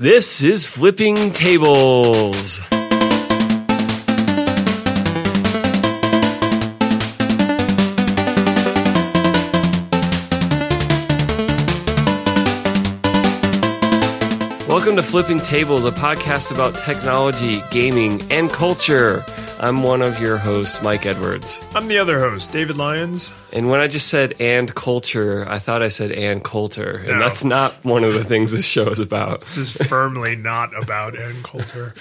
This 0.00 0.44
is 0.44 0.64
Flipping 0.64 1.16
Tables. 1.32 2.60
Welcome 14.68 14.94
to 14.94 15.02
Flipping 15.02 15.40
Tables, 15.40 15.84
a 15.84 15.90
podcast 15.90 16.52
about 16.52 16.76
technology, 16.76 17.60
gaming, 17.72 18.22
and 18.30 18.48
culture. 18.48 19.24
I'm 19.60 19.82
one 19.82 20.02
of 20.02 20.20
your 20.20 20.36
hosts, 20.36 20.80
Mike 20.82 21.04
Edwards. 21.04 21.60
I'm 21.74 21.88
the 21.88 21.98
other 21.98 22.20
host, 22.20 22.52
David 22.52 22.76
Lyons. 22.76 23.28
And 23.52 23.68
when 23.68 23.80
I 23.80 23.88
just 23.88 24.06
said 24.06 24.34
and 24.40 24.72
culture, 24.72 25.44
I 25.48 25.58
thought 25.58 25.82
I 25.82 25.88
said 25.88 26.12
and 26.12 26.44
Coulter. 26.44 26.98
And 26.98 27.18
No. 27.18 27.18
that's 27.18 27.42
not 27.42 27.72
one 27.84 28.04
of 28.04 28.14
the 28.14 28.22
things 28.24 28.52
this 28.52 28.64
show 28.64 28.88
is 28.88 29.00
about. 29.00 29.40
This 29.42 29.56
is 29.56 29.72
firmly 29.76 30.36
not 30.36 30.80
about 30.80 31.16
Ann 31.18 31.42
Coulter. 31.42 31.94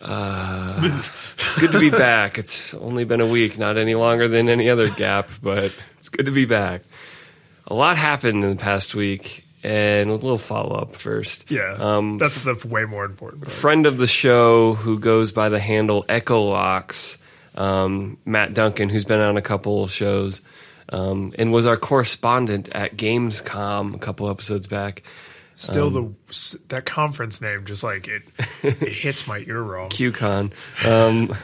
Uh, 0.00 0.80
it's 1.34 1.60
good 1.60 1.72
to 1.72 1.78
be 1.78 1.90
back. 1.90 2.38
It's 2.38 2.72
only 2.74 3.04
been 3.04 3.20
a 3.20 3.26
week, 3.26 3.58
not 3.58 3.76
any 3.76 3.94
longer 3.94 4.28
than 4.28 4.48
any 4.48 4.70
other 4.70 4.88
gap, 4.90 5.28
but 5.42 5.72
it's 5.98 6.08
good 6.08 6.26
to 6.26 6.32
be 6.32 6.44
back. 6.46 6.82
A 7.68 7.74
lot 7.74 7.96
happened 7.98 8.42
in 8.42 8.50
the 8.50 8.56
past 8.56 8.94
week, 8.94 9.44
and 9.62 10.10
a 10.10 10.14
little 10.14 10.38
follow 10.38 10.76
up 10.76 10.94
first. 10.96 11.50
Yeah, 11.50 11.76
Um, 11.78 12.18
that's 12.18 12.42
the 12.42 12.54
way 12.68 12.84
more 12.84 13.04
important. 13.04 13.42
part. 13.44 13.52
friend 13.52 13.86
of 13.86 13.98
the 13.98 14.06
show 14.06 14.74
who 14.74 14.98
goes 14.98 15.32
by 15.32 15.48
the 15.48 15.60
handle 15.60 16.04
Echolocks, 16.08 17.16
um, 17.54 18.18
Matt 18.24 18.54
Duncan, 18.54 18.88
who's 18.88 19.04
been 19.04 19.20
on 19.20 19.36
a 19.36 19.42
couple 19.42 19.82
of 19.82 19.92
shows 19.92 20.40
um, 20.88 21.32
and 21.38 21.52
was 21.52 21.64
our 21.66 21.76
correspondent 21.76 22.68
at 22.72 22.96
Gamescom 22.96 23.94
a 23.94 23.98
couple 23.98 24.28
episodes 24.30 24.66
back. 24.66 25.02
Still, 25.54 25.96
um, 25.96 26.16
the 26.28 26.58
that 26.68 26.84
conference 26.86 27.40
name 27.40 27.64
just 27.64 27.84
like 27.84 28.08
it, 28.08 28.22
it 28.62 28.78
hits 28.78 29.26
my 29.28 29.38
ear 29.46 29.62
wrong. 29.62 29.90
QCon. 29.90 30.52
Um, 30.84 31.36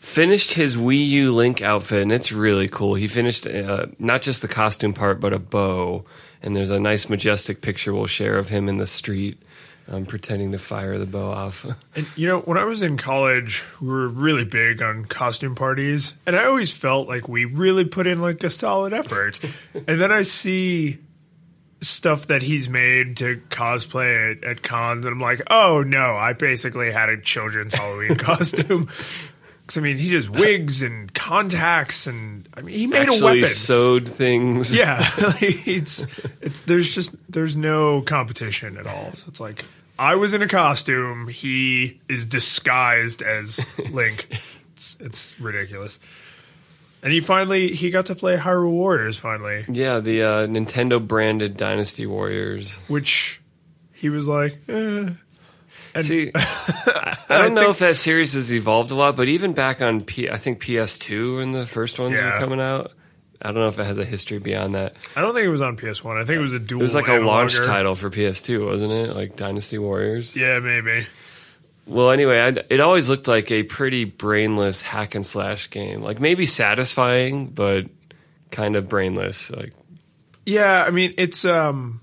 finished 0.00 0.52
his 0.54 0.76
Wii 0.76 1.06
U 1.08 1.32
Link 1.34 1.60
outfit, 1.62 2.00
and 2.02 2.12
it's 2.12 2.32
really 2.32 2.68
cool. 2.68 2.94
He 2.94 3.06
finished 3.06 3.46
uh, 3.46 3.86
not 3.98 4.22
just 4.22 4.40
the 4.40 4.48
costume 4.48 4.94
part, 4.94 5.20
but 5.20 5.32
a 5.34 5.38
bow. 5.38 6.06
And 6.46 6.54
there's 6.54 6.70
a 6.70 6.80
nice, 6.80 7.08
majestic 7.08 7.60
picture 7.60 7.92
we'll 7.92 8.06
share 8.06 8.38
of 8.38 8.48
him 8.48 8.68
in 8.68 8.76
the 8.76 8.86
street 8.86 9.42
um, 9.88 10.06
pretending 10.06 10.52
to 10.52 10.58
fire 10.58 10.96
the 10.96 11.06
bow 11.06 11.30
off. 11.30 11.66
And 11.96 12.06
you 12.16 12.28
know, 12.28 12.40
when 12.40 12.58
I 12.58 12.64
was 12.64 12.82
in 12.82 12.96
college, 12.96 13.64
we 13.80 13.88
were 13.88 14.08
really 14.08 14.44
big 14.44 14.82
on 14.82 15.06
costume 15.06 15.54
parties, 15.54 16.14
and 16.26 16.36
I 16.36 16.44
always 16.44 16.72
felt 16.72 17.08
like 17.08 17.28
we 17.28 17.44
really 17.44 17.84
put 17.84 18.06
in 18.06 18.20
like 18.20 18.44
a 18.44 18.50
solid 18.50 18.92
effort. 18.92 19.40
and 19.74 20.00
then 20.00 20.12
I 20.12 20.22
see 20.22 20.98
stuff 21.80 22.26
that 22.28 22.42
he's 22.42 22.68
made 22.68 23.16
to 23.18 23.40
cosplay 23.48 24.36
at, 24.36 24.44
at 24.44 24.62
cons, 24.62 25.04
and 25.04 25.14
I'm 25.14 25.20
like, 25.20 25.42
oh 25.50 25.82
no, 25.82 26.14
I 26.14 26.32
basically 26.32 26.92
had 26.92 27.08
a 27.08 27.20
children's 27.20 27.74
Halloween 27.74 28.16
costume. 28.16 28.88
Because 29.66 29.78
I 29.78 29.80
mean, 29.80 29.98
he 29.98 30.10
does 30.12 30.30
wigs 30.30 30.82
and 30.82 31.12
contacts, 31.12 32.06
and 32.06 32.48
I 32.54 32.60
mean, 32.60 32.78
he 32.78 32.86
made 32.86 33.08
a 33.08 33.12
Actually, 33.12 33.40
weapon. 33.40 33.46
sewed 33.46 34.08
things. 34.08 34.72
yeah, 34.74 34.98
like, 35.20 35.42
it's 35.66 36.06
it's 36.40 36.60
there's 36.62 36.94
just 36.94 37.16
there's 37.30 37.56
no 37.56 38.00
competition 38.02 38.76
at 38.76 38.86
all. 38.86 39.12
So 39.14 39.24
it's 39.26 39.40
like 39.40 39.64
I 39.98 40.14
was 40.14 40.34
in 40.34 40.42
a 40.42 40.46
costume, 40.48 41.26
he 41.28 42.00
is 42.08 42.26
disguised 42.26 43.22
as 43.22 43.58
Link. 43.90 44.28
It's 44.76 44.94
it's 45.00 45.40
ridiculous. 45.40 45.98
And 47.02 47.10
he 47.10 47.20
finally 47.22 47.72
he 47.74 47.88
got 47.90 48.04
to 48.06 48.14
play 48.14 48.36
Hyrule 48.36 48.72
Warriors 48.72 49.16
finally, 49.18 49.64
Yeah, 49.70 50.00
the 50.00 50.22
uh, 50.22 50.46
Nintendo 50.48 51.00
branded 51.04 51.56
Dynasty 51.56 52.04
Warriors. 52.06 52.76
which 52.86 53.40
he 53.94 54.10
was 54.10 54.28
like, 54.28 54.58
eh. 54.68 55.08
And 55.96 56.06
See, 56.06 56.30
I, 56.34 57.16
I 57.28 57.42
don't 57.42 57.54
know 57.54 57.70
if 57.70 57.78
that 57.80 57.96
series 57.96 58.34
has 58.34 58.52
evolved 58.52 58.90
a 58.90 58.94
lot, 58.94 59.16
but 59.16 59.28
even 59.28 59.52
back 59.52 59.80
on 59.80 60.02
P, 60.02 60.30
I 60.30 60.36
think 60.36 60.62
PS2 60.62 61.38
when 61.38 61.52
the 61.52 61.66
first 61.66 61.98
ones 61.98 62.18
were 62.18 62.38
coming 62.38 62.60
out, 62.60 62.92
I 63.40 63.52
don't 63.52 63.60
know 63.60 63.68
if 63.68 63.78
it 63.78 63.84
has 63.84 63.98
a 63.98 64.04
history 64.04 64.38
beyond 64.38 64.74
that. 64.74 64.96
I 65.14 65.20
don't 65.20 65.34
think 65.34 65.46
it 65.46 65.50
was 65.50 65.62
on 65.62 65.76
PS 65.76 66.02
One. 66.02 66.16
I 66.16 66.24
think 66.24 66.38
it 66.38 66.42
was 66.42 66.52
a 66.52 66.58
dual. 66.58 66.80
It 66.80 66.84
was 66.84 66.94
like 66.94 67.08
a 67.08 67.18
launch 67.18 67.56
title 67.58 67.94
for 67.94 68.10
PS2, 68.10 68.66
wasn't 68.66 68.92
it? 68.92 69.14
Like 69.14 69.36
Dynasty 69.36 69.78
Warriors. 69.78 70.36
Yeah, 70.36 70.58
maybe. 70.60 71.06
Well, 71.86 72.10
anyway, 72.10 72.40
I, 72.40 72.48
it 72.68 72.80
always 72.80 73.08
looked 73.08 73.28
like 73.28 73.50
a 73.50 73.62
pretty 73.62 74.04
brainless 74.04 74.82
hack 74.82 75.14
and 75.14 75.24
slash 75.24 75.70
game. 75.70 76.02
Like 76.02 76.20
maybe 76.20 76.44
satisfying, 76.44 77.46
but 77.48 77.86
kind 78.50 78.74
of 78.76 78.88
brainless. 78.88 79.50
Like 79.50 79.72
Yeah, 80.44 80.84
I 80.86 80.90
mean 80.90 81.12
it's 81.16 81.44
um, 81.44 82.00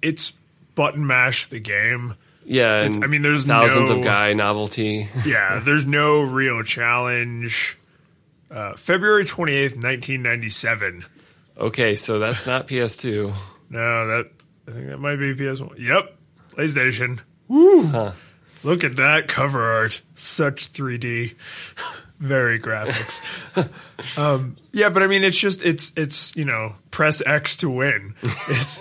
it's 0.00 0.32
button 0.74 1.06
mash 1.06 1.48
the 1.48 1.60
game. 1.60 2.14
Yeah, 2.52 2.88
I 3.02 3.06
mean, 3.06 3.22
there's 3.22 3.44
thousands 3.44 3.88
no- 3.90 3.98
of 3.98 4.04
guy 4.04 4.32
novelty. 4.34 5.08
Yeah, 5.24 5.60
there's 5.64 5.86
no 5.86 6.20
real 6.22 6.62
challenge. 6.62 7.78
Uh, 8.50 8.74
February 8.76 9.24
28th, 9.24 9.76
1997. 9.82 11.04
okay, 11.58 11.94
so 11.94 12.18
that's 12.18 12.46
not 12.46 12.66
PS2. 12.68 13.34
No, 13.70 14.06
that 14.06 14.30
I 14.68 14.70
think 14.72 14.86
that 14.88 14.98
might 14.98 15.16
be 15.16 15.34
PS1. 15.34 15.78
Yep, 15.78 16.14
PlayStation. 16.50 17.20
Woo! 17.48 18.12
Look 18.62 18.84
at 18.84 18.96
that 18.96 19.28
cover 19.28 19.62
art. 19.62 20.02
Such 20.14 20.74
3D. 20.74 21.34
Very 22.20 22.60
graphics. 22.60 23.22
um, 24.18 24.56
yeah, 24.72 24.90
but 24.90 25.02
I 25.02 25.06
mean, 25.06 25.24
it's 25.24 25.38
just 25.38 25.64
it's 25.64 25.90
it's 25.96 26.36
you 26.36 26.44
know 26.44 26.74
press 26.90 27.22
X 27.24 27.56
to 27.58 27.70
win. 27.70 28.14
It's 28.22 28.80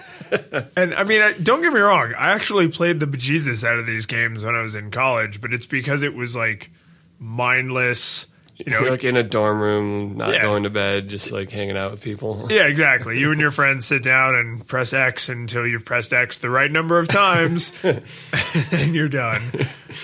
and 0.75 0.93
I 0.93 1.03
mean, 1.03 1.21
I, 1.21 1.33
don't 1.33 1.61
get 1.61 1.73
me 1.73 1.79
wrong. 1.79 2.13
I 2.17 2.31
actually 2.31 2.67
played 2.69 2.99
the 2.99 3.05
bejesus 3.05 3.63
out 3.67 3.79
of 3.79 3.85
these 3.85 4.05
games 4.05 4.43
when 4.45 4.55
I 4.55 4.61
was 4.61 4.75
in 4.75 4.91
college, 4.91 5.41
but 5.41 5.53
it's 5.53 5.65
because 5.65 6.03
it 6.03 6.13
was 6.13 6.35
like 6.35 6.71
mindless. 7.19 8.25
You 8.57 8.71
know, 8.71 8.81
You're 8.81 8.91
like 8.91 9.03
in 9.03 9.17
a 9.17 9.23
dorm 9.23 9.59
room, 9.59 10.17
not 10.17 10.33
Yeah. 10.33 10.41
going 10.43 10.63
to 10.63 10.69
bed, 10.69 11.09
just 11.09 11.31
like 11.31 11.49
hanging 11.49 11.77
out 11.77 11.89
with 11.91 12.01
people. 12.01 12.47
Yeah, 12.51 12.67
exactly. 12.67 13.17
You 13.19 13.31
and 13.31 13.41
your 13.41 13.49
friends 13.49 13.87
sit 13.87 14.03
down 14.03 14.35
and 14.35 14.65
press 14.67 14.93
X 14.93 15.29
until 15.29 15.65
you've 15.65 15.83
pressed 15.85 16.13
X 16.13 16.37
the 16.37 16.49
right 16.49 16.71
number 16.71 16.99
of 16.99 17.07
times, 17.07 17.73
and 18.71 18.93
you're 18.95 19.09
done. 19.09 19.41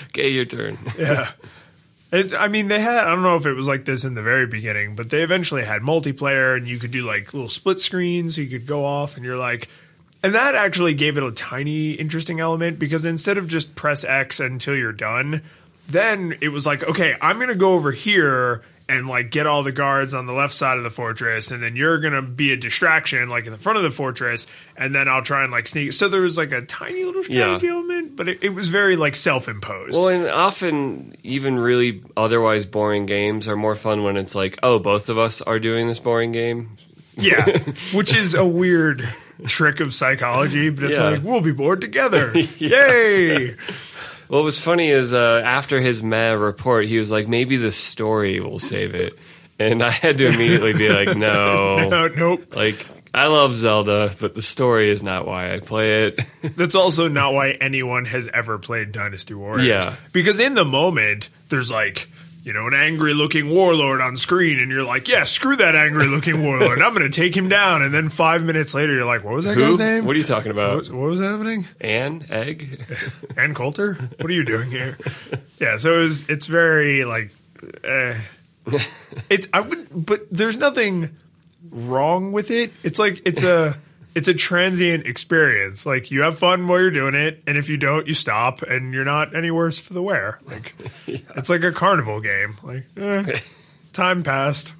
Okay, 0.07 0.29
your 0.29 0.45
turn. 0.45 0.77
Yeah. 0.97 1.31
It, 2.11 2.33
I 2.33 2.47
mean, 2.47 2.67
they 2.69 2.79
had, 2.79 3.05
I 3.05 3.09
don't 3.13 3.21
know 3.21 3.35
if 3.35 3.45
it 3.45 3.53
was 3.53 3.67
like 3.67 3.83
this 3.83 4.05
in 4.05 4.15
the 4.15 4.21
very 4.23 4.47
beginning, 4.47 4.95
but 4.95 5.09
they 5.09 5.21
eventually 5.23 5.63
had 5.65 5.81
multiplayer 5.81 6.55
and 6.55 6.65
you 6.67 6.79
could 6.79 6.91
do 6.91 7.03
like 7.05 7.33
little 7.33 7.49
split 7.49 7.79
screens. 7.79 8.37
You 8.37 8.47
could 8.47 8.65
go 8.65 8.85
off 8.85 9.17
and 9.17 9.25
you're 9.25 9.37
like, 9.37 9.67
and 10.23 10.35
that 10.35 10.55
actually 10.55 10.93
gave 10.93 11.17
it 11.17 11.23
a 11.23 11.31
tiny 11.31 11.91
interesting 11.93 12.39
element 12.39 12.79
because 12.79 13.05
instead 13.05 13.37
of 13.37 13.47
just 13.47 13.75
press 13.75 14.03
X 14.03 14.39
until 14.39 14.75
you're 14.75 14.91
done, 14.93 15.41
then 15.89 16.35
it 16.41 16.49
was 16.49 16.65
like, 16.65 16.83
okay, 16.83 17.15
I'm 17.21 17.37
going 17.37 17.49
to 17.49 17.55
go 17.55 17.73
over 17.73 17.91
here 17.91 18.63
and 18.89 19.05
like 19.05 19.31
get 19.31 19.45
all 19.45 19.63
the 19.63 19.71
guards 19.73 20.13
on 20.13 20.27
the 20.27 20.31
left 20.31 20.53
side 20.53 20.77
of 20.77 20.83
the 20.85 20.89
fortress 20.89 21.51
and 21.51 21.61
then 21.61 21.75
you're 21.75 21.99
going 21.99 22.13
to 22.13 22.21
be 22.21 22.53
a 22.53 22.55
distraction 22.57 23.27
like 23.27 23.45
in 23.45 23.51
the 23.51 23.57
front 23.57 23.75
of 23.77 23.83
the 23.83 23.91
fortress 23.91 24.47
and 24.77 24.95
then 24.95 25.09
I'll 25.09 25.21
try 25.21 25.43
and 25.43 25.51
like 25.51 25.67
sneak. 25.67 25.91
So 25.91 26.07
there 26.07 26.21
was 26.21 26.37
like 26.37 26.53
a 26.53 26.61
tiny 26.61 27.03
little 27.03 27.21
strategy 27.21 27.67
Yeah. 27.67 27.73
element, 27.73 28.15
but 28.15 28.29
it, 28.29 28.43
it 28.45 28.49
was 28.53 28.69
very 28.69 28.95
like 28.95 29.17
self-imposed. 29.17 29.99
Well, 29.99 30.07
and 30.07 30.25
often 30.27 31.17
even 31.23 31.59
really 31.59 32.01
otherwise 32.15 32.65
boring 32.65 33.05
games 33.05 33.45
are 33.49 33.57
more 33.57 33.75
fun 33.75 34.03
when 34.03 34.15
it's 34.15 34.35
like, 34.35 34.57
oh, 34.63 34.79
both 34.79 35.09
of 35.09 35.17
us 35.17 35.41
are 35.41 35.59
doing 35.59 35.87
this 35.87 35.99
boring 35.99 36.31
game. 36.31 36.77
Yeah, 37.17 37.45
which 37.93 38.15
is 38.15 38.35
a 38.35 38.45
weird 38.45 39.01
trick 39.47 39.79
of 39.79 39.93
psychology, 39.93 40.69
but 40.69 40.85
it's 40.85 40.97
Yeah. 40.99 41.09
like 41.11 41.23
we'll 41.23 41.41
be 41.41 41.51
bored 41.51 41.81
together. 41.81 42.31
Yay! 42.57 43.55
What 44.27 44.43
was 44.43 44.59
funny 44.59 44.89
is 44.89 45.13
uh, 45.13 45.41
after 45.45 45.79
his 45.79 46.03
meh 46.03 46.31
report, 46.33 46.85
he 46.87 46.99
was 46.99 47.09
like, 47.09 47.29
maybe 47.29 47.55
the 47.55 47.71
story 47.71 48.41
will 48.41 48.59
save 48.59 48.93
it. 48.93 49.17
And 49.57 49.81
I 49.81 49.89
had 49.89 50.17
to 50.17 50.27
immediately 50.27 50.73
be 50.73 50.89
like, 50.89 51.15
no. 51.15 51.87
No, 51.87 52.09
nope. 52.09 52.53
Like, 52.53 52.85
I 53.13 53.27
love 53.27 53.55
Zelda, 53.55 54.13
but 54.19 54.35
the 54.35 54.41
story 54.41 54.89
is 54.89 55.01
not 55.01 55.25
why 55.25 55.53
I 55.53 55.61
play 55.61 56.07
it. 56.07 56.19
That's 56.57 56.75
also 56.75 57.07
not 57.07 57.33
why 57.35 57.51
anyone 57.51 58.03
has 58.03 58.27
ever 58.33 58.57
played 58.59 58.91
Dynasty 58.91 59.33
Warriors. 59.33 59.65
Yeah. 59.65 59.95
because 60.11 60.41
in 60.41 60.55
the 60.55 60.65
moment, 60.65 61.29
there's 61.47 61.71
like. 61.71 62.09
You 62.47 62.53
know, 62.53 62.65
an 62.65 62.73
angry 62.73 63.13
looking 63.13 63.49
warlord 63.49 63.99
on 63.99 64.15
screen, 64.15 64.57
and 64.59 64.71
you're 64.71 64.85
like, 64.85 65.09
yeah, 65.09 65.25
screw 65.25 65.57
that 65.57 65.75
angry 65.75 66.05
looking 66.05 66.45
warlord. 66.45 66.81
I'm 66.81 66.93
going 66.93 67.03
to 67.03 67.13
take 67.13 67.35
him 67.35 67.49
down. 67.49 67.81
And 67.81 67.93
then 67.93 68.07
five 68.07 68.41
minutes 68.41 68.73
later, 68.73 68.93
you're 68.93 69.03
like, 69.03 69.25
what 69.25 69.33
was 69.33 69.43
that 69.43 69.55
Who? 69.55 69.67
guy's 69.67 69.77
name? 69.77 70.05
What 70.05 70.15
are 70.15 70.19
you 70.19 70.23
talking 70.23 70.55
what, 70.55 70.63
about? 70.63 70.77
was, 70.77 70.89
what 70.89 71.09
was 71.09 71.19
happening? 71.19 71.67
Anne? 71.81 72.25
Egg? 72.29 72.85
Ann 73.35 73.53
Coulter? 73.53 73.95
What 73.95 74.29
are 74.29 74.33
you 74.33 74.45
doing 74.45 74.71
here? 74.71 74.97
yeah, 75.59 75.75
so 75.75 75.99
it 75.99 76.03
was, 76.03 76.29
it's 76.29 76.45
very 76.45 77.03
like, 77.03 77.31
eh. 77.83 78.17
it's 79.29 79.49
I 79.51 79.59
wouldn't, 79.59 80.05
but 80.05 80.21
there's 80.31 80.55
nothing 80.55 81.17
wrong 81.69 82.31
with 82.31 82.49
it. 82.49 82.71
It's 82.81 82.97
like 82.97 83.23
it's 83.25 83.43
a 83.43 83.77
it's 84.17 84.27
a 84.27 84.33
transient 84.33 85.05
experience. 85.05 85.85
Like 85.85 86.09
you 86.09 86.23
have 86.23 86.39
fun 86.39 86.67
while 86.67 86.79
you're 86.79 86.89
doing 86.89 87.13
it, 87.13 87.43
and 87.45 87.55
if 87.55 87.69
you 87.69 87.77
don't, 87.77 88.07
you 88.07 88.15
stop, 88.15 88.63
and 88.63 88.91
you're 88.91 89.05
not 89.05 89.35
any 89.35 89.51
worse 89.51 89.79
for 89.79 89.93
the 89.93 90.01
wear. 90.01 90.39
Like 90.43 90.73
it's 91.07 91.51
like 91.51 91.63
a 91.63 91.71
carnival 91.71 92.19
game. 92.19 92.57
Like 92.63 92.85
eh, 92.97 93.39
time 93.93 94.23
passed. 94.23 94.73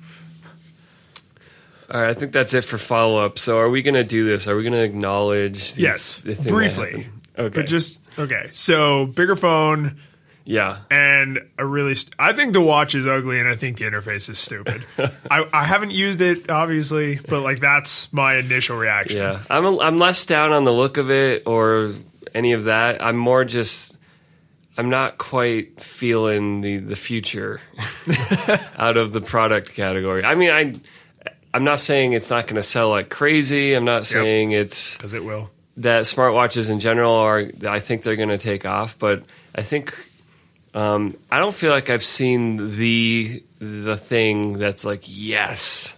All 1.91 2.01
right, 2.01 2.09
I 2.09 2.13
think 2.15 2.31
that's 2.31 2.55
it 2.55 2.65
for 2.65 2.79
follow 2.79 3.23
up. 3.23 3.37
So, 3.37 3.59
are 3.59 3.69
we 3.69 3.83
going 3.83 3.93
to 3.93 4.03
do 4.03 4.25
this? 4.25 4.47
Are 4.47 4.55
we 4.55 4.63
going 4.63 4.73
to 4.73 4.83
acknowledge? 4.83 5.75
These, 5.75 5.77
Yes, 5.77 6.17
the 6.17 6.33
thing 6.33 6.51
briefly. 6.51 7.07
Okay. 7.37 7.61
But 7.61 7.67
just 7.67 8.01
okay. 8.17 8.49
So 8.53 9.05
bigger 9.05 9.35
phone 9.35 9.99
Yeah. 10.47 10.77
and 10.89 11.39
a 11.57 11.65
really. 11.65 11.93
St- 11.95 12.15
I 12.17 12.31
think 12.33 12.53
the 12.53 12.61
watch 12.61 12.95
is 12.95 13.05
ugly, 13.05 13.39
and 13.39 13.49
I 13.49 13.55
think 13.55 13.77
the 13.77 13.83
interface 13.83 14.29
is 14.29 14.39
stupid. 14.39 14.81
I, 15.29 15.45
I 15.51 15.65
haven't 15.65 15.91
used 15.91 16.21
it 16.21 16.49
obviously, 16.49 17.19
but 17.27 17.41
like 17.41 17.59
that's 17.59 18.11
my 18.13 18.35
initial 18.37 18.77
reaction. 18.77 19.17
Yeah, 19.17 19.43
I'm 19.49 19.65
a, 19.65 19.77
I'm 19.79 19.97
less 19.97 20.25
down 20.25 20.53
on 20.53 20.63
the 20.63 20.71
look 20.71 20.95
of 20.97 21.11
it 21.11 21.43
or 21.45 21.91
any 22.33 22.53
of 22.53 22.63
that. 22.63 23.03
I'm 23.03 23.17
more 23.17 23.43
just 23.43 23.97
I'm 24.77 24.89
not 24.89 25.17
quite 25.17 25.81
feeling 25.81 26.61
the 26.61 26.77
the 26.77 26.95
future 26.95 27.59
out 28.77 28.95
of 28.95 29.11
the 29.11 29.21
product 29.21 29.73
category. 29.75 30.23
I 30.23 30.35
mean, 30.35 30.49
I 30.51 30.79
I'm 31.53 31.63
not 31.65 31.79
saying 31.81 32.13
it's 32.13 32.29
not 32.29 32.45
going 32.47 32.55
to 32.55 32.63
sell 32.63 32.89
like 32.89 33.09
crazy. 33.09 33.73
I'm 33.73 33.85
not 33.85 34.05
saying 34.05 34.51
it's 34.51 34.95
because 34.95 35.13
it 35.13 35.23
will. 35.25 35.49
that 35.77 36.03
smartwatches 36.03 36.69
in 36.69 36.79
general 36.79 37.13
are 37.13 37.51
I 37.67 37.79
think 37.79 38.03
they're 38.03 38.15
going 38.15 38.29
to 38.29 38.37
take 38.37 38.65
off, 38.65 38.97
but 38.97 39.23
I 39.55 39.63
think 39.63 39.97
um, 40.77 41.15
I 41.31 41.39
don't 41.39 41.55
feel 41.55 41.71
like 41.71 41.89
I've 41.89 42.03
seen 42.03 42.75
the 42.77 43.43
the 43.59 43.97
thing 43.97 44.53
that's 44.53 44.85
like 44.85 45.03
yes. 45.07 45.95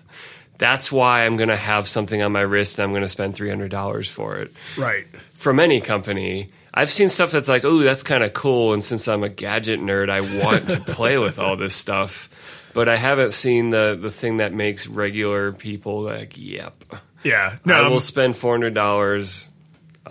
That's 0.57 0.91
why 0.91 1.25
I'm 1.25 1.37
going 1.37 1.49
to 1.49 1.55
have 1.55 1.87
something 1.87 2.21
on 2.21 2.33
my 2.33 2.41
wrist 2.41 2.77
and 2.79 2.83
I'm 2.83 2.91
going 2.91 3.01
to 3.01 3.07
spend 3.07 3.33
$300 3.33 4.09
for 4.09 4.39
it 4.39 4.51
Right. 4.77 5.07
from 5.33 5.57
any 5.57 5.79
company. 5.79 6.49
I've 6.73 6.91
seen 6.91 7.07
stuff 7.07 7.31
that's 7.31 7.47
like, 7.47 7.63
oh, 7.63 7.79
that's 7.79 8.03
kind 8.03 8.23
of 8.25 8.33
cool." 8.33 8.73
And 8.73 8.83
since 8.83 9.07
I'm 9.07 9.23
a 9.23 9.29
gadget 9.29 9.79
nerd, 9.79 10.09
I 10.09 10.19
want 10.21 10.69
to 10.69 10.79
play 10.93 11.17
with 11.17 11.39
all 11.39 11.55
this 11.55 11.73
stuff. 11.75 12.29
But 12.73 12.87
I 12.87 12.95
haven't 12.97 13.31
seen 13.33 13.69
the 13.69 13.97
the 13.99 14.11
thing 14.11 14.37
that 14.37 14.53
makes 14.53 14.85
regular 14.85 15.51
people 15.53 16.01
like, 16.01 16.33
"Yep, 16.37 16.83
Yeah. 17.23 17.55
No. 17.65 17.73
I 17.73 17.79
I'm- 17.79 17.91
will 17.91 17.99
spend 17.99 18.35
four 18.37 18.53
hundred 18.53 18.73
dollars." 18.75 19.49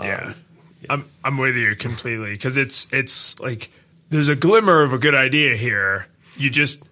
yeah. 0.03 0.33
I'm 0.91 1.05
I'm 1.25 1.39
with 1.39 1.57
you 1.57 1.77
completely 1.77 2.33
because 2.33 2.57
it's 2.57 2.87
it's 2.91 3.39
like 3.41 3.71
there's 4.11 4.29
a 4.29 4.37
glimmer 4.37 4.83
of 4.83 4.93
a 4.93 4.99
good 4.99 5.15
idea 5.15 5.57
here. 5.57 6.07
You 6.37 6.51
just 6.51 6.83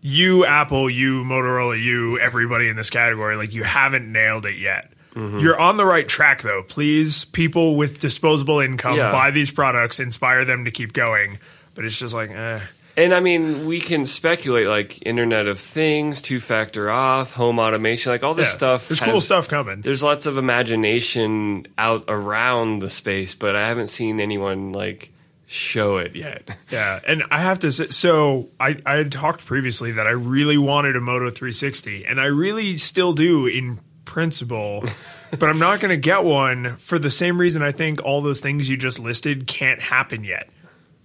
you 0.00 0.44
Apple, 0.44 0.90
you 0.90 1.24
Motorola, 1.24 1.82
you 1.82 2.18
everybody 2.20 2.68
in 2.68 2.76
this 2.76 2.90
category, 2.90 3.36
like 3.36 3.54
you 3.54 3.62
haven't 3.64 4.10
nailed 4.10 4.46
it 4.46 4.56
yet. 4.58 4.92
Mm-hmm. 5.14 5.38
You're 5.38 5.58
on 5.58 5.76
the 5.76 5.86
right 5.86 6.06
track 6.06 6.42
though. 6.42 6.62
Please, 6.62 7.24
people 7.24 7.76
with 7.76 7.98
disposable 8.00 8.60
income, 8.60 8.96
Yeah. 8.96 9.10
buy 9.12 9.30
these 9.30 9.50
products, 9.50 10.00
inspire 10.00 10.44
them 10.44 10.64
to 10.64 10.70
keep 10.70 10.92
going. 10.92 11.38
But 11.74 11.84
it's 11.84 11.98
just 11.98 12.14
like, 12.14 12.30
eh. 12.30 12.60
And 12.96 13.12
I 13.12 13.18
mean, 13.20 13.66
we 13.66 13.80
can 13.80 14.04
speculate 14.06 14.66
like 14.68 15.04
Internet 15.06 15.46
of 15.48 15.58
Things, 15.58 16.20
two 16.22 16.38
factor 16.38 16.86
auth, 16.86 17.32
home 17.32 17.58
automation, 17.58 18.12
like 18.12 18.22
all 18.22 18.34
this 18.34 18.48
Yeah. 18.50 18.56
stuff. 18.56 18.88
There's 18.88 19.00
has- 19.00 19.10
cool 19.10 19.20
stuff 19.20 19.48
coming. 19.48 19.80
There's 19.80 20.02
lots 20.02 20.26
of 20.26 20.36
imagination 20.36 21.66
out 21.78 22.04
around 22.08 22.80
the 22.80 22.90
space, 22.90 23.34
but 23.34 23.56
I 23.56 23.66
haven't 23.68 23.88
seen 23.88 24.20
anyone 24.20 24.72
like 24.72 25.10
show 25.46 25.98
it 25.98 26.14
yet. 26.14 26.56
Yeah, 26.70 27.00
and 27.06 27.22
I 27.30 27.40
have 27.40 27.58
to 27.60 27.72
say, 27.72 27.88
so 27.88 28.48
I, 28.58 28.78
I 28.84 28.96
had 28.96 29.12
talked 29.12 29.44
previously 29.44 29.92
that 29.92 30.06
I 30.06 30.10
really 30.10 30.58
wanted 30.58 30.96
a 30.96 31.00
Moto 31.00 31.30
360, 31.30 32.04
and 32.06 32.20
I 32.20 32.26
really 32.26 32.76
still 32.76 33.12
do 33.12 33.46
in 33.46 33.80
principle, 34.04 34.84
but 35.30 35.48
I'm 35.48 35.58
not 35.58 35.80
going 35.80 35.90
to 35.90 35.96
get 35.96 36.24
one 36.24 36.76
for 36.76 36.98
the 36.98 37.10
same 37.10 37.40
reason 37.40 37.62
I 37.62 37.72
think 37.72 38.02
all 38.04 38.20
those 38.20 38.40
things 38.40 38.68
you 38.68 38.76
just 38.76 38.98
listed 38.98 39.46
can't 39.46 39.80
happen 39.80 40.24
yet. 40.24 40.48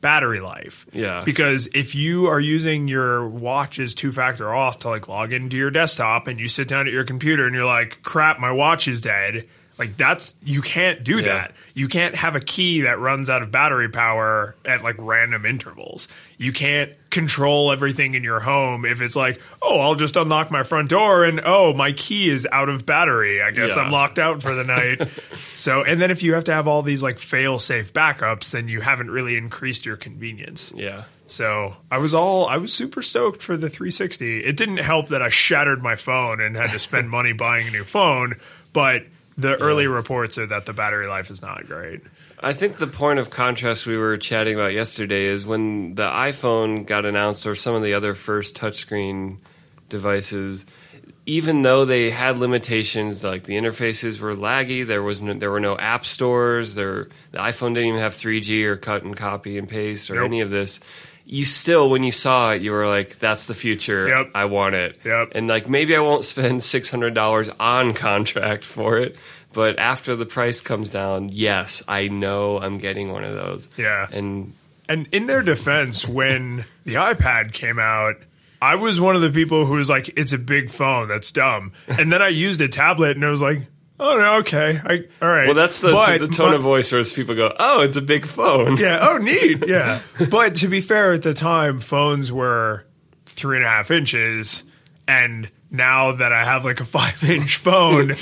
Battery 0.02 0.40
life. 0.40 0.86
Yeah. 0.94 1.24
Because 1.26 1.68
if 1.74 1.94
you 1.94 2.28
are 2.28 2.40
using 2.40 2.88
your 2.88 3.28
watch's 3.28 3.94
two 3.94 4.14
factor 4.14 4.46
auth 4.46 4.78
to 4.78 4.90
like 4.90 5.10
log 5.10 5.34
into 5.34 5.58
your 5.58 5.72
desktop 5.72 6.28
and 6.28 6.40
you 6.40 6.48
sit 6.48 6.70
down 6.70 6.88
at 6.88 6.94
your 6.94 7.04
computer 7.04 7.46
and 7.46 7.54
you're 7.54 7.66
like, 7.66 8.02
crap, 8.02 8.40
my 8.40 8.52
watch 8.52 8.88
is 8.88 9.02
dead. 9.02 9.46
Like 9.80 9.96
that's 9.96 10.36
you 10.44 10.62
can't 10.62 11.04
do 11.04 11.16
Yeah. 11.18 11.22
that. 11.34 11.54
You 11.74 11.88
can't 11.88 12.14
have 12.16 12.36
a 12.36 12.42
key 12.42 12.82
that 12.82 13.00
runs 13.00 13.30
out 13.30 13.42
of 13.42 13.50
battery 13.50 13.88
power 13.90 14.56
at 14.66 14.84
like 14.84 14.96
random 15.00 15.46
intervals. 15.46 16.10
You 16.38 16.52
can't 16.52 16.92
control 17.10 17.72
everything 17.72 18.14
in 18.14 18.24
your 18.24 18.42
home 18.42 18.84
if 18.86 19.02
it's 19.02 19.16
like, 19.16 19.40
oh, 19.62 19.80
I'll 19.80 19.96
just 19.96 20.18
unlock 20.18 20.52
my 20.52 20.64
front 20.64 20.90
door 20.90 21.24
and 21.24 21.40
oh, 21.46 21.74
my 21.74 21.94
key 21.94 22.30
is 22.30 22.46
out 22.52 22.68
of 22.68 22.86
battery. 22.86 23.42
I 23.42 23.52
guess 23.52 23.78
Yeah. 23.78 23.84
I'm 23.84 23.92
locked 23.92 24.20
out 24.20 24.42
for 24.42 24.54
the 24.54 24.66
night. 24.66 25.08
so, 25.56 25.82
and 25.84 26.02
then 26.02 26.12
if 26.12 26.22
you 26.24 26.34
have 26.34 26.44
to 26.44 26.54
have 26.54 26.68
all 26.68 26.82
these 26.82 27.02
like 27.02 27.18
fail 27.18 27.58
safe 27.58 27.94
backups, 27.94 28.52
then 28.52 28.68
you 28.68 28.82
haven't 28.82 29.10
really 29.10 29.38
increased 29.38 29.86
your 29.86 29.96
convenience. 29.96 30.74
Yeah. 30.76 31.06
So 31.28 31.78
I 31.90 32.00
was 32.00 32.14
all 32.14 32.48
I 32.48 32.58
was 32.58 32.74
super 32.74 33.02
stoked 33.02 33.42
for 33.42 33.56
the 33.56 33.70
360. 33.70 34.44
It 34.44 34.58
didn't 34.58 34.78
help 34.78 35.10
that 35.10 35.22
I 35.22 35.30
shattered 35.30 35.82
my 35.82 35.96
phone 35.96 36.42
and 36.42 36.56
had 36.58 36.72
to 36.72 36.80
spend 36.80 37.10
money 37.12 37.32
buying 37.32 37.68
a 37.68 37.72
new 37.72 37.86
phone, 37.86 38.36
but 38.74 39.04
the 39.40 39.56
early 39.62 39.88
reports 39.88 40.38
are 40.38 40.48
that 40.48 40.66
the 40.66 40.74
battery 40.74 41.08
life 41.08 41.32
is 41.32 41.42
not 41.42 41.66
great. 41.66 42.02
I 42.42 42.54
think 42.54 42.78
the 42.78 42.88
point 42.88 43.20
of 43.20 43.30
contrast 43.30 43.86
we 43.86 43.98
were 43.98 44.18
chatting 44.18 44.56
about 44.56 44.74
yesterday 44.74 45.26
is 45.26 45.46
when 45.46 45.96
the 45.96 46.08
iPhone 46.08 46.86
got 46.86 47.06
announced 47.06 47.46
or 47.46 47.56
some 47.56 47.76
of 47.76 47.84
the 47.84 47.94
other 47.94 48.14
first 48.14 48.56
touchscreen 48.56 49.38
devices 49.90 50.66
even 51.26 51.62
though 51.62 51.86
they 51.86 52.10
had 52.10 52.38
limitations 52.38 53.24
like 53.24 53.44
the 53.44 53.56
interfaces 53.56 54.20
were 54.20 54.36
laggy 54.36 54.86
there 54.86 55.04
was 55.04 55.22
no, 55.22 55.34
there 55.34 55.52
were 55.52 55.60
no 55.60 55.78
app 55.78 56.06
stores 56.06 56.76
there 56.76 57.10
the 57.32 57.38
iPhone 57.38 57.74
didn't 57.74 57.90
even 57.90 58.00
have 58.00 58.14
3G 58.14 58.64
or 58.66 58.78
cut 58.78 59.04
and 59.04 59.18
copy 59.18 59.58
and 59.58 59.68
paste 59.68 60.10
or 60.10 60.16
Nope. 60.16 60.26
any 60.26 60.42
of 60.42 60.50
this 60.50 60.80
you 61.32 61.46
still 61.46 61.90
when 61.92 62.02
you 62.02 62.12
saw 62.12 62.52
it 62.52 62.62
you 62.64 62.72
were 62.72 62.88
like 62.88 63.20
that's 63.20 63.46
the 63.46 63.54
future 63.54 64.08
Yep. 64.08 64.32
I 64.34 64.46
want 64.46 64.74
it 64.76 65.00
Yep. 65.06 65.34
and 65.36 65.48
like 65.48 65.70
maybe 65.70 65.96
I 65.96 66.00
won't 66.00 66.26
spend 66.26 66.60
$600 66.74 67.56
on 67.60 67.94
contract 67.94 68.66
for 68.66 68.98
it 68.98 69.16
but 69.54 69.78
after 69.78 70.16
the 70.16 70.26
price 70.26 70.60
comes 70.60 70.90
down 70.90 71.30
yes 71.32 71.84
I 71.88 72.08
know 72.08 72.60
I'm 72.60 72.78
getting 72.80 73.12
one 73.12 73.24
of 73.24 73.36
those 73.36 73.70
Yeah. 73.78 74.08
and 74.12 74.54
And 74.88 75.08
in 75.12 75.28
their 75.28 75.44
defense, 75.44 76.08
when 76.08 76.66
the 76.84 76.96
iPad 76.96 77.54
came 77.54 77.78
out, 77.78 78.16
I 78.60 78.74
was 78.74 79.00
one 79.00 79.16
of 79.16 79.22
the 79.22 79.30
people 79.30 79.68
who 79.68 79.76
was 79.76 79.88
like, 79.88 80.10
"It's 80.18 80.34
a 80.34 80.38
big 80.40 80.72
phone. 80.72 81.08
That's 81.08 81.30
dumb." 81.32 81.74
And 81.88 82.12
then 82.12 82.24
I 82.24 82.30
used 82.30 82.60
a 82.60 82.68
tablet, 82.68 83.16
and 83.16 83.24
I 83.24 83.30
was 83.30 83.40
like, 83.42 83.68
"Oh 84.00 84.18
no, 84.18 84.36
okay, 84.38 84.80
I, 84.84 85.04
all 85.22 85.30
right." 85.30 85.46
well 85.48 85.56
that's 85.56 85.82
the, 85.82 85.92
But 85.92 86.20
the 86.20 86.28
tone 86.28 86.50
my- 86.52 86.56
of 86.56 86.62
voice 86.62 86.92
where 86.92 87.04
people 87.04 87.36
go 87.36 87.54
oh 87.60 87.82
it's 87.82 87.96
a 87.96 88.02
big 88.02 88.26
phone 88.26 88.78
Yeah. 88.78 89.00
Oh, 89.02 89.18
neat. 89.18 89.64
Yeah. 89.68 90.02
but 90.30 90.56
to 90.56 90.68
be 90.68 90.82
fair, 90.82 91.14
at 91.14 91.22
the 91.24 91.34
time, 91.34 91.80
phones 91.80 92.32
were 92.32 92.86
three 93.26 93.58
and 93.58 93.66
a 93.66 93.70
half 93.70 93.92
inches, 93.92 94.64
and 95.08 95.50
now 95.72 96.12
that 96.14 96.34
I 96.34 96.44
have 96.46 96.66
like 96.66 96.80
a 96.80 96.86
five 96.98 97.24
inch 97.30 97.58
phone. 97.58 98.16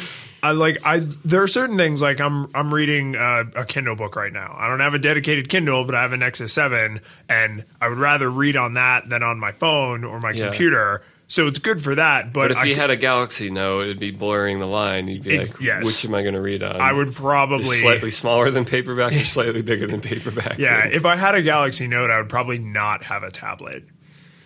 I 0.44 0.52
like 0.52 0.78
I 0.86 1.00
there 1.26 1.42
are 1.42 1.48
certain 1.48 1.78
things 1.78 2.00
like 2.00 2.22
I'm 2.22 2.48
I'm 2.56 2.72
reading 2.72 3.16
uh, 3.16 3.46
a 3.56 3.66
Kindle 3.66 3.96
book 3.96 4.16
right 4.16 4.32
now. 4.32 4.56
I 4.58 4.68
don't 4.68 4.80
have 4.82 4.94
a 4.94 5.00
dedicated 5.00 5.50
Kindle, 5.50 5.84
but 5.84 5.96
I 5.96 6.04
have 6.04 6.14
a 6.14 6.18
Nexus 6.18 6.54
7 6.54 7.02
and 7.28 7.66
I 7.82 7.90
would 7.90 7.98
rather 7.98 8.30
read 8.30 8.56
on 8.56 8.76
that 8.76 9.10
than 9.10 9.24
on 9.24 9.40
my 9.40 9.52
phone 9.52 10.04
or 10.04 10.20
my 10.20 10.32
Yeah. 10.32 10.46
computer. 10.50 11.02
So 11.30 11.46
it's 11.48 11.60
good 11.60 11.84
for 11.84 11.94
that, 11.96 12.32
but, 12.32 12.44
But 12.44 12.52
if 12.52 12.58
I, 12.58 12.64
you 12.66 12.76
had 12.76 12.90
a 12.90 12.96
Galaxy 12.96 13.50
Note, 13.50 13.82
it'd 13.82 14.00
be 14.00 14.12
blurring 14.12 14.60
the 14.60 14.66
line. 14.66 15.10
You'd 15.10 15.24
be 15.24 15.40
like, 15.40 15.60
yes. 15.60 15.84
which 15.84 16.06
am 16.06 16.16
I 16.16 16.22
going 16.22 16.36
to 16.36 16.42
read 16.42 16.64
on? 16.64 16.80
I 16.80 16.94
would 16.94 17.14
probably 17.14 17.64
slightly 17.64 18.12
smaller 18.12 18.50
than 18.50 18.64
paperback 18.64 19.12
or 19.12 19.26
slightly 19.26 19.62
bigger 19.62 19.88
than 19.88 20.00
paperback. 20.00 20.58
Yeah, 20.58 20.88
if 20.92 21.06
I 21.06 21.18
had 21.18 21.36
a 21.36 21.42
Galaxy 21.42 21.86
Note, 21.88 22.10
I 22.10 22.20
would 22.20 22.30
probably 22.30 22.60
not 22.60 23.04
have 23.04 23.24
a 23.24 23.30
tablet 23.32 23.84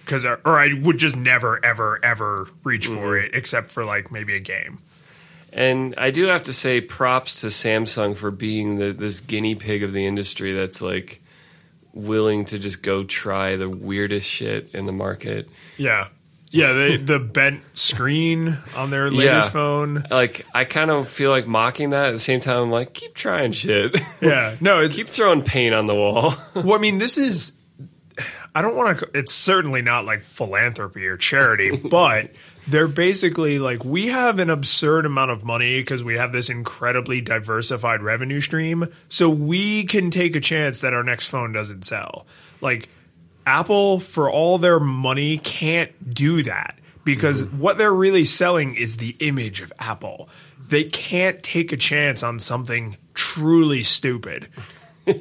because, 0.04 0.26
or 0.26 0.40
I 0.60 0.74
would 0.82 0.98
just 0.98 1.16
never, 1.16 1.64
ever, 1.64 2.00
ever 2.04 2.48
reach 2.64 2.88
for 2.88 2.94
Mm-hmm. 2.96 3.26
it 3.28 3.36
except 3.36 3.70
for 3.70 3.86
like 3.86 4.12
maybe 4.12 4.36
a 4.36 4.40
game. 4.40 4.80
And 5.54 5.94
I 6.00 6.10
do 6.12 6.26
have 6.26 6.44
to 6.44 6.54
say 6.54 6.82
props 6.82 7.42
to 7.42 7.48
Samsung 7.48 8.16
for 8.16 8.32
being 8.32 8.78
the, 8.78 8.92
this 8.92 9.20
guinea 9.20 9.54
pig 9.54 9.84
of 9.84 9.92
the 9.92 10.06
industry 10.08 10.54
that's 10.54 10.82
like 10.82 11.22
willing 11.94 12.46
to 12.46 12.58
just 12.58 12.82
go 12.82 13.04
try 13.04 13.56
the 13.56 13.70
weirdest 13.70 14.28
shit 14.28 14.70
in 14.74 14.86
the 14.88 14.94
market. 14.94 15.50
Yeah, 15.78 16.08
yeah. 16.52 16.74
The 16.74 16.98
the 16.98 17.20
bent 17.20 17.62
screen 17.74 18.58
on 18.76 18.92
their 18.92 19.10
latest 19.10 19.48
Yeah. 19.48 19.52
phone. 19.52 20.06
Like 20.12 20.46
I 20.54 20.66
kind 20.66 20.92
of 20.92 21.10
feel 21.10 21.32
like 21.32 21.48
mocking 21.48 21.90
that 21.92 22.10
at 22.10 22.12
the 22.12 22.20
same 22.20 22.40
time. 22.40 22.60
I'm 22.64 22.72
like, 22.72 22.94
keep 22.94 23.14
trying 23.16 23.52
shit. 23.52 23.98
Yeah, 24.22 24.56
no. 24.62 24.82
It's, 24.82 24.94
keep 24.96 25.08
throwing 25.08 25.42
paint 25.42 25.74
on 25.74 25.88
the 25.88 25.96
wall. 25.96 26.36
well, 26.56 26.74
I 26.74 26.78
mean, 26.78 27.00
this 27.00 27.18
is. 27.18 27.54
I 28.54 28.62
don't 28.62 28.76
want 28.76 29.00
to. 29.00 29.10
It's 29.18 29.34
certainly 29.34 29.82
not 29.82 30.06
like 30.06 30.24
philanthropy 30.24 31.08
or 31.08 31.16
charity, 31.18 31.76
but 31.90 32.32
they're 32.68 32.88
basically 32.90 33.58
like 33.60 33.84
we 33.86 34.08
have 34.08 34.40
an 34.40 34.50
absurd 34.50 35.06
amount 35.06 35.32
of 35.32 35.44
money 35.46 35.80
because 35.80 36.04
we 36.04 36.16
have 36.16 36.32
this 36.34 36.50
incredibly 36.50 37.22
diversified 37.22 38.02
revenue 38.02 38.42
stream, 38.42 38.88
so 39.08 39.30
we 39.30 39.86
can 39.86 40.12
take 40.12 40.36
a 40.36 40.42
chance 40.42 40.82
that 40.82 40.94
our 40.94 41.02
next 41.04 41.30
phone 41.30 41.54
doesn't 41.54 41.84
sell. 41.86 42.28
Like 42.60 42.90
Apple, 43.46 44.00
for 44.00 44.30
all 44.30 44.58
their 44.58 44.80
money, 44.80 45.38
can't 45.38 46.14
do 46.14 46.44
that 46.44 46.78
because 47.04 47.42
mm-hmm. 47.42 47.60
what 47.60 47.78
they're 47.78 47.94
really 47.94 48.26
selling 48.26 48.76
is 48.76 48.98
the 48.98 49.16
image 49.20 49.62
of 49.62 49.74
Apple. 49.80 50.30
They 50.68 50.84
can't 50.84 51.42
take 51.42 51.72
a 51.72 51.78
chance 51.78 52.24
on 52.24 52.40
something 52.40 52.98
truly 53.14 53.84
stupid. 53.84 54.48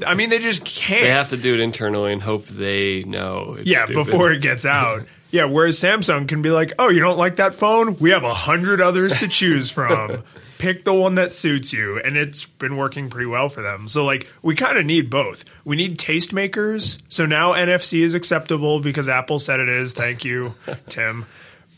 I 0.07 0.15
mean, 0.15 0.31
they 0.31 0.39
just 0.39 0.65
can't. 0.65 1.03
they 1.05 1.11
have 1.11 1.31
to 1.31 1.37
do 1.37 1.55
it 1.55 1.61
internally 1.61 2.13
and 2.13 2.23
hope 2.23 2.47
they 2.47 3.03
know. 3.05 3.57
It's 3.59 3.67
Yeah, 3.67 3.85
stupid. 3.85 4.05
before 4.05 4.33
it 4.33 4.41
gets 4.41 4.65
out. 4.65 5.07
Yeah, 5.33 5.45
whereas 5.45 5.79
Samsung 5.79 6.27
can 6.27 6.43
be 6.43 6.51
like, 6.51 6.73
"Oh, 6.77 6.89
you 6.89 6.99
don't 6.99 7.17
like 7.17 7.37
that 7.37 7.55
phone? 7.55 7.97
We 7.99 8.11
have 8.11 8.25
a 8.25 8.35
hundred 8.35 8.81
others 8.81 9.17
to 9.21 9.29
choose 9.29 9.71
from." 9.71 10.25
pick 10.61 10.85
the 10.85 10.93
one 10.95 11.15
that 11.17 11.33
suits 11.33 11.73
you, 11.73 11.99
and 11.99 12.17
it's 12.17 12.45
been 12.45 12.77
working 12.77 13.09
pretty 13.09 13.27
well 13.27 13.49
for 13.49 13.63
them. 13.63 13.89
So 13.89 14.05
like 14.05 14.31
we 14.43 14.55
kind 14.55 14.79
of 14.79 14.85
need 14.85 15.11
both. 15.11 15.45
We 15.65 15.75
need 15.75 15.99
tastemakers. 15.99 16.99
So 17.09 17.27
now 17.27 17.55
NFC 17.55 18.01
is 18.03 18.15
acceptable 18.15 18.79
because 18.81 19.09
Apple 19.09 19.39
said 19.39 19.59
it 19.59 19.69
is. 19.69 19.95
Thank 19.95 20.25
you, 20.25 20.55
Tim. 20.89 21.27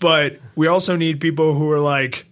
But 0.00 0.40
we 0.56 0.66
also 0.66 0.96
need 0.96 1.20
people 1.20 1.54
who 1.54 1.70
are 1.70 1.80
like 1.80 2.26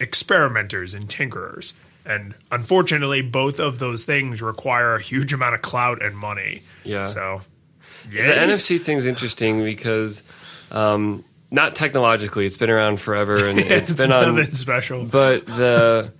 experimenters 0.00 0.94
and 0.94 1.08
tinkerers. 1.08 1.72
And 2.04 2.34
unfortunately, 2.50 3.22
both 3.22 3.60
of 3.60 3.78
those 3.78 4.04
things 4.04 4.42
require 4.42 4.96
a 4.96 5.00
huge 5.00 5.32
amount 5.32 5.54
of 5.54 5.62
clout 5.62 6.02
and 6.02 6.14
money. 6.14 6.62
Yeah. 6.82 7.04
So, 7.04 7.40
yeah. 8.10 8.26
The. 8.26 8.52
NFC 8.52 8.78
thing's 8.80 9.06
interesting 9.06 9.64
because 9.64 10.22
um, 10.70 11.24
not 11.54 11.76
technologically, 11.76 12.46
it's 12.46 12.56
been 12.56 12.70
around 12.70 13.00
forever 13.00 13.46
and 13.46 13.58
it's 13.60 13.90
it's 13.90 13.92
been 13.92 14.12
on 14.12 14.36
nothing 14.36 14.54
special. 14.54 15.04
but 15.04 15.46
the 15.46 16.12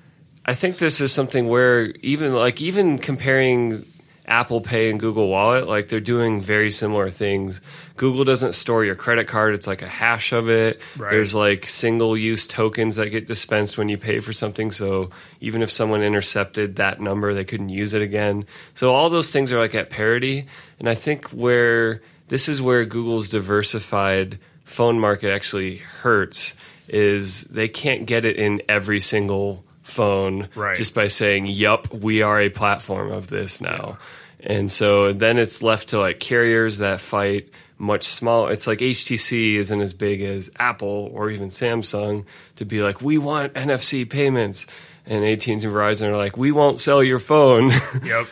I 0.46 0.54
think 0.54 0.78
this 0.78 1.00
is 1.00 1.12
something 1.12 1.48
where 1.48 1.86
even 2.02 2.34
like 2.34 2.62
even 2.62 2.98
comparing 2.98 3.84
Apple 4.26 4.62
Pay 4.62 4.90
and 4.90 4.98
Google 4.98 5.28
Wallet, 5.28 5.68
like 5.68 5.88
they're 5.88 6.00
doing 6.00 6.40
very 6.40 6.70
similar 6.70 7.10
things. 7.10 7.60
Google 7.96 8.24
doesn't 8.24 8.54
store 8.54 8.84
your 8.84 8.94
credit 8.94 9.26
card; 9.26 9.54
it's 9.54 9.66
like 9.66 9.82
a 9.82 9.88
hash 9.88 10.32
of 10.32 10.48
it. 10.48 10.80
Right. 10.96 11.10
There's 11.10 11.34
like 11.34 11.66
single-use 11.66 12.46
tokens 12.46 12.96
that 12.96 13.10
get 13.10 13.26
dispensed 13.26 13.76
when 13.76 13.88
you 13.88 13.98
pay 13.98 14.20
for 14.20 14.32
something. 14.32 14.70
So 14.70 15.10
even 15.40 15.62
if 15.62 15.70
someone 15.70 16.02
intercepted 16.02 16.76
that 16.76 17.00
number, 17.00 17.34
they 17.34 17.44
couldn't 17.44 17.68
use 17.68 17.92
it 17.92 18.02
again. 18.02 18.46
So 18.72 18.94
all 18.94 19.10
those 19.10 19.30
things 19.30 19.52
are 19.52 19.58
like 19.58 19.74
at 19.74 19.90
parity, 19.90 20.46
and 20.78 20.88
I 20.88 20.94
think 20.94 21.28
where 21.28 22.00
this 22.28 22.48
is 22.48 22.62
where 22.62 22.84
Google's 22.86 23.28
diversified 23.28 24.38
phone 24.64 24.98
market 24.98 25.32
actually 25.32 25.76
hurts 25.78 26.54
is 26.88 27.42
they 27.44 27.68
can't 27.68 28.06
get 28.06 28.24
it 28.24 28.36
in 28.36 28.60
every 28.68 29.00
single 29.00 29.64
phone 29.82 30.48
Right. 30.54 30.76
just 30.76 30.94
by 30.94 31.06
saying, 31.08 31.46
"Yup, 31.46 31.92
we 31.92 32.22
are 32.22 32.40
a 32.40 32.48
platform 32.50 33.12
of 33.12 33.28
this 33.28 33.60
now." 33.60 33.98
And 34.40 34.70
so 34.70 35.12
then 35.12 35.38
it's 35.38 35.62
left 35.62 35.88
to 35.88 35.98
like 36.00 36.20
carriers 36.20 36.78
that 36.78 37.00
fight 37.00 37.48
much 37.78 38.04
smaller. 38.04 38.52
It's 38.52 38.66
like 38.66 38.80
HTC 38.82 39.56
isn't 39.56 39.80
as 39.80 39.92
big 39.94 40.20
as 40.22 40.50
Apple 40.58 41.10
or 41.14 41.30
even 41.30 41.48
Samsung 41.48 42.24
to 42.56 42.64
be 42.64 42.82
like, 42.82 43.00
"We 43.02 43.18
want 43.18 43.54
NFC 43.54 44.04
payments." 44.08 44.66
And 45.06 45.22
AT&T 45.24 45.52
and 45.52 45.60
Verizon 45.62 46.08
are 46.08 46.16
like, 46.16 46.36
"We 46.38 46.50
won't 46.52 46.78
sell 46.78 47.02
your 47.02 47.18
phone." 47.18 47.70
Yep. 48.04 48.26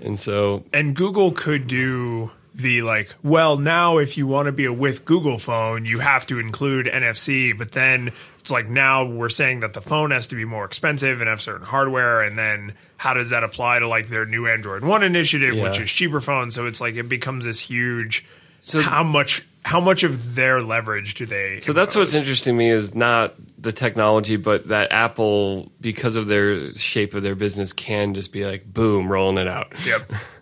and 0.00 0.18
so 0.18 0.64
And 0.72 0.94
Google 0.96 1.30
could 1.32 1.66
do 1.68 2.30
the 2.56 2.82
like, 2.82 3.14
well, 3.22 3.56
now 3.58 3.98
if 3.98 4.16
you 4.16 4.26
want 4.26 4.46
to 4.46 4.52
be 4.52 4.64
a 4.64 4.72
with 4.72 5.04
Google 5.04 5.38
phone, 5.38 5.84
you 5.84 5.98
have 5.98 6.26
to 6.26 6.38
include 6.38 6.86
NFC, 6.86 7.56
but 7.56 7.72
then 7.72 8.12
it's 8.40 8.50
like 8.50 8.68
now 8.68 9.04
we're 9.04 9.28
saying 9.28 9.60
that 9.60 9.74
the 9.74 9.82
phone 9.82 10.10
has 10.10 10.26
to 10.28 10.34
be 10.36 10.44
more 10.44 10.64
expensive 10.64 11.20
and 11.20 11.28
have 11.28 11.40
certain 11.40 11.66
hardware, 11.66 12.22
and 12.22 12.38
then 12.38 12.72
how 12.96 13.12
does 13.14 13.30
that 13.30 13.44
apply 13.44 13.78
to 13.80 13.88
like 13.88 14.08
their 14.08 14.24
new 14.24 14.46
Android 14.46 14.84
One 14.84 15.02
initiative, 15.02 15.58
which 15.58 15.78
is 15.78 15.90
cheaper 15.90 16.20
phones? 16.20 16.54
So 16.54 16.66
it's 16.66 16.80
like 16.80 16.94
it 16.94 17.08
becomes 17.08 17.44
this 17.44 17.60
huge. 17.60 18.24
So- 18.62 18.80
how 18.80 19.04
much 19.04 19.46
how 19.64 19.80
much 19.80 20.04
of 20.04 20.36
their 20.36 20.62
leverage 20.62 21.14
do 21.14 21.26
they? 21.26 21.58
So 21.60 21.72
that's 21.72 21.96
what's 21.96 22.14
interesting 22.14 22.54
to 22.54 22.58
me 22.58 22.70
is 22.70 22.94
not 22.94 23.34
the 23.58 23.72
technology, 23.72 24.36
but 24.36 24.68
that 24.68 24.92
Apple, 24.92 25.72
because 25.80 26.14
of 26.14 26.28
their 26.28 26.72
shape 26.76 27.14
of 27.14 27.24
their 27.24 27.34
business, 27.34 27.72
can 27.72 28.14
just 28.14 28.32
be 28.32 28.46
like, 28.46 28.72
boom, 28.72 29.10
rolling 29.10 29.38
it 29.38 29.48
out. 29.48 29.72
Yep. 29.84 30.12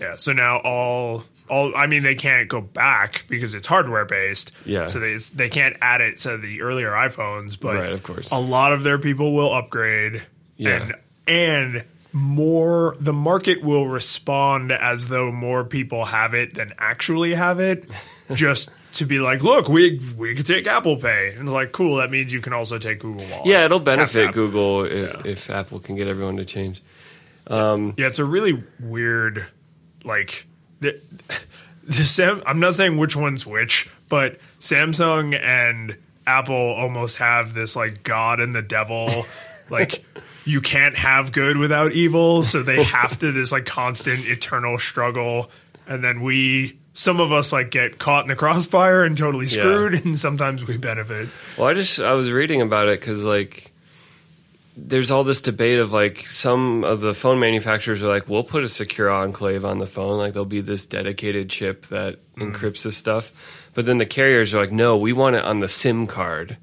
yeah. 0.00 0.16
So 0.16 0.32
now 0.32 0.58
all 0.58 1.24
all 1.48 1.74
I 1.76 1.86
mean 1.86 2.02
they 2.02 2.14
can't 2.16 2.48
go 2.48 2.60
back 2.60 3.24
because 3.28 3.54
it's 3.54 3.66
hardware 3.66 4.04
based. 4.04 4.52
Yeah. 4.64 4.86
So 4.86 4.98
they 4.98 5.16
they 5.34 5.48
can't 5.48 5.76
add 5.80 6.00
it 6.00 6.18
to 6.20 6.36
the 6.38 6.62
earlier 6.62 6.90
iPhones, 6.90 7.58
but 7.58 7.76
Right, 7.76 7.92
of 7.92 8.02
course. 8.02 8.30
a 8.32 8.38
lot 8.38 8.72
of 8.72 8.82
their 8.82 8.98
people 8.98 9.32
will 9.34 9.52
upgrade. 9.52 10.22
Yeah. 10.56 10.76
And 10.76 10.94
and 11.28 11.84
more 12.12 12.96
the 12.98 13.12
market 13.12 13.62
will 13.62 13.86
respond 13.88 14.72
as 14.72 15.08
though 15.08 15.30
more 15.30 15.64
people 15.64 16.04
have 16.06 16.32
it 16.34 16.54
than 16.54 16.72
actually 16.78 17.34
have 17.34 17.60
it 17.60 17.84
just 18.32 18.70
to 18.92 19.04
be 19.04 19.18
like 19.18 19.42
look 19.42 19.68
we 19.68 20.00
we 20.16 20.34
could 20.34 20.46
take 20.46 20.66
apple 20.66 20.96
pay 20.96 21.32
and 21.34 21.42
it's 21.42 21.50
like 21.52 21.72
cool 21.72 21.96
that 21.96 22.10
means 22.10 22.32
you 22.32 22.40
can 22.40 22.54
also 22.54 22.78
take 22.78 23.00
google 23.00 23.22
wallet 23.30 23.44
Yeah, 23.44 23.66
it'll 23.66 23.80
benefit. 23.80 24.32
Google 24.32 24.84
if, 24.84 25.26
if 25.26 25.50
Apple 25.50 25.78
can 25.80 25.96
get 25.96 26.08
everyone 26.08 26.36
to 26.38 26.46
change. 26.46 26.82
um, 27.48 27.92
Yeah, 27.98 28.06
it's 28.06 28.18
a 28.18 28.24
really 28.24 28.64
weird, 28.80 29.46
like 30.06 30.46
the, 30.80 31.00
the 31.84 31.92
Sam. 31.92 32.42
I'm 32.46 32.60
not 32.60 32.74
saying 32.74 32.96
which 32.96 33.16
one's 33.16 33.44
which, 33.44 33.90
but 34.08 34.38
Samsung 34.60 35.38
and 35.38 35.96
Apple 36.26 36.54
almost 36.54 37.16
have 37.16 37.54
this 37.54 37.76
like 37.76 38.02
God 38.02 38.40
and 38.40 38.52
the 38.52 38.62
devil, 38.62 39.26
like 39.70 40.04
you 40.44 40.60
can't 40.60 40.96
have 40.96 41.32
good 41.32 41.56
without 41.56 41.92
evil, 41.92 42.42
so 42.42 42.62
they 42.62 42.82
have 42.82 43.18
to 43.18 43.32
this 43.32 43.52
like 43.52 43.66
constant 43.66 44.26
eternal 44.26 44.78
struggle, 44.78 45.50
and 45.86 46.02
then 46.02 46.22
we. 46.22 46.78
Some 46.98 47.20
of 47.20 47.30
us 47.30 47.52
like 47.52 47.70
get 47.70 47.98
caught 47.98 48.24
in 48.24 48.28
the 48.28 48.36
crossfire 48.36 49.04
and 49.04 49.18
totally 49.18 49.46
screwed, 49.48 49.92
and 50.06 50.18
sometimes 50.18 50.66
we 50.66 50.78
benefit. 50.78 51.28
Well, 51.58 51.68
I 51.68 51.74
just 51.74 52.00
I 52.00 52.14
was 52.14 52.32
reading 52.32 52.62
about 52.62 52.88
it 52.88 52.98
because 52.98 53.22
like 53.22 53.70
there's 54.76 55.10
all 55.10 55.24
this 55.24 55.40
debate 55.40 55.78
of 55.78 55.92
like 55.92 56.26
some 56.26 56.84
of 56.84 57.00
the 57.00 57.14
phone 57.14 57.40
manufacturers 57.40 58.02
are 58.02 58.08
like 58.08 58.28
we'll 58.28 58.44
put 58.44 58.62
a 58.62 58.68
secure 58.68 59.10
enclave 59.10 59.64
on 59.64 59.78
the 59.78 59.86
phone. 59.86 60.18
Like 60.18 60.34
there'll 60.34 60.44
be 60.44 60.60
this 60.60 60.84
dedicated 60.84 61.48
chip 61.48 61.86
that 61.86 62.18
hmm. 62.36 62.50
encrypts 62.50 62.82
this 62.82 62.96
stuff. 62.96 63.70
But 63.74 63.86
then 63.86 63.98
the 63.98 64.06
carriers 64.06 64.54
are 64.54 64.60
like 64.60 64.72
no 64.72 64.96
we 64.96 65.12
want 65.12 65.36
it 65.36 65.44
on 65.44 65.60
the 65.60 65.68
sim 65.68 66.06
card. 66.06 66.58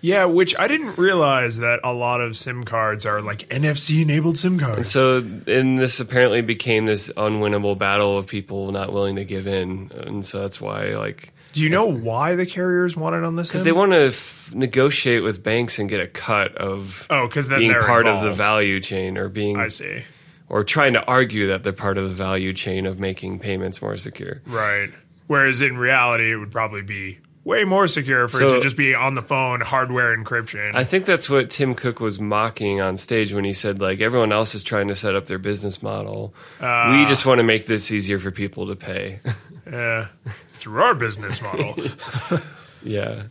Yeah, 0.00 0.26
which 0.26 0.54
I 0.58 0.68
didn't 0.68 0.98
realize 0.98 1.58
that 1.60 1.80
a 1.82 1.94
lot 1.94 2.20
of 2.20 2.36
SIM 2.36 2.64
cards 2.64 3.06
are 3.06 3.22
like 3.22 3.48
NFC 3.48 4.02
enabled 4.02 4.36
SIM 4.36 4.58
cards. 4.58 4.76
And 4.76 4.86
so 4.86 5.16
and 5.18 5.78
this 5.78 5.98
apparently 5.98 6.42
became 6.42 6.84
this 6.84 7.08
unwinnable 7.08 7.78
battle 7.78 8.18
of 8.18 8.26
people 8.26 8.70
not 8.70 8.92
willing 8.92 9.16
to 9.16 9.24
give 9.24 9.46
in. 9.46 9.90
And 9.94 10.24
so 10.24 10.40
that's 10.40 10.60
why 10.60 10.96
like 10.96 11.33
Do 11.54 11.62
you 11.62 11.70
know 11.70 11.86
why 11.86 12.34
the 12.34 12.46
carriers 12.46 12.96
want 12.96 13.16
it 13.16 13.24
on 13.24 13.36
this? 13.36 13.48
because 13.48 13.64
they 13.64 13.72
want 13.72 13.92
to 13.92 14.06
f- 14.08 14.52
negotiate 14.54 15.22
with 15.22 15.42
banks 15.42 15.78
and 15.78 15.88
get 15.88 16.00
a 16.00 16.06
cut 16.06 16.54
of 16.56 17.06
Oh, 17.10 17.26
because 17.26 17.48
being 17.48 17.72
part 17.72 18.06
of 18.06 18.22
the 18.22 18.32
value 18.32 18.80
chain 18.80 19.16
or 19.16 19.28
being 19.28 19.56
I 19.56 19.68
see. 19.68 20.02
or 20.48 20.64
trying 20.64 20.92
to 20.94 21.04
argue 21.06 21.46
that 21.48 21.62
they're 21.62 21.72
part 21.72 21.96
of 21.96 22.08
the 22.08 22.14
value 22.14 22.52
chain 22.52 22.86
of 22.86 23.00
making 23.00 23.38
payments 23.38 23.80
more 23.80 23.96
secure. 23.96 24.42
Right. 24.46 24.90
Whereas 25.26 25.62
in 25.62 25.76
reality, 25.78 26.30
it 26.32 26.36
would 26.36 26.50
probably 26.52 26.82
be 26.82 27.18
way 27.44 27.64
more 27.64 27.86
secure 27.86 28.26
for 28.26 28.42
it 28.42 28.50
to 28.50 28.60
just 28.60 28.76
be 28.76 28.94
on 28.94 29.14
the 29.14 29.22
phone, 29.22 29.60
hardware 29.60 30.16
encryption. 30.16 30.74
I 30.74 30.82
think 30.84 31.04
that's 31.04 31.28
what 31.28 31.50
Tim 31.50 31.74
Cook 31.74 32.00
was 32.00 32.18
mocking 32.18 32.80
on 32.80 32.96
stage 32.96 33.32
when 33.32 33.44
he 33.44 33.52
said, 33.52 33.80
like, 33.80 34.00
everyone 34.00 34.32
else 34.32 34.54
is 34.54 34.62
trying 34.62 34.88
to 34.88 34.94
set 34.94 35.14
up 35.14 35.26
their 35.26 35.38
business 35.38 35.82
model. 35.82 36.34
Ah. 36.60 36.90
we 36.98 37.04
just 37.06 37.26
want 37.26 37.38
to 37.38 37.42
make 37.42 37.66
this 37.66 37.90
easier 37.92 38.18
for 38.18 38.30
people 38.30 38.66
to 38.68 38.76
pay. 38.76 39.20
Yeah. 39.66 40.08
through 40.48 40.82
our 40.82 40.94
business 40.94 41.40
model. 41.40 41.74
yeah. 42.82 43.22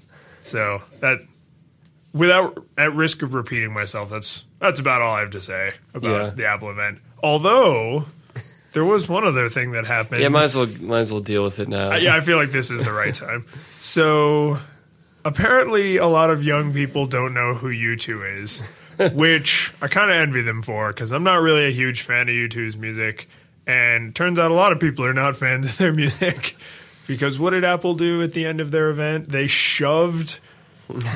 so 0.42 0.82
that, 1.00 1.20
without 2.12 2.58
at 2.76 2.94
risk 2.96 3.22
of 3.22 3.36
repeating 3.36 3.72
myself, 3.72 4.10
that's 4.10 4.44
that's 4.60 4.80
about 4.80 5.04
all 5.04 5.14
I 5.14 5.20
have 5.20 5.30
to 5.32 5.42
say 5.42 5.74
about 5.94 6.10
Yeah. 6.10 6.30
the 6.32 6.48
Apple 6.48 6.72
event. 6.72 7.00
Although 7.22 8.06
there 8.74 8.84
was 8.84 9.08
one 9.08 9.26
other 9.26 9.50
thing 9.50 9.72
that 9.72 9.86
happened. 9.86 10.22
Yeah, 10.22 10.30
might 10.30 10.44
as 10.44 10.56
well 10.56 10.68
might 10.82 11.00
as 11.00 11.12
well 11.12 11.22
deal 11.22 11.44
with 11.44 11.60
it 11.60 11.68
now. 11.68 11.96
Yeah, 11.96 12.16
I 12.16 12.20
feel 12.22 12.38
like 12.38 12.52
this 12.52 12.72
is 12.72 12.84
the 12.84 12.92
right 12.92 13.14
time. 13.14 13.46
So 13.80 14.58
apparently, 15.24 15.98
a 15.98 16.08
lot 16.08 16.30
of 16.30 16.44
young 16.44 16.74
people 16.74 17.06
don't 17.06 17.34
know 17.34 17.54
who 17.54 17.70
U2 17.70 18.42
is, 18.42 18.62
which 19.14 19.74
I 19.82 19.88
kind 19.88 20.12
of 20.12 20.18
envy 20.18 20.42
them 20.42 20.62
for 20.62 20.92
because 20.92 21.12
I'm 21.12 21.24
not 21.24 21.36
really 21.36 21.66
a 21.66 21.72
huge 21.72 22.02
fan 22.02 22.28
of 22.30 22.34
U2's 22.34 22.76
music. 22.78 23.30
And 23.66 24.14
turns 24.14 24.40
out 24.40 24.52
a 24.52 24.56
lot 24.56 24.74
of 24.74 24.80
people 24.80 25.06
are 25.06 25.14
not 25.14 25.38
fans 25.38 25.68
of 25.68 25.78
their 25.78 25.94
music 25.94 26.58
because 27.08 27.40
what 27.40 27.52
did 27.52 27.64
Apple 27.64 27.94
do 27.94 28.22
at 28.22 28.34
the 28.34 28.46
end 28.46 28.60
of 28.60 28.72
their 28.72 28.90
event? 28.90 29.30
They 29.30 29.48
shoved 29.48 30.40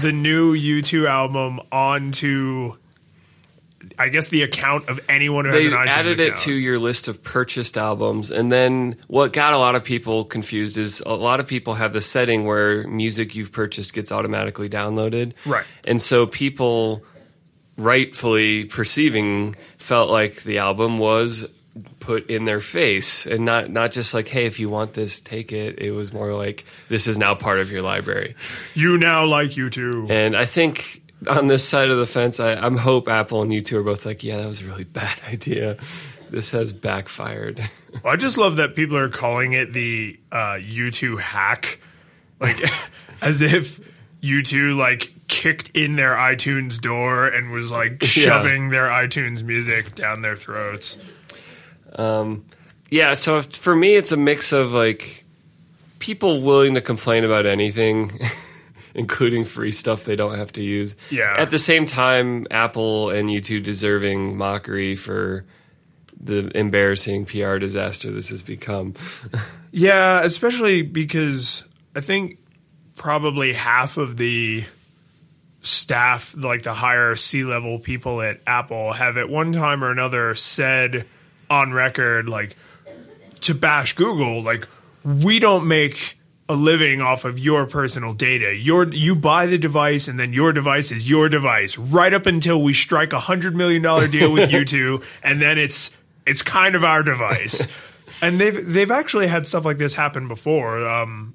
the 0.02 0.14
new 0.14 0.56
U2 0.56 1.10
album 1.10 1.60
onto. 1.72 2.76
I 4.00 4.10
guess 4.10 4.30
the 4.30 4.42
account 4.42 4.90
of 4.90 5.00
anyone 5.08 5.46
who 5.46 5.52
has 5.52 5.64
They 5.64 5.68
an 5.68 5.74
iTunes 5.74 5.88
added 5.88 6.20
it 6.20 6.38
to 6.38 6.54
your 6.54 6.80
list 6.80 7.08
of 7.08 7.24
purchased 7.24 7.78
albums, 7.78 8.32
and 8.32 8.52
then 8.52 8.98
what 9.08 9.34
got 9.34 9.54
a 9.54 9.58
lot 9.58 9.76
of 9.76 9.84
people 9.84 10.26
confused 10.26 10.78
is 10.78 11.02
a 11.02 11.14
lot 11.14 11.40
of 11.40 11.48
people 11.48 11.76
have 11.76 11.94
the 11.94 12.02
setting 12.02 12.46
where 12.46 12.88
music 12.88 13.36
you've 13.36 13.52
purchased 13.52 13.94
gets 13.94 14.12
automatically 14.12 14.70
downloaded, 14.70 15.34
Right. 15.46 15.66
And 15.86 16.02
so 16.02 16.26
people, 16.26 17.04
rightfully 17.78 18.66
perceiving, 18.66 19.56
felt 19.78 20.10
like 20.10 20.44
the 20.44 20.58
album 20.58 20.98
was 20.98 21.48
put 22.00 22.30
in 22.30 22.46
their 22.46 22.60
face, 22.60 23.26
and 23.28 23.46
not 23.46 23.70
not 23.70 23.92
just 23.92 24.14
like, 24.14 24.28
hey, 24.28 24.46
if 24.46 24.60
you 24.60 24.70
want 24.70 24.94
this, 24.94 25.22
take 25.22 25.52
it. 25.52 25.80
It 25.80 25.92
was 25.92 26.12
more 26.12 26.34
like 26.34 26.66
this 26.90 27.08
is 27.08 27.18
now 27.18 27.36
part 27.36 27.60
of 27.60 27.72
your 27.72 27.82
library. 27.84 28.36
You 28.74 28.98
now 28.98 29.26
like 29.26 29.52
U2 29.52 30.10
And 30.10 30.36
I 30.36 30.46
think 30.46 31.04
on 31.28 31.48
this 31.48 31.68
side 31.68 31.90
of 31.90 31.98
the 31.98 32.06
fence, 32.06 32.40
I, 32.40 32.54
I'm 32.54 32.78
hope 32.78 33.08
Apple 33.08 33.42
and 33.42 33.52
U2 33.52 33.74
are 33.74 33.84
both 33.84 34.06
like, 34.06 34.24
yeah, 34.24 34.38
that 34.38 34.48
was 34.48 34.62
a 34.62 34.66
really 34.66 34.84
bad 35.02 35.20
idea. 35.28 35.78
This 36.30 36.52
has 36.52 36.74
backfired. 36.74 37.68
Well, 38.04 38.14
I 38.14 38.16
just 38.16 38.38
love 38.38 38.58
that 38.58 38.76
people 38.76 38.96
are 38.98 39.10
calling 39.10 39.54
it 39.54 39.74
the 39.74 40.20
uh, 40.32 40.60
U2 40.60 41.20
hack, 41.20 41.80
like 42.40 42.58
as 43.24 43.42
if 43.42 43.80
U2 44.22 44.78
like 44.78 45.12
kicked 45.28 45.70
in 45.70 45.96
their 45.96 46.14
iTunes 46.14 46.80
door 46.80 47.28
and 47.28 47.50
was 47.50 47.72
like 47.72 48.04
shoving 48.04 48.70
their 48.70 48.88
iTunes 48.90 49.42
music 49.42 49.96
down 49.96 50.22
their 50.22 50.36
throats. 50.36 51.00
Yeah, 51.98 53.14
so 53.16 53.40
if- 53.40 53.56
for 53.56 53.76
me, 53.76 53.96
it's 53.96 54.12
a 54.12 54.18
mix 54.18 54.52
of 54.52 54.74
like 54.74 55.26
people 55.98 56.42
willing 56.42 56.76
to 56.76 56.82
complain 56.82 57.24
about 57.24 57.48
anything, 57.48 58.20
including 58.98 59.46
free 59.46 59.72
stuff 59.72 60.04
they 60.04 60.16
don't 60.16 60.38
have 60.38 60.52
to 60.54 60.64
use. 60.64 60.96
Yeah. 61.10 61.36
At 61.38 61.52
the 61.52 61.60
same 61.60 61.86
time, 61.86 62.48
Apple 62.52 63.12
and 63.12 63.30
U2 63.30 63.64
deserving 63.64 64.36
mockery 64.36 64.96
for 64.96 65.46
the 66.20 66.52
embarrassing 66.58 67.26
PR 67.26 67.58
disaster 67.58 68.12
this 68.12 68.30
has 68.30 68.42
become. 68.42 68.96
Yeah, 69.70 70.24
especially 70.24 70.82
because 70.82 71.64
I 71.96 72.02
think 72.02 72.40
probably 72.96 73.54
half 73.54 73.98
of 73.98 74.18
the 74.18 74.64
staff, 75.62 76.34
like 76.36 76.64
the 76.64 76.74
higher 76.74 77.16
C 77.16 77.44
level 77.44 77.78
people 77.78 78.22
at 78.22 78.40
Apple, 78.48 78.94
have 78.94 79.18
at 79.18 79.30
one 79.30 79.52
time 79.54 79.84
or 79.84 79.92
another 79.92 80.34
said 80.34 81.06
on 81.50 81.74
record, 81.74 82.28
like, 82.28 82.56
to 83.42 83.54
bash 83.54 83.94
Google, 83.94 84.42
like, 84.42 84.68
we 85.04 85.38
don't 85.38 85.68
make 85.68 86.18
a 86.50 86.56
living 86.56 87.02
off 87.02 87.26
of 87.26 87.40
your 87.40 87.66
personal 87.66 88.14
data. 88.14 88.56
Your 88.56 88.88
you 88.88 89.16
buy 89.16 89.46
the 89.46 89.58
device 89.58 90.08
and 90.08 90.20
then 90.20 90.34
your 90.34 90.54
device 90.54 90.92
is 90.92 91.10
your 91.10 91.30
device 91.30 91.78
right 91.78 92.14
up 92.14 92.26
until 92.26 92.62
we 92.62 92.74
strike 92.74 93.14
a 93.14 93.20
hundred 93.20 93.56
million 93.56 93.82
dollar 93.82 94.08
deal 94.08 94.32
with 94.32 94.50
U2, 94.52 95.04
and 95.24 95.42
then 95.42 95.58
it's 95.58 95.92
it's 96.26 96.42
kind 96.42 96.76
of 96.76 96.84
our 96.84 97.04
device. 97.04 97.68
and 98.22 98.40
they've 98.40 98.66
they've 98.66 98.92
actually 98.92 99.28
had 99.28 99.46
stuff 99.46 99.66
like 99.66 99.78
this 99.78 99.94
happen 99.94 100.28
before. 100.28 100.86
Um, 100.88 101.34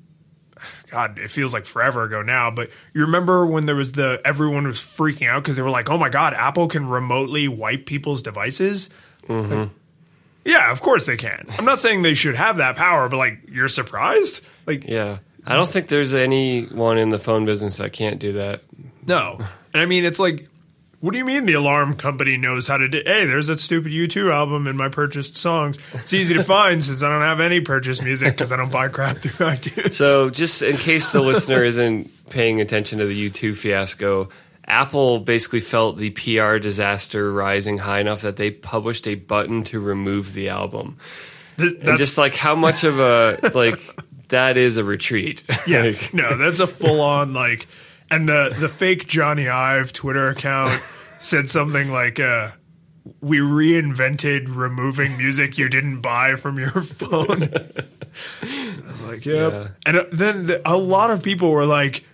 God, 0.90 1.19
it 1.19 1.31
feels 1.31 1.54
like 1.54 1.64
forever 1.64 2.04
ago 2.04 2.23
now, 2.23 2.50
but 2.50 2.71
you 2.92 3.00
remember 3.02 3.47
when 3.47 3.64
there 3.66 3.75
was 3.75 3.92
the 3.92 4.21
everyone 4.25 4.66
was 4.66 4.76
freaking 4.76 5.26
out 5.28 5.42
because 5.42 5.57
they 5.57 5.62
were 5.62 5.71
like, 5.71 5.90
"Oh 5.90 5.99
my 5.99 6.09
God, 6.11 6.35
Apple 6.35 6.69
can 6.69 6.87
remotely 6.87 7.49
wipe 7.49 7.87
people's 7.87 8.21
devices." 8.23 8.90
Like, 9.28 9.71
yeah, 10.45 10.71
of 10.71 10.81
course 10.81 11.07
they 11.07 11.16
can. 11.16 11.47
I'm 11.59 11.64
not 11.64 11.78
saying 11.78 12.02
they 12.02 12.14
should 12.14 12.35
have 12.35 12.57
that 12.59 12.76
power, 12.76 13.09
but 13.09 13.16
like, 13.16 13.38
you're 13.49 13.69
surprised? 13.69 14.42
Like, 14.66 14.87
Yeah. 14.87 15.19
I 15.45 15.54
don't 15.57 15.69
think 15.69 15.88
there's 15.88 16.14
anyone 16.14 16.99
in 16.99 17.09
the 17.09 17.19
phone 17.19 17.45
business 17.45 17.78
that 17.78 17.92
can't 17.92 18.21
do 18.21 18.35
that. 18.35 18.62
no. 19.07 19.38
And 19.75 19.81
I 19.83 19.87
mean, 19.87 20.04
it's 20.04 20.21
like, 20.21 20.49
what 21.00 21.11
do 21.12 21.19
you 21.19 21.25
mean 21.25 21.47
the 21.47 21.54
alarm 21.54 21.95
company 21.97 22.37
knows 22.37 22.69
how 22.69 22.76
to 22.76 22.87
do? 22.88 23.02
Hey, 23.04 23.25
there's 23.25 23.49
that 23.49 23.59
stupid 23.59 23.90
U2 23.90 24.31
album 24.33 24.69
in 24.69 24.76
my 24.76 24.88
purchased 24.88 25.37
songs. 25.37 25.78
It's 25.95 26.12
easy 26.14 26.35
to 26.35 26.42
find 26.45 26.85
since 26.85 27.02
I 27.02 27.09
don't 27.09 27.23
have 27.23 27.40
any 27.40 27.61
purchased 27.61 28.04
music 28.04 28.35
because 28.35 28.52
I 28.52 28.57
don't 28.57 28.71
buy 28.71 28.87
crap 28.88 29.19
through 29.19 29.31
iTunes. 29.47 29.95
So, 29.95 30.31
just 30.31 30.62
in 30.62 30.76
case 30.76 31.11
the 31.11 31.21
listener 31.23 31.64
isn't 31.73 32.09
paying 32.31 32.61
attention 32.61 32.99
to 33.00 33.07
the 33.07 33.31
U2 33.31 33.57
fiasco, 33.57 34.28
Apple 34.66 35.19
basically 35.19 35.61
felt 35.61 35.99
the 35.99 36.11
PR 36.11 36.59
disaster 36.59 37.33
rising 37.33 37.78
high 37.78 37.99
enough 38.00 38.21
that 38.21 38.37
they 38.37 38.50
published 38.52 39.09
a 39.09 39.16
button 39.16 39.64
to 39.64 39.81
remove 39.81 40.35
the 40.35 40.50
album. 40.50 40.99
Th- 41.59 41.75
And 41.81 41.99
just 41.99 42.16
like 42.16 42.35
how 42.37 42.54
much 42.54 42.85
of 42.85 43.00
a 43.00 43.38
like 43.54 43.81
that 44.33 44.57
is 44.57 44.77
a 44.77 44.85
retreat. 44.85 45.45
Yeah, 45.67 45.83
Like, 45.85 46.12
no, 46.12 46.37
that's 46.37 46.59
a 46.61 46.67
full 46.67 47.01
on 47.01 47.33
like, 47.33 47.69
and 48.11 48.29
the 48.29 48.55
the 48.59 48.69
fake 48.69 49.07
Jony 49.07 49.49
Ive 49.49 49.93
Twitter 49.93 50.29
account 50.29 50.83
said 51.21 51.49
something 51.49 51.91
like, 51.93 52.19
uh, 52.21 52.51
"We 53.21 53.39
reinvented 53.39 54.47
removing 54.55 55.17
music 55.17 55.57
you 55.57 55.69
didn't 55.69 56.01
buy 56.01 56.35
from 56.37 56.59
your 56.59 56.71
phone." 56.83 57.43
I 58.43 58.89
was 58.89 59.01
like, 59.03 59.25
"Yep," 59.25 59.53
Yeah. 59.53 59.69
and 59.87 59.97
uh, 59.97 60.05
then 60.12 60.47
the, 60.47 60.61
a 60.65 60.77
lot 60.77 61.11
of 61.11 61.23
people 61.23 61.51
were 61.53 61.65
like, 61.67 62.05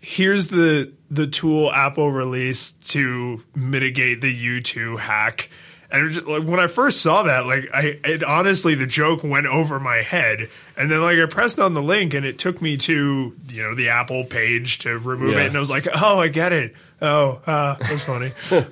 "Here's 0.00 0.48
the 0.48 0.92
the 1.10 1.26
tool 1.26 1.70
Apple 1.72 2.10
released 2.12 2.90
to 2.92 3.42
mitigate 3.54 4.20
the 4.20 4.32
U2 4.60 4.98
hack." 5.00 5.50
And 5.94 6.10
just, 6.10 6.26
like 6.26 6.42
when 6.42 6.58
I 6.58 6.66
first 6.66 7.00
saw 7.02 7.22
that, 7.22 7.46
like 7.46 7.68
I, 7.72 8.00
it 8.04 8.24
honestly, 8.24 8.74
the 8.74 8.86
joke 8.86 9.22
went 9.22 9.46
over 9.46 9.78
my 9.78 9.98
head, 9.98 10.48
and 10.76 10.90
then 10.90 11.00
like 11.00 11.18
I 11.18 11.26
pressed 11.26 11.60
on 11.60 11.74
the 11.74 11.82
link, 11.82 12.14
and 12.14 12.26
it 12.26 12.36
took 12.38 12.60
me 12.60 12.76
to 12.78 13.34
you 13.52 13.62
know 13.62 13.74
the 13.76 13.90
Apple 13.90 14.24
page 14.24 14.78
to 14.80 14.98
remove 14.98 15.34
Yeah. 15.34 15.42
it, 15.42 15.46
and 15.46 15.56
I 15.56 15.60
was 15.60 15.70
like, 15.70 15.86
oh, 16.02 16.18
I 16.18 16.28
get 16.28 16.52
it. 16.52 16.74
Oh, 17.00 17.40
uh, 17.46 17.74
that's 17.80 18.04
funny. 18.04 18.32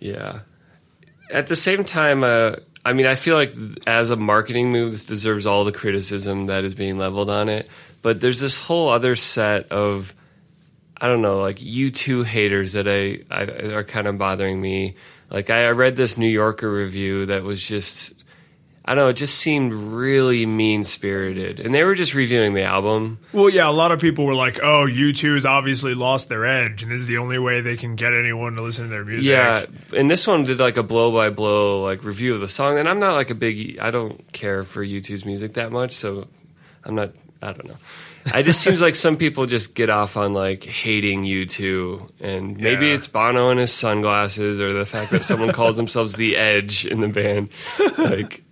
yeah. 0.00 0.40
At 1.30 1.46
the 1.48 1.56
same 1.56 1.84
time, 1.84 2.24
uh, 2.24 2.52
I 2.84 2.92
mean, 2.92 3.06
I 3.06 3.14
feel 3.16 3.34
like 3.36 3.52
as 3.86 4.10
a 4.10 4.16
marketing 4.16 4.70
move, 4.70 4.92
this 4.92 5.04
deserves 5.04 5.46
all 5.46 5.64
the 5.64 5.72
criticism 5.72 6.46
that 6.46 6.64
is 6.64 6.74
being 6.74 6.98
leveled 6.98 7.28
on 7.30 7.48
it. 7.48 7.68
But 8.00 8.20
there's 8.20 8.40
this 8.40 8.56
whole 8.56 8.88
other 8.88 9.16
set 9.16 9.70
of, 9.72 10.14
I 10.96 11.08
don't 11.08 11.20
know, 11.20 11.40
like 11.40 11.56
U2 11.56 12.24
haters 12.24 12.72
that 12.74 12.88
I, 12.88 13.20
I 13.30 13.72
are 13.74 13.84
kind 13.84 14.06
of 14.06 14.16
bothering 14.18 14.60
me. 14.60 14.94
Like 15.30 15.50
I, 15.50 15.66
I 15.66 15.70
read 15.70 15.96
this 15.96 16.16
New 16.16 16.28
Yorker 16.28 16.70
review 16.70 17.26
that 17.26 17.42
was 17.42 17.62
just, 17.62 18.14
I 18.84 18.94
don't 18.94 19.04
know, 19.04 19.08
it 19.08 19.14
just 19.14 19.36
seemed 19.36 19.74
really 19.74 20.46
mean 20.46 20.84
spirited, 20.84 21.60
and 21.60 21.74
they 21.74 21.84
were 21.84 21.94
just 21.94 22.14
reviewing 22.14 22.54
the 22.54 22.62
album. 22.62 23.18
well, 23.34 23.50
yeah, 23.50 23.68
a 23.68 23.70
lot 23.70 23.92
of 23.92 24.00
people 24.00 24.24
were 24.24 24.34
like, 24.34 24.60
oh, 24.62 24.86
U2 24.88 25.34
has 25.34 25.44
obviously 25.44 25.94
lost 25.94 26.30
their 26.30 26.46
edge, 26.46 26.82
and 26.82 26.90
this 26.90 27.02
is 27.02 27.06
the 27.06 27.18
only 27.18 27.38
way 27.38 27.60
they 27.60 27.76
can 27.76 27.94
get 27.96 28.14
anyone 28.14 28.56
to 28.56 28.62
listen 28.62 28.84
to 28.84 28.90
their 28.90 29.04
music. 29.04 29.30
Yeah, 29.30 29.66
and 29.94 30.08
this 30.08 30.26
one 30.26 30.44
did 30.44 30.58
like 30.58 30.78
a 30.78 30.82
blow 30.82 31.12
by 31.12 31.28
blow 31.28 31.82
like 31.84 32.04
review 32.04 32.32
of 32.32 32.40
the 32.40 32.48
song, 32.48 32.78
and 32.78 32.88
I'm 32.88 32.98
not 33.00 33.12
like 33.12 33.28
a 33.28 33.34
big, 33.34 33.78
I 33.78 33.90
don't 33.90 34.32
care 34.32 34.64
for 34.64 34.82
U2's 34.82 35.26
music 35.26 35.54
that 35.54 35.70
much, 35.70 35.92
so 35.92 36.26
I'm 36.84 36.94
not, 36.94 37.12
I 37.42 37.52
don't 37.52 37.66
know. 37.68 37.76
It 38.26 38.42
just 38.42 38.60
seems 38.60 38.82
like 38.82 38.94
some 38.94 39.16
people 39.16 39.46
just 39.46 39.74
get 39.74 39.88
off 39.90 40.16
on 40.16 40.34
like 40.34 40.62
hating 40.64 41.24
U2, 41.24 42.10
and 42.20 42.56
maybe 42.58 42.88
Yeah. 42.88 42.94
it's 42.94 43.06
Bono 43.06 43.50
and 43.50 43.58
his 43.58 43.72
sunglasses, 43.72 44.60
or 44.60 44.72
the 44.72 44.84
fact 44.84 45.10
that 45.12 45.24
someone 45.24 45.52
calls 45.52 45.76
themselves 45.78 46.12
the 46.14 46.36
Edge 46.36 46.84
in 46.84 47.00
the 47.00 47.08
band. 47.08 47.48
Like, 47.96 48.42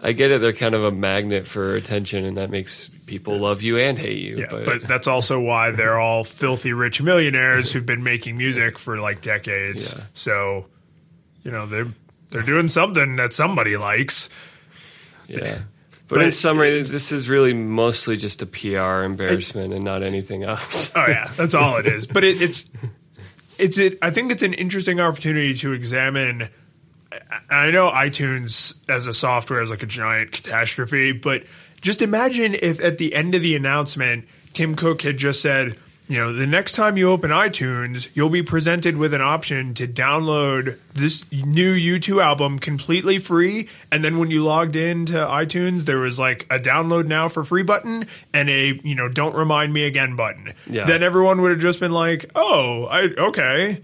I 0.00 0.12
get 0.12 0.30
it; 0.30 0.40
they're 0.40 0.52
kind 0.54 0.74
of 0.74 0.82
a 0.84 0.90
magnet 0.90 1.46
for 1.46 1.74
attention, 1.76 2.24
and 2.24 2.36
that 2.38 2.50
makes 2.50 2.88
people 3.06 3.38
love 3.38 3.62
you 3.62 3.78
and 3.78 3.98
hate 3.98 4.18
you. 4.18 4.38
Yeah, 4.38 4.46
but, 4.50 4.64
but 4.64 4.88
that's 4.88 5.06
also 5.08 5.40
why 5.40 5.72
they're 5.72 5.98
all 5.98 6.24
filthy 6.24 6.72
rich 6.72 7.02
millionaires 7.02 7.70
who've 7.72 7.84
been 7.86 8.02
making 8.04 8.36
music 8.38 8.78
for 8.78 8.98
like 8.98 9.20
decades. 9.20 9.92
Yeah. 9.94 10.04
So, 10.14 10.66
you 11.42 11.50
know, 11.50 11.66
they're 11.66 11.88
they're 12.30 12.42
doing 12.42 12.68
something 12.68 13.16
that 13.16 13.32
somebody 13.34 13.76
likes. 13.76 14.30
yeah. 15.26 15.58
But, 16.08 16.16
But 16.16 16.22
in 16.22 16.28
it- 16.28 16.32
summary, 16.32 16.82
this 16.82 17.12
is 17.12 17.28
really 17.28 17.52
mostly 17.52 18.16
just 18.16 18.40
a 18.42 18.46
PR 18.46 19.04
embarrassment 19.04 19.74
and 19.74 19.84
not 19.84 20.02
anything 20.02 20.42
else. 20.42 20.90
Oh 20.96 21.04
yeah, 21.06 21.30
that's 21.36 21.54
all 21.54 21.76
it 21.76 21.86
is. 21.86 22.06
But 22.06 22.24
it, 22.24 22.40
it's 22.42 22.70
it's 23.58 23.76
it. 23.78 23.98
I 24.00 24.10
think 24.10 24.32
it's 24.32 24.42
an 24.42 24.54
interesting 24.54 25.00
opportunity 25.00 25.54
to 25.54 25.72
examine. 25.72 26.48
I 27.50 27.70
know 27.70 27.90
iTunes 27.90 28.74
as 28.88 29.06
a 29.06 29.14
software 29.14 29.60
is 29.62 29.70
like 29.70 29.82
a 29.82 29.86
giant 29.86 30.32
catastrophe, 30.32 31.12
but 31.12 31.44
just 31.80 32.02
imagine 32.02 32.54
if 32.54 32.80
at 32.80 32.98
the 32.98 33.14
end 33.14 33.34
of 33.34 33.42
the 33.42 33.54
announcement, 33.56 34.26
Tim 34.52 34.74
Cook 34.74 35.02
had 35.02 35.16
just 35.16 35.40
said, 35.40 35.76
you 36.08 36.16
know, 36.16 36.32
the 36.32 36.46
next 36.46 36.72
time 36.72 36.96
you 36.96 37.10
open 37.10 37.30
iTunes, 37.30 38.08
you'll 38.14 38.30
be 38.30 38.42
presented 38.42 38.96
with 38.96 39.12
an 39.12 39.20
option 39.20 39.74
to 39.74 39.86
download 39.86 40.78
this 40.94 41.22
new 41.30 41.74
U2 41.74 42.22
album 42.22 42.58
completely 42.58 43.18
free. 43.18 43.68
And 43.92 44.02
then 44.02 44.18
when 44.18 44.30
you 44.30 44.42
logged 44.42 44.74
into 44.74 45.12
iTunes, 45.12 45.82
there 45.82 45.98
was 45.98 46.18
like 46.18 46.46
a 46.50 46.58
download 46.58 47.06
now 47.06 47.28
for 47.28 47.44
free 47.44 47.62
button 47.62 48.06
and 48.32 48.48
a, 48.48 48.80
you 48.82 48.94
know, 48.94 49.08
don't 49.08 49.34
remind 49.34 49.74
me 49.74 49.84
again 49.84 50.16
button. 50.16 50.54
Yeah. 50.66 50.86
Then 50.86 51.02
everyone 51.02 51.42
would 51.42 51.50
have 51.50 51.60
just 51.60 51.78
been 51.78 51.92
like, 51.92 52.30
oh, 52.34 52.84
I, 52.84 53.02
okay. 53.18 53.82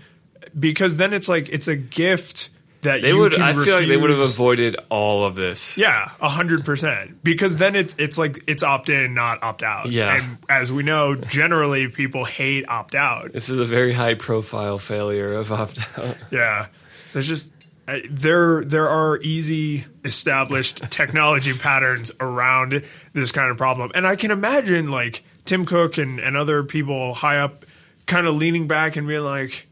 Because 0.59 0.97
then 0.97 1.13
it's 1.13 1.29
like, 1.29 1.51
it's 1.51 1.69
a 1.69 1.77
gift 1.77 2.49
that 2.85 3.03
They 3.03 3.13
would. 3.13 3.39
I 3.39 3.53
feel 3.53 3.77
like 3.77 3.89
they 3.89 3.97
would 3.97 4.11
have 4.11 4.21
avoided 4.21 4.77
all 4.89 5.25
of 5.25 5.35
this. 5.35 5.77
Yeah, 5.77 6.11
a 6.21 6.29
hundred 6.29 6.65
percent. 6.65 7.23
Because 7.23 7.57
then 7.57 7.75
it's 7.75 7.95
it's 7.99 8.17
like 8.17 8.45
it's 8.47 8.63
opt 8.63 8.89
in, 8.89 9.15
not 9.15 9.43
opt 9.43 9.63
out. 9.63 9.91
Yeah. 9.91 10.17
And 10.17 10.39
as 10.49 10.71
we 10.73 10.83
know, 10.83 11.15
generally 11.17 11.89
people 11.89 12.25
hate 12.25 12.69
opt 12.69 12.95
out. 12.95 13.33
This 13.33 13.49
is 13.49 13.59
a 13.59 13.65
very 13.65 13.93
high 13.93 14.15
profile 14.15 14.79
failure 14.79 15.35
of 15.35 15.53
opt 15.53 15.81
out. 15.99 16.17
Yeah. 16.31 16.67
So 17.09 17.19
it's 17.19 17.29
just 17.29 17.53
uh, 17.87 17.99
there 18.09 18.65
there 18.65 18.89
are 18.89 19.19
easy 19.21 19.85
established 20.05 20.91
technology 20.91 21.53
patterns 21.59 22.13
around 22.21 22.83
this 23.13 23.33
kind 23.33 23.51
of 23.51 23.57
problem. 23.57 23.91
And 23.95 24.07
I 24.07 24.17
can 24.17 24.31
imagine 24.31 24.91
like 24.91 25.25
Tim 25.45 25.67
Cook 25.67 25.99
and, 25.99 26.19
and 26.19 26.37
other 26.37 26.63
people 26.63 27.15
high 27.15 27.39
up 27.39 27.65
kind 28.07 28.27
of 28.27 28.35
leaning 28.37 28.67
back 28.67 28.97
and 28.97 29.07
being 29.07 29.23
like, 29.25 29.67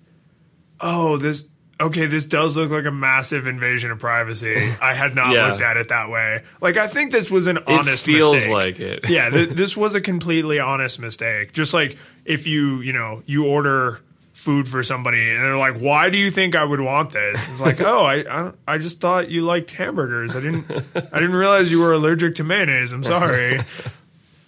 Oh, 0.81 1.17
this 1.17 1.45
okay, 1.83 2.07
this 2.07 2.25
does 2.27 2.57
look 2.57 2.71
like 2.71 2.85
a 2.87 2.91
massive 2.91 3.47
invasion 3.47 3.91
of 3.91 3.99
privacy. 3.99 4.57
I 4.81 4.95
had 4.95 5.15
not 5.15 5.35
Yeah. 5.35 5.49
looked 5.49 5.61
at 5.63 5.77
it 5.77 5.89
that 5.89 6.09
way. 6.11 6.43
Like 6.61 6.77
I 6.77 6.87
think 6.87 7.13
this 7.13 7.31
was 7.31 7.47
an 7.47 7.59
It 7.59 7.65
honest 7.69 8.05
feels 8.05 8.33
mistake. 8.35 8.53
like 8.53 8.81
it. 8.81 9.01
yeah, 9.11 9.29
th- 9.31 9.49
this 9.63 9.77
was 9.77 9.95
a 9.95 10.01
completely 10.01 10.59
honest 10.59 10.99
mistake. 11.01 11.53
Just 11.53 11.75
like 11.75 11.97
if 12.25 12.47
you, 12.47 12.81
you 12.81 12.93
know, 12.93 13.23
you 13.27 13.47
order 13.47 14.01
food 14.33 14.67
for 14.69 14.83
somebody 14.83 15.31
and 15.31 15.45
they're 15.45 15.57
like, 15.59 15.79
"Why 15.79 16.09
do 16.11 16.17
you 16.19 16.31
think 16.31 16.57
I 16.57 16.65
would 16.65 16.81
want 16.81 17.11
this?" 17.11 17.47
It's 17.49 17.61
like, 17.61 17.81
"Oh, 17.81 18.03
I, 18.05 18.25
I, 18.29 18.53
I 18.67 18.79
just 18.79 19.01
thought 19.01 19.29
you 19.31 19.43
liked 19.43 19.71
hamburgers. 19.73 20.35
I 20.35 20.41
didn't, 20.41 20.71
I 21.13 21.21
didn't 21.21 21.35
realize 21.35 21.71
you 21.71 21.81
were 21.81 21.93
allergic 21.93 22.37
to 22.37 22.45
mayonnaise. 22.45 22.93
I'm 22.93 23.03
sorry." 23.05 23.61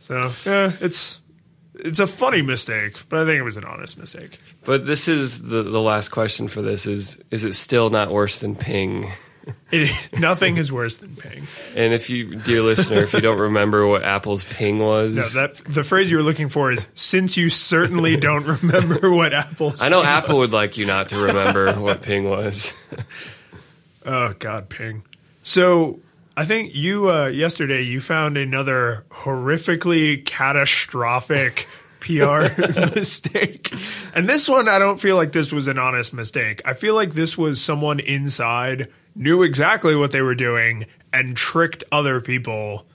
So 0.00 0.30
yeah, 0.46 0.72
it's 0.80 1.20
it's 1.84 2.00
a 2.00 2.06
funny 2.06 2.42
mistake, 2.42 2.98
but 3.08 3.20
I 3.20 3.24
think 3.24 3.38
it 3.38 3.42
was 3.42 3.56
an 3.56 3.64
honest 3.64 3.98
mistake. 3.98 4.40
But 4.64 4.86
this 4.86 5.06
is 5.06 5.42
the 5.42 5.62
the 5.62 5.80
last 5.80 6.08
question 6.08 6.48
for 6.48 6.62
this 6.62 6.86
is 6.86 7.20
is 7.30 7.44
it 7.44 7.52
still 7.52 7.90
not 7.90 8.10
worse 8.10 8.40
than 8.40 8.56
ping? 8.56 9.06
It, 9.70 10.08
nothing 10.18 10.56
is 10.56 10.72
worse 10.72 10.96
than 10.96 11.16
ping. 11.16 11.46
And 11.76 11.92
if 11.92 12.08
you, 12.08 12.36
dear 12.36 12.62
listener, 12.62 13.00
if 13.00 13.12
you 13.12 13.20
don't 13.20 13.40
remember 13.40 13.86
what 13.86 14.02
Apple's 14.02 14.42
ping 14.42 14.78
was, 14.78 15.16
No, 15.16 15.42
that 15.42 15.56
the 15.66 15.84
phrase 15.84 16.10
you 16.10 16.16
were 16.16 16.22
looking 16.22 16.48
for 16.48 16.72
is 16.72 16.88
since 16.94 17.36
you 17.36 17.50
certainly 17.50 18.16
don't 18.28 18.46
remember 18.46 19.10
what 19.12 19.34
Apple's. 19.34 19.82
I 19.82 19.90
know 19.90 20.02
Apple 20.02 20.38
was." 20.38 20.52
would 20.52 20.56
like 20.56 20.78
you 20.78 20.86
not 20.86 21.10
to 21.10 21.18
remember 21.18 21.74
what 21.74 22.00
ping 22.00 22.24
was. 22.24 22.72
Oh 24.06 24.34
God, 24.38 24.68
ping. 24.68 25.02
So 25.42 25.98
I 26.36 26.44
think 26.44 26.74
you 26.74 27.10
uh, 27.10 27.26
yesterday 27.26 27.82
you 27.82 28.00
found 28.00 28.36
another 28.36 29.04
horrifically 29.10 30.24
catastrophic 30.24 31.68
PR 32.00 32.48
mistake, 32.94 33.72
and 34.14 34.28
this 34.28 34.48
one 34.48 34.68
I 34.68 34.78
don't 34.78 35.00
feel 35.00 35.16
like 35.16 35.32
this 35.32 35.52
was 35.52 35.68
an 35.68 35.78
honest 35.78 36.12
mistake. 36.12 36.60
I 36.64 36.74
feel 36.74 36.94
like 36.94 37.12
this 37.12 37.38
was 37.38 37.62
someone 37.62 38.00
inside 38.00 38.88
knew 39.14 39.42
exactly 39.42 39.94
what 39.94 40.10
they 40.10 40.22
were 40.22 40.34
doing 40.34 40.86
and 41.12 41.36
tricked 41.36 41.84
other 41.92 42.20
people 42.20 42.86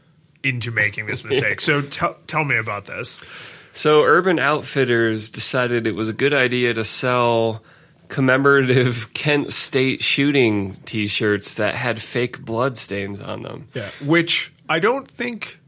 into 0.44 0.72
making 0.72 1.06
this 1.06 1.24
mistake. 1.24 1.62
So 1.62 1.82
tell 1.90 2.18
tell 2.28 2.44
me 2.44 2.58
about 2.58 2.86
this. 2.86 3.24
So 3.72 4.04
Urban 4.04 4.40
Outfitters 4.40 5.30
decided 5.30 5.88
it 5.88 5.96
was 5.96 6.10
a 6.10 6.14
good 6.14 6.34
idea 6.34 6.74
to 6.74 6.84
sell 6.84 7.64
commemorative 8.10 9.14
Kent 9.14 9.54
State 9.54 10.04
shooting 10.04 10.74
T-shirts 10.86 11.54
that 11.56 11.76
had 11.76 12.02
fake 12.02 12.42
blood 12.42 12.78
stains 12.78 13.22
on 13.22 13.44
them. 13.44 13.70
Yeah, 13.74 13.90
which 14.06 14.52
I 14.68 14.80
don't 14.80 15.08
think 15.08 15.60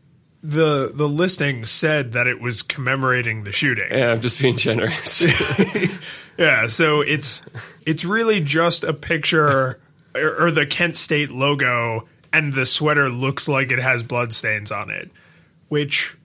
the 0.43 0.91
the 0.93 1.07
listing 1.07 1.65
said 1.65 2.11
that 2.13 2.27
it 2.27 2.41
was 2.41 2.61
commemorating 2.61 3.45
the 3.45 3.51
shooting. 3.51 3.87
Yeah, 3.89 4.11
I'm 4.11 4.21
just 4.21 4.41
being 4.41 4.57
generous. 4.57 5.25
Yeah, 6.37 6.67
so 6.67 7.01
it's 7.01 7.43
it's 7.85 8.03
really 8.03 8.39
just 8.39 8.83
a 8.83 8.93
picture 8.93 9.79
or, 10.15 10.45
or 10.45 10.49
the 10.49 10.65
Kent 10.65 10.95
State 10.95 11.29
logo, 11.29 12.07
and 12.33 12.53
the 12.53 12.65
sweater 12.65 13.09
looks 13.09 13.47
like 13.47 13.71
it 13.71 13.77
has 13.77 14.01
blood 14.01 14.33
stains 14.33 14.71
on 14.71 14.89
it. 14.89 15.11
Which, 15.67 16.17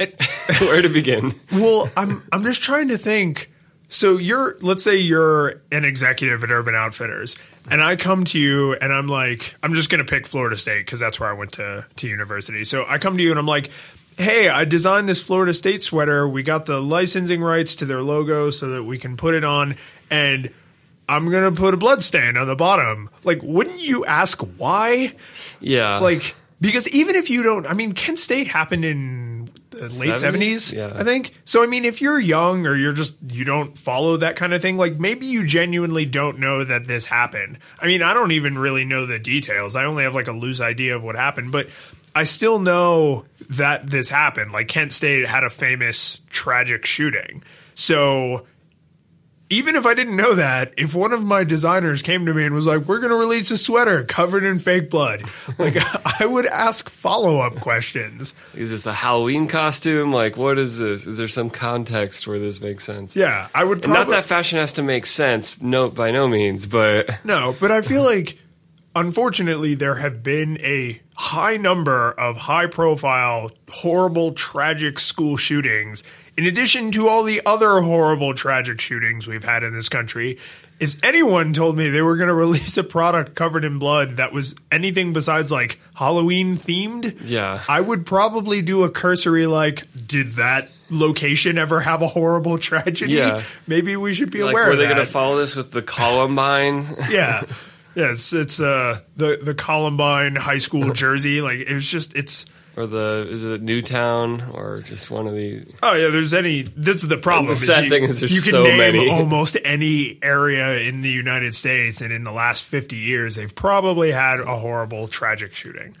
it, 0.00 0.20
Where 0.60 0.82
to 0.82 0.88
begin? 0.88 1.32
well, 1.52 1.88
I'm 1.96 2.24
I'm 2.32 2.42
just 2.42 2.62
trying 2.62 2.88
to 2.88 2.98
think. 2.98 3.51
So 3.92 4.16
you're, 4.16 4.56
let's 4.62 4.82
say 4.82 4.96
you're 4.96 5.60
an 5.70 5.84
executive 5.84 6.42
at 6.42 6.50
Urban 6.50 6.74
Outfitters, 6.74 7.36
and 7.70 7.82
I 7.82 7.96
come 7.96 8.24
to 8.24 8.38
you 8.38 8.72
and 8.74 8.92
I'm 8.92 9.06
like, 9.06 9.54
I'm 9.62 9.74
just 9.74 9.90
going 9.90 10.04
to 10.04 10.10
pick 10.10 10.26
Florida 10.26 10.56
State 10.56 10.86
because 10.86 10.98
that's 10.98 11.20
where 11.20 11.28
I 11.28 11.34
went 11.34 11.52
to 11.52 11.86
to 11.96 12.08
university. 12.08 12.64
So 12.64 12.84
I 12.88 12.96
come 12.98 13.16
to 13.18 13.22
you 13.22 13.30
and 13.30 13.38
I'm 13.38 13.46
like, 13.46 13.70
Hey, 14.18 14.48
I 14.48 14.64
designed 14.64 15.08
this 15.08 15.22
Florida 15.22 15.54
State 15.54 15.82
sweater. 15.82 16.28
We 16.28 16.42
got 16.42 16.66
the 16.66 16.80
licensing 16.80 17.42
rights 17.42 17.74
to 17.76 17.86
their 17.86 18.02
logo 18.02 18.50
so 18.50 18.68
that 18.70 18.84
we 18.84 18.98
can 18.98 19.16
put 19.16 19.34
it 19.34 19.44
on, 19.44 19.76
and 20.10 20.50
I'm 21.08 21.30
gonna 21.30 21.52
put 21.52 21.74
a 21.74 21.78
blood 21.78 22.02
stain 22.02 22.36
on 22.36 22.46
the 22.46 22.56
bottom. 22.56 23.10
Like, 23.24 23.40
wouldn't 23.42 23.80
you 23.80 24.04
ask 24.04 24.38
why? 24.58 25.14
Yeah, 25.60 25.98
Like, 25.98 26.34
because 26.62 26.88
even 26.88 27.16
if 27.16 27.28
you 27.28 27.42
don't, 27.42 27.66
I 27.66 27.74
mean, 27.74 27.92
Kent 27.92 28.18
State 28.18 28.46
happened 28.46 28.84
in 28.84 29.50
the 29.70 29.88
late 29.88 30.10
70s? 30.10 30.72
70s, 30.72 30.72
Yeah. 30.72 30.92
I 30.94 31.04
think. 31.04 31.34
So, 31.44 31.62
I 31.62 31.66
mean, 31.66 31.84
if 31.84 32.00
you're 32.00 32.20
young 32.20 32.66
or 32.66 32.76
you're 32.76 32.92
just, 32.92 33.14
you 33.30 33.44
don't 33.44 33.76
follow 33.76 34.16
that 34.18 34.36
kind 34.36 34.54
of 34.54 34.62
thing, 34.62 34.76
like 34.76 34.98
maybe 34.98 35.26
you 35.26 35.44
genuinely 35.46 36.06
don't 36.06 36.38
know 36.38 36.64
that 36.64 36.86
this 36.86 37.04
happened. 37.06 37.58
I 37.80 37.86
mean, 37.86 38.02
I 38.02 38.14
don't 38.14 38.32
even 38.32 38.56
really 38.58 38.84
know 38.84 39.04
the 39.06 39.18
details. 39.18 39.76
I 39.76 39.84
only 39.84 40.04
have 40.04 40.14
like 40.14 40.28
a 40.28 40.32
loose 40.32 40.60
idea 40.60 40.96
of 40.96 41.02
what 41.02 41.16
happened, 41.16 41.52
but 41.52 41.68
I 42.14 42.24
still 42.24 42.58
know 42.58 43.24
that 43.50 43.86
this 43.86 44.08
happened. 44.08 44.52
Like, 44.52 44.68
Kent 44.68 44.92
State 44.92 45.26
had 45.26 45.44
a 45.44 45.50
famous 45.50 46.20
tragic 46.30 46.86
shooting. 46.86 47.42
So, 47.74 48.46
even 49.52 49.76
if 49.76 49.84
I 49.84 49.92
didn't 49.92 50.16
know 50.16 50.34
that, 50.34 50.72
if 50.78 50.94
one 50.94 51.12
of 51.12 51.22
my 51.22 51.44
designers 51.44 52.00
came 52.00 52.24
to 52.24 52.32
me 52.32 52.44
and 52.46 52.54
was 52.54 52.66
like, 52.66 52.86
"We're 52.86 52.98
going 53.00 53.10
to 53.10 53.16
release 53.16 53.50
a 53.50 53.58
sweater 53.58 54.02
covered 54.02 54.44
in 54.44 54.58
fake 54.58 54.88
blood," 54.88 55.24
like 55.58 55.76
I 56.20 56.24
would 56.24 56.46
ask 56.46 56.88
follow 56.88 57.38
up 57.40 57.56
questions. 57.56 58.34
is 58.54 58.70
this 58.70 58.86
a 58.86 58.94
Halloween 58.94 59.46
costume? 59.46 60.10
Like, 60.10 60.38
what 60.38 60.58
is 60.58 60.78
this? 60.78 61.06
Is 61.06 61.18
there 61.18 61.28
some 61.28 61.50
context 61.50 62.26
where 62.26 62.38
this 62.38 62.62
makes 62.62 62.84
sense? 62.84 63.14
Yeah, 63.14 63.48
I 63.54 63.64
would. 63.64 63.84
And 63.84 63.92
not 63.92 64.08
that 64.08 64.24
fashion 64.24 64.58
has 64.58 64.72
to 64.74 64.82
make 64.82 65.04
sense, 65.04 65.60
no, 65.60 65.90
by 65.90 66.10
no 66.10 66.26
means, 66.28 66.64
but 66.64 67.10
No, 67.24 67.54
but 67.60 67.70
I 67.70 67.82
feel 67.82 68.02
like 68.02 68.38
unfortunately 68.96 69.74
there 69.74 69.96
have 69.96 70.22
been 70.22 70.58
a 70.62 71.00
high 71.14 71.58
number 71.58 72.12
of 72.12 72.36
high 72.38 72.66
profile, 72.68 73.50
horrible, 73.70 74.32
tragic 74.32 74.98
school 74.98 75.36
shootings. 75.36 76.04
In 76.36 76.46
addition 76.46 76.90
to 76.92 77.08
all 77.08 77.24
the 77.24 77.42
other 77.44 77.80
horrible, 77.80 78.32
tragic 78.34 78.80
shootings 78.80 79.26
we've 79.26 79.44
had 79.44 79.62
in 79.62 79.72
this 79.74 79.88
country, 79.90 80.38
if 80.80 80.94
anyone 81.04 81.52
told 81.52 81.76
me 81.76 81.90
they 81.90 82.00
were 82.02 82.16
going 82.16 82.28
to 82.28 82.34
release 82.34 82.76
a 82.78 82.84
product 82.84 83.34
covered 83.34 83.64
in 83.64 83.78
blood 83.78 84.16
that 84.16 84.32
was 84.32 84.54
anything 84.70 85.12
besides 85.12 85.52
like 85.52 85.78
Halloween 85.94 86.56
themed, 86.56 87.18
Yeah. 87.24 87.62
I 87.68 87.80
would 87.80 88.06
probably 88.06 88.62
do 88.62 88.82
a 88.84 88.90
cursory 88.90 89.46
like, 89.46 89.86
did 90.06 90.28
that 90.32 90.68
location 90.88 91.58
ever 91.58 91.80
have 91.80 92.00
a 92.00 92.06
horrible 92.08 92.56
tragedy? 92.70 93.12
Yeah. 93.12 93.42
Maybe 93.66 93.96
we 93.96 94.14
should 94.14 94.30
be 94.30 94.42
like, 94.42 94.52
aware 94.54 94.68
were 94.68 94.76
they 94.76 94.84
going 94.84 94.96
to 94.96 95.04
follow 95.06 95.36
this 95.36 95.54
with 95.54 95.70
the 95.70 95.82
Columbine? 95.82 96.84
yeah. 97.10 97.42
Yeah, 97.94 98.12
it's 98.12 98.32
it's 98.32 98.58
uh 98.58 99.00
the 99.16 99.38
the 99.42 99.54
Columbine 99.54 100.34
high 100.34 100.56
school 100.56 100.94
jersey. 100.94 101.42
Like 101.42 101.58
it 101.58 101.74
was 101.74 101.86
just 101.86 102.16
it's 102.16 102.46
or 102.76 102.86
the 102.86 103.28
is 103.30 103.44
it 103.44 103.62
Newtown 103.62 104.50
or 104.52 104.80
just 104.80 105.10
one 105.10 105.26
of 105.26 105.34
the 105.34 105.64
oh 105.82 105.94
yeah. 105.94 106.08
There's 106.08 106.34
any 106.34 106.62
this 106.62 107.02
is 107.02 107.08
the 107.08 107.18
problem. 107.18 107.48
The 107.48 107.56
sad 107.56 107.84
you, 107.84 107.90
thing 107.90 108.04
is 108.04 108.20
there's 108.20 108.34
you 108.34 108.42
can 108.42 108.52
so 108.52 108.64
name 108.64 108.78
many. 108.78 109.10
almost 109.10 109.56
any 109.64 110.18
area 110.22 110.78
in 110.78 111.00
the 111.02 111.10
United 111.10 111.54
States, 111.54 112.00
and 112.00 112.12
in 112.12 112.24
the 112.24 112.32
last 112.32 112.64
50 112.64 112.96
years, 112.96 113.36
they've 113.36 113.54
probably 113.54 114.10
had 114.10 114.40
a 114.40 114.56
horrible 114.58 115.08
tragic 115.08 115.54
shooting. 115.54 115.94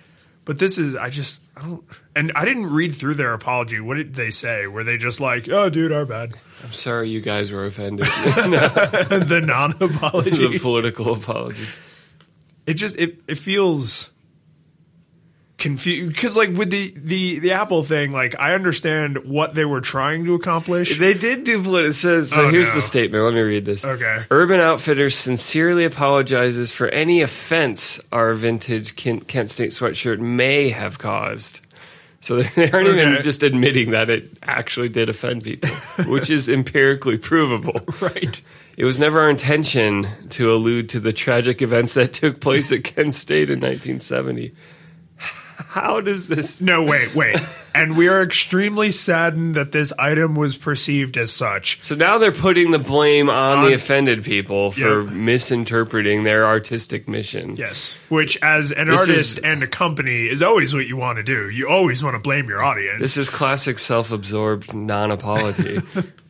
But 0.44 0.58
this 0.58 0.78
is 0.78 0.96
I 0.96 1.10
just 1.10 1.40
I 1.56 1.62
don't 1.62 1.84
and 2.16 2.32
I 2.34 2.44
didn't 2.44 2.66
read 2.66 2.94
through 2.94 3.14
their 3.14 3.32
apology. 3.32 3.78
What 3.80 3.96
did 3.96 4.14
they 4.14 4.30
say? 4.30 4.66
Were 4.66 4.82
they 4.82 4.96
just 4.96 5.20
like, 5.20 5.48
"Oh, 5.48 5.70
dude, 5.70 5.92
our 5.92 6.04
bad"? 6.06 6.34
I'm 6.64 6.72
sorry 6.72 7.10
you 7.10 7.20
guys 7.20 7.52
were 7.52 7.64
offended. 7.64 8.06
the 8.06 9.42
non-apology. 9.44 10.48
the 10.48 10.58
political 10.58 11.12
apology. 11.12 11.66
it 12.66 12.74
just 12.74 12.98
it 12.98 13.18
it 13.28 13.38
feels 13.38 14.10
confused 15.62 16.08
because 16.14 16.36
like 16.36 16.50
with 16.50 16.70
the 16.70 16.92
the 16.96 17.38
the 17.38 17.52
Apple 17.52 17.82
thing, 17.82 18.10
like 18.12 18.34
I 18.38 18.52
understand 18.54 19.24
what 19.24 19.54
they 19.54 19.64
were 19.64 19.80
trying 19.80 20.24
to 20.26 20.34
accomplish. 20.34 20.98
They 20.98 21.14
did 21.14 21.44
do 21.44 21.62
what 21.62 21.84
it 21.86 21.94
says. 21.94 22.30
So 22.30 22.42
Oh, 22.46 22.48
here's 22.50 22.68
no. 22.68 22.74
the 22.74 22.80
statement. 22.82 23.24
Let 23.24 23.32
me 23.32 23.40
read 23.40 23.64
this. 23.64 23.84
Okay. 23.84 24.24
Urban 24.30 24.60
Outfitters 24.60 25.16
sincerely 25.16 25.84
apologizes 25.84 26.72
for 26.72 26.88
any 26.88 27.22
offense 27.22 28.00
our 28.12 28.34
vintage 28.34 28.96
Kent, 28.96 29.28
Kent 29.28 29.48
State 29.48 29.70
sweatshirt 29.70 30.18
may 30.18 30.68
have 30.68 30.98
caused. 30.98 31.60
So 32.20 32.42
they 32.42 32.70
aren't 32.70 32.88
even 32.88 33.14
Okay. 33.14 33.22
just 33.22 33.42
admitting 33.42 33.92
that 33.92 34.10
it 34.10 34.30
actually 34.42 34.88
did 34.90 35.08
offend 35.08 35.42
people, 35.44 35.70
which 36.06 36.30
is 36.30 36.48
empirically 36.58 37.18
provable. 37.18 37.80
right. 38.00 38.42
It 38.76 38.84
was 38.84 38.98
never 38.98 39.20
our 39.20 39.28
intention 39.30 40.06
to 40.30 40.52
allude 40.52 40.88
to 40.90 41.00
the 41.00 41.12
tragic 41.12 41.60
events 41.62 41.94
that 41.94 42.12
took 42.12 42.40
place 42.40 42.72
at 42.72 42.84
Kent 42.84 43.12
State 43.14 43.50
in 43.50 43.58
1970. 43.60 44.52
How 45.68 46.00
does 46.00 46.28
this? 46.28 46.60
No, 46.60 46.82
wait, 46.84 47.14
wait. 47.14 47.38
and 47.74 47.96
we 47.96 48.08
are 48.08 48.22
extremely 48.22 48.90
saddened 48.90 49.54
that 49.54 49.72
this 49.72 49.92
item 49.98 50.34
was 50.34 50.56
perceived 50.58 51.16
as 51.16 51.30
such. 51.32 51.82
So 51.82 51.94
now 51.94 52.18
they're 52.18 52.32
putting 52.32 52.70
the 52.70 52.78
blame 52.78 53.30
on, 53.30 53.58
On- 53.58 53.64
the 53.66 53.72
offended 53.74 54.24
people 54.24 54.72
for 54.72 55.02
Yep. 55.04 55.12
misinterpreting 55.12 56.24
their 56.24 56.44
artistic 56.46 57.08
mission. 57.08 57.56
Yes. 57.56 57.94
Which, 58.08 58.38
as 58.42 58.70
an 58.72 58.88
This 58.88 59.00
artist 59.00 59.38
is- 59.38 59.44
and 59.44 59.62
a 59.62 59.66
company, 59.66 60.28
is 60.28 60.42
always 60.42 60.74
what 60.74 60.86
you 60.86 60.96
want 60.96 61.16
to 61.16 61.22
do. 61.22 61.48
You 61.48 61.68
always 61.68 62.02
want 62.02 62.14
to 62.14 62.20
blame 62.20 62.48
your 62.48 62.62
audience. 62.62 63.00
This 63.00 63.16
is 63.16 63.30
classic 63.30 63.78
self-absorbed 63.78 64.74
non-apology. 64.74 65.80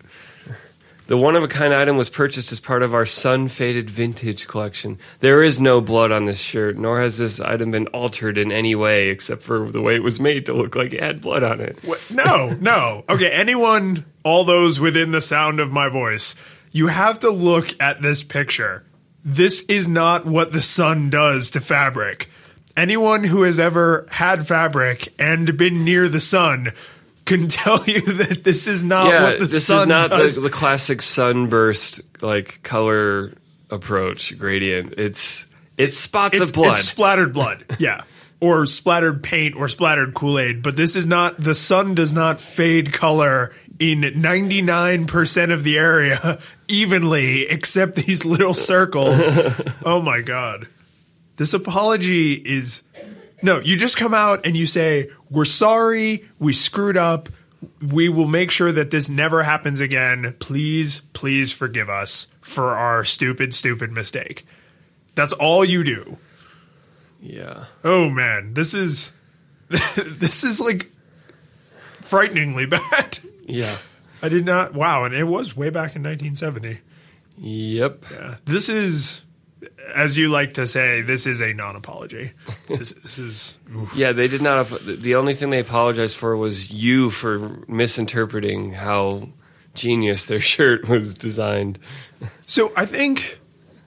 the 1.06 1.16
one-of-a-kind 1.16 1.74
item 1.74 1.96
was 1.96 2.08
purchased 2.08 2.52
as 2.52 2.60
part 2.60 2.82
of 2.82 2.94
our 2.94 3.04
sun-faded 3.04 3.90
vintage 3.90 4.46
collection. 4.46 4.98
There 5.20 5.42
is 5.42 5.60
no 5.60 5.80
blood 5.80 6.12
on 6.12 6.24
this 6.24 6.40
shirt, 6.40 6.78
nor 6.78 7.00
has 7.00 7.18
this 7.18 7.40
item 7.40 7.70
been 7.72 7.88
altered 7.88 8.38
in 8.38 8.52
any 8.52 8.74
way 8.74 9.08
except 9.08 9.42
for 9.42 9.70
the 9.70 9.80
way 9.80 9.94
it 9.94 10.02
was 10.02 10.20
made 10.20 10.46
to 10.46 10.54
look 10.54 10.74
like 10.76 10.92
it 10.92 11.02
had 11.02 11.20
blood 11.20 11.42
on 11.42 11.60
it. 11.60 11.78
What? 11.84 12.00
No, 12.10 12.50
no. 12.60 13.04
Okay, 13.08 13.30
anyone, 13.30 14.04
all 14.22 14.44
those 14.44 14.80
within 14.80 15.10
the 15.10 15.20
sound 15.20 15.60
of 15.60 15.72
my 15.72 15.88
voice, 15.88 16.34
you 16.70 16.86
have 16.86 17.18
to 17.20 17.30
look 17.30 17.74
at 17.80 18.00
this 18.00 18.22
picture. 18.22 18.84
This 19.24 19.62
is 19.62 19.88
not 19.88 20.24
what 20.24 20.52
the 20.52 20.62
sun 20.62 21.10
does 21.10 21.50
to 21.50 21.60
fabric. 21.60 22.28
Anyone 22.76 23.24
who 23.24 23.42
has 23.42 23.60
ever 23.60 24.06
had 24.10 24.48
fabric 24.48 25.12
and 25.18 25.58
been 25.58 25.84
near 25.84 26.08
the 26.08 26.20
sun 26.20 26.72
can 27.38 27.48
tell 27.48 27.84
you 27.84 28.00
that 28.00 28.44
this 28.44 28.66
is 28.66 28.82
not 28.82 29.06
yeah, 29.06 29.22
what 29.22 29.38
the 29.38 29.46
this 29.46 29.66
sun 29.66 29.80
is 29.80 29.86
not 29.86 30.10
does. 30.10 30.36
the, 30.36 30.42
the 30.42 30.50
classic 30.50 31.02
sunburst 31.02 32.00
like 32.22 32.62
color 32.62 33.32
approach 33.70 34.36
gradient. 34.38 34.94
It's 34.98 35.46
it's 35.76 35.96
spots 35.96 36.36
it's, 36.40 36.50
of 36.50 36.54
blood. 36.54 36.72
it's 36.72 36.88
splattered 36.88 37.32
blood. 37.32 37.64
Yeah. 37.78 38.02
or 38.40 38.66
splattered 38.66 39.22
paint 39.22 39.56
or 39.56 39.68
splattered 39.68 40.14
Kool 40.14 40.38
Aid, 40.38 40.62
but 40.62 40.76
this 40.76 40.96
is 40.96 41.06
not, 41.06 41.40
the 41.40 41.54
sun 41.54 41.94
does 41.94 42.12
not 42.12 42.40
fade 42.40 42.92
color 42.92 43.52
in 43.78 44.02
99% 44.02 45.52
of 45.52 45.64
the 45.64 45.78
area 45.78 46.40
evenly 46.68 47.42
except 47.42 47.94
these 47.94 48.24
little 48.24 48.54
circles. 48.54 49.20
oh 49.84 50.02
my 50.02 50.20
God. 50.20 50.68
This 51.36 51.54
apology 51.54 52.34
is. 52.34 52.82
No, 53.42 53.58
you 53.58 53.76
just 53.76 53.96
come 53.96 54.14
out 54.14 54.46
and 54.46 54.56
you 54.56 54.66
say, 54.66 55.10
We're 55.30 55.44
sorry, 55.44 56.24
we 56.38 56.52
screwed 56.52 56.96
up. 56.96 57.28
We 57.80 58.08
will 58.08 58.26
make 58.26 58.50
sure 58.50 58.72
that 58.72 58.90
this 58.90 59.08
never 59.08 59.42
happens 59.42 59.80
again. 59.80 60.34
Please, 60.40 61.02
please 61.12 61.52
forgive 61.52 61.88
us 61.88 62.26
for 62.40 62.70
our 62.70 63.04
stupid, 63.04 63.54
stupid 63.54 63.92
mistake. 63.92 64.44
That's 65.14 65.32
all 65.32 65.64
you 65.64 65.84
do. 65.84 66.18
Yeah. 67.20 67.66
Oh 67.84 68.08
man, 68.10 68.54
this 68.54 68.74
is 68.74 69.12
this 69.68 70.44
is 70.44 70.60
like 70.60 70.90
frighteningly 72.00 72.66
bad. 72.90 73.18
Yeah. 73.46 73.78
I 74.22 74.28
did 74.28 74.44
not. 74.44 74.74
Wow, 74.74 75.04
and 75.04 75.14
it 75.14 75.24
was 75.24 75.56
way 75.56 75.70
back 75.70 75.96
in 75.96 76.02
1970. 76.02 76.78
Yep. 77.38 78.04
Yeah. 78.10 78.36
This 78.44 78.68
is, 78.68 79.21
as 79.94 80.16
you 80.16 80.28
like 80.28 80.54
to 80.54 80.66
say, 80.66 81.02
this 81.02 81.26
is 81.26 81.40
a 81.40 81.52
non-apology. 81.52 82.32
this, 82.68 82.90
this 83.02 83.18
is. 83.18 83.58
oof. 83.74 83.94
Yeah, 83.94 84.12
they 84.12 84.28
did 84.28 84.42
not. 84.42 84.68
The 84.84 85.14
only 85.14 85.34
thing 85.34 85.50
they 85.50 85.60
apologized 85.60 86.16
for 86.16 86.36
was 86.36 86.70
you 86.70 87.10
for 87.10 87.64
misinterpreting 87.68 88.72
how 88.72 89.28
genius 89.74 90.26
their 90.26 90.40
shirt 90.52 90.88
was 90.88 91.14
designed. 91.14 91.78
So 92.46 92.72
I 92.76 92.86
think, 92.86 93.40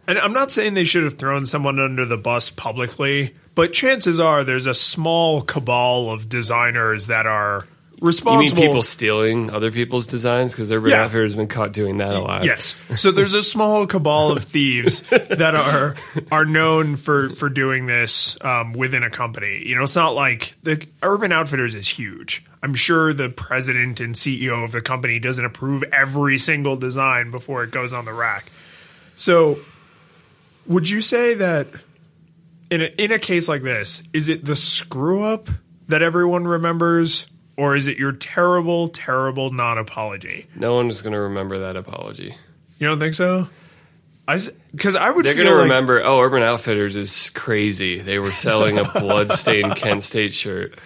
and 0.08 0.18
I'm 0.18 0.34
not 0.34 0.52
saying 0.52 0.74
they 0.74 0.84
should 0.84 1.04
have 1.04 1.18
thrown 1.18 1.46
someone 1.46 1.80
under 1.80 2.06
the 2.06 2.18
bus 2.18 2.50
publicly, 2.50 3.36
but 3.54 3.74
chances 3.74 4.20
are 4.20 4.44
there's 4.44 4.68
a 4.68 4.74
small 4.74 5.42
cabal 5.42 6.10
of 6.10 6.30
designers 6.30 7.08
that 7.08 7.26
are 7.26 7.68
You 8.01 8.12
mean 8.39 8.55
people 8.55 8.84
stealing 8.84 9.49
other 9.49 9.71
people's 9.71 10.05
designs? 10.08 10.51
Because 10.51 10.71
Urban 10.71 10.91
Yeah. 10.91 11.03
Outfitters 11.03 11.31
has 11.31 11.38
been 11.38 11.47
caught 11.47 11.71
doing 11.71 11.97
that 11.97 12.13
a 12.13 12.19
lot. 12.19 12.43
Yes. 12.43 12.75
So 12.97 13.12
there's 13.12 13.34
a 13.34 13.41
small 13.43 13.88
cabal 13.88 14.31
of 14.31 14.43
thieves 14.43 15.01
that 15.10 15.55
are 15.55 15.95
are 16.31 16.45
known 16.45 16.95
for 16.97 17.29
for 17.31 17.49
doing 17.49 17.86
this 17.86 18.38
um, 18.41 18.73
within 18.73 19.03
a 19.03 19.10
company. 19.10 19.63
You 19.65 19.75
know, 19.75 19.84
it's 19.84 19.95
not 19.95 20.13
like 20.15 20.55
the 20.63 20.86
Urban 21.01 21.31
Outfitters 21.31 21.73
is 21.75 21.88
huge. 21.88 22.43
I'm 22.62 22.73
sure 22.73 23.13
the 23.13 23.29
president 23.29 24.01
and 24.01 24.15
CEO 24.15 24.63
of 24.63 24.71
the 24.71 24.81
company 24.81 25.19
doesn't 25.19 25.45
approve 25.45 25.84
every 25.93 26.38
single 26.38 26.75
design 26.75 27.31
before 27.31 27.63
it 27.63 27.71
goes 27.71 27.93
on 27.93 28.05
the 28.05 28.13
rack. 28.13 28.51
So, 29.13 29.60
would 30.67 30.89
you 30.89 30.99
say 30.99 31.36
that 31.36 31.67
in 32.71 32.81
a, 32.81 32.86
in 32.97 33.12
a 33.12 33.19
case 33.19 33.47
like 33.47 33.62
this, 33.62 34.01
is 34.13 34.29
it 34.29 34.43
the 34.43 34.55
screw 34.55 35.23
up 35.23 35.47
that 35.88 36.01
everyone 36.01 36.47
remembers, 36.47 37.27
or 37.58 37.76
is 37.76 37.88
it 37.88 37.98
your 37.98 38.12
terrible, 38.12 38.88
terrible 38.89 39.50
non 39.52 39.78
apology? 39.78 40.48
No 40.56 40.76
one's 40.76 41.02
going 41.02 41.13
to 41.13 41.20
remember 41.20 41.60
that 41.60 41.76
apology. 41.76 42.36
You 42.80 42.88
don't 42.88 43.00
think 43.00 43.13
so? 43.13 43.50
I 44.28 44.39
because 44.72 44.96
I 44.96 45.12
would 45.12 45.26
They're 45.26 45.36
going 45.36 45.48
to 45.48 45.54
like, 45.54 45.63
remember. 45.63 46.04
Oh, 46.04 46.20
Urban 46.20 46.41
Outfitters 46.41 46.96
is 46.96 47.30
crazy. 47.32 48.00
They 48.00 48.20
were 48.20 48.32
selling 48.32 48.78
a 48.80 48.84
bloodstained 49.00 49.76
Kent 49.76 50.04
State 50.04 50.34
shirt. 50.34 50.78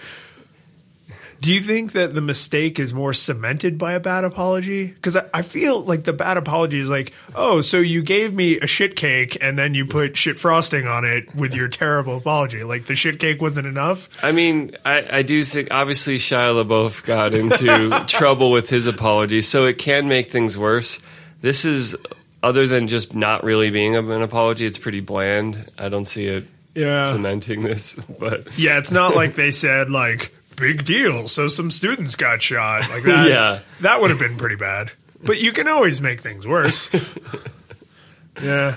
Do 1.42 1.54
you 1.54 1.62
think 1.62 1.94
that 1.94 2.14
the 2.14 2.22
mistake 2.22 2.80
is 2.80 2.94
more 2.94 3.14
cemented 3.14 3.78
by 3.78 3.94
a 3.94 4.00
bad 4.00 4.26
apology? 4.26 4.88
Because 4.88 5.16
I, 5.16 5.24
I 5.34 5.42
feel 5.42 5.82
like 5.82 6.04
the 6.04 6.12
bad 6.12 6.36
apology 6.36 6.80
is 6.80 6.90
like, 6.90 7.14
oh, 7.34 7.62
so 7.62 7.78
you 7.78 8.02
gave 8.02 8.34
me 8.34 8.60
a 8.60 8.68
shit 8.68 8.96
cake 8.98 9.38
and 9.42 9.58
then 9.58 9.74
you 9.74 9.86
put 9.86 10.18
shit 10.18 10.38
frosting 10.38 10.86
on 10.86 11.06
it 11.06 11.34
with 11.34 11.56
your 11.56 11.70
terrible 11.70 12.18
apology. 12.18 12.64
Like 12.64 12.86
the 12.88 12.96
shit 12.96 13.20
cake 13.20 13.42
wasn't 13.42 13.68
enough. 13.68 14.10
I 14.24 14.34
mean, 14.34 14.76
I, 14.84 15.20
I 15.20 15.22
do 15.22 15.44
think 15.46 15.72
obviously 15.72 16.18
Shia 16.18 16.62
LaBeouf 16.64 17.06
got 17.06 17.34
into 17.34 18.04
trouble 18.08 18.52
with 18.52 18.70
his 18.70 18.86
apology, 18.88 19.42
so 19.42 19.66
it 19.66 19.78
can 19.78 20.10
make 20.10 20.30
things 20.32 20.58
worse. 20.58 21.00
This 21.40 21.64
is 21.64 21.96
other 22.44 22.68
than 22.68 22.88
just 22.88 23.16
not 23.16 23.44
really 23.46 23.70
being 23.70 23.96
an 23.96 24.22
apology. 24.22 24.66
It's 24.66 24.78
pretty 24.78 25.00
bland. 25.00 25.72
I 25.78 25.88
don't 25.88 26.06
see 26.06 26.26
it 26.26 26.46
Yeah. 26.76 27.12
cementing 27.12 27.64
this, 27.64 27.96
but 28.20 28.48
Yeah, 28.58 28.78
it's 28.78 28.92
not 28.92 29.16
like 29.16 29.36
they 29.36 29.52
said 29.52 29.90
like 29.90 30.34
big 30.60 30.86
deal. 30.86 31.28
So 31.28 31.48
some 31.48 31.72
students 31.72 32.16
got 32.16 32.42
shot 32.42 32.90
like 32.90 33.04
that. 33.04 33.28
Yeah. 33.30 33.60
that 33.82 34.02
would 34.02 34.10
have 34.10 34.20
been 34.20 34.38
pretty 34.38 34.56
bad. 34.56 34.92
But 35.24 35.40
you 35.40 35.52
can 35.52 35.68
always 35.68 36.00
make 36.02 36.22
things 36.22 36.48
worse. 36.48 36.90
yeah, 38.42 38.76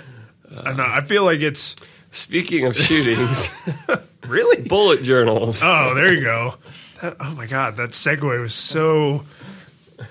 I 0.65 0.73
know. 0.73 0.85
I 0.87 1.01
feel 1.01 1.25
like 1.25 1.41
it's 1.41 1.77
speaking 2.11 2.67
of 2.67 2.77
shootings, 2.77 3.49
really. 4.27 4.67
bullet 4.69 5.03
journals. 5.05 5.61
Oh, 5.63 5.95
there 5.95 6.13
you 6.13 6.21
go. 6.21 6.55
That, 7.01 7.17
oh 7.21 7.35
my 7.37 7.47
god, 7.47 7.77
that 7.77 7.91
segue 7.91 8.41
was 8.41 8.55
so 8.55 9.25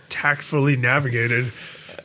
tactfully 0.10 0.78
navigated. 0.78 1.52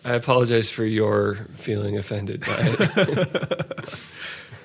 I 0.05 0.15
apologize 0.15 0.71
for 0.71 0.85
your 0.85 1.37
feeling 1.55 1.97
offended 1.97 2.41
by 2.41 2.57
it. 2.61 3.89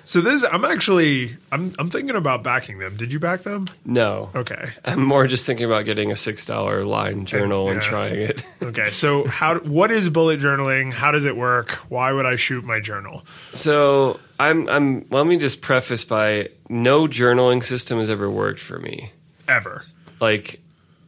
So 0.03 0.19
this, 0.21 0.43
I'm 0.43 0.65
actually, 0.65 1.35
I'm, 1.51 1.73
I'm 1.77 1.89
thinking 1.89 2.15
about 2.15 2.43
backing 2.43 2.79
them. 2.79 2.97
Did 2.97 3.13
you 3.13 3.19
back 3.19 3.41
them? 3.43 3.65
No. 3.85 4.29
Okay. 4.35 4.69
I'm 4.83 5.03
more 5.03 5.27
just 5.27 5.45
thinking 5.45 5.65
about 5.65 5.85
getting 5.85 6.11
a 6.11 6.15
six 6.15 6.45
dollar 6.45 6.83
line 6.85 7.25
journal 7.25 7.69
and 7.69 7.81
Yeah. 7.81 7.89
trying 7.89 8.15
it. 8.15 8.45
Okay. 8.63 8.89
So 8.91 9.25
how, 9.27 9.59
what 9.59 9.91
is 9.91 10.09
bullet 10.09 10.39
journaling? 10.39 10.93
How 10.93 11.11
does 11.11 11.25
it 11.25 11.35
work? 11.37 11.71
Why 11.89 12.11
would 12.11 12.25
I 12.25 12.35
shoot 12.35 12.63
my 12.63 12.79
journal? 12.79 13.25
So 13.53 14.19
I'm 14.39 14.67
I'm 14.69 15.05
let 15.09 15.25
me 15.27 15.37
just 15.37 15.61
preface 15.61 16.03
by 16.05 16.49
no 16.69 17.07
journaling 17.07 17.63
system 17.63 17.99
has 17.99 18.09
ever 18.09 18.29
worked 18.29 18.59
for 18.59 18.79
me. 18.79 19.11
Ever. 19.47 19.85
Like 20.19 20.61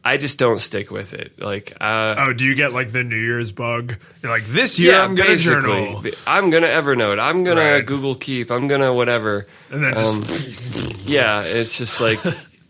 I 0.06 0.18
just 0.18 0.38
don't 0.38 0.58
stick 0.58 0.90
with 0.90 1.14
it. 1.14 1.40
Like 1.40 1.72
uh 1.80 2.14
Oh, 2.18 2.32
do 2.34 2.44
you 2.44 2.54
get 2.54 2.72
like 2.74 2.92
the 2.92 3.02
New 3.02 3.16
Year's 3.16 3.52
bug? 3.52 3.94
You're 4.22 4.30
like, 4.30 4.46
this 4.46 4.78
year 4.78 4.94
I'm 4.96 5.14
gonna 5.14 5.36
journal, 5.36 6.02
I'm 6.26 6.50
gonna 6.50 6.66
Evernote. 6.66 7.18
I'm 7.18 7.42
gonna 7.42 7.60
Right. 7.76 7.86
Google 7.86 8.14
Keep. 8.14 8.50
I'm 8.50 8.68
gonna 8.68 8.92
whatever. 8.92 9.46
and 9.70 9.82
then 9.82 9.94
just, 9.94 10.76
Um, 10.86 10.96
yeah, 11.06 11.40
it's 11.42 11.78
just 11.78 12.00
like 12.00 12.20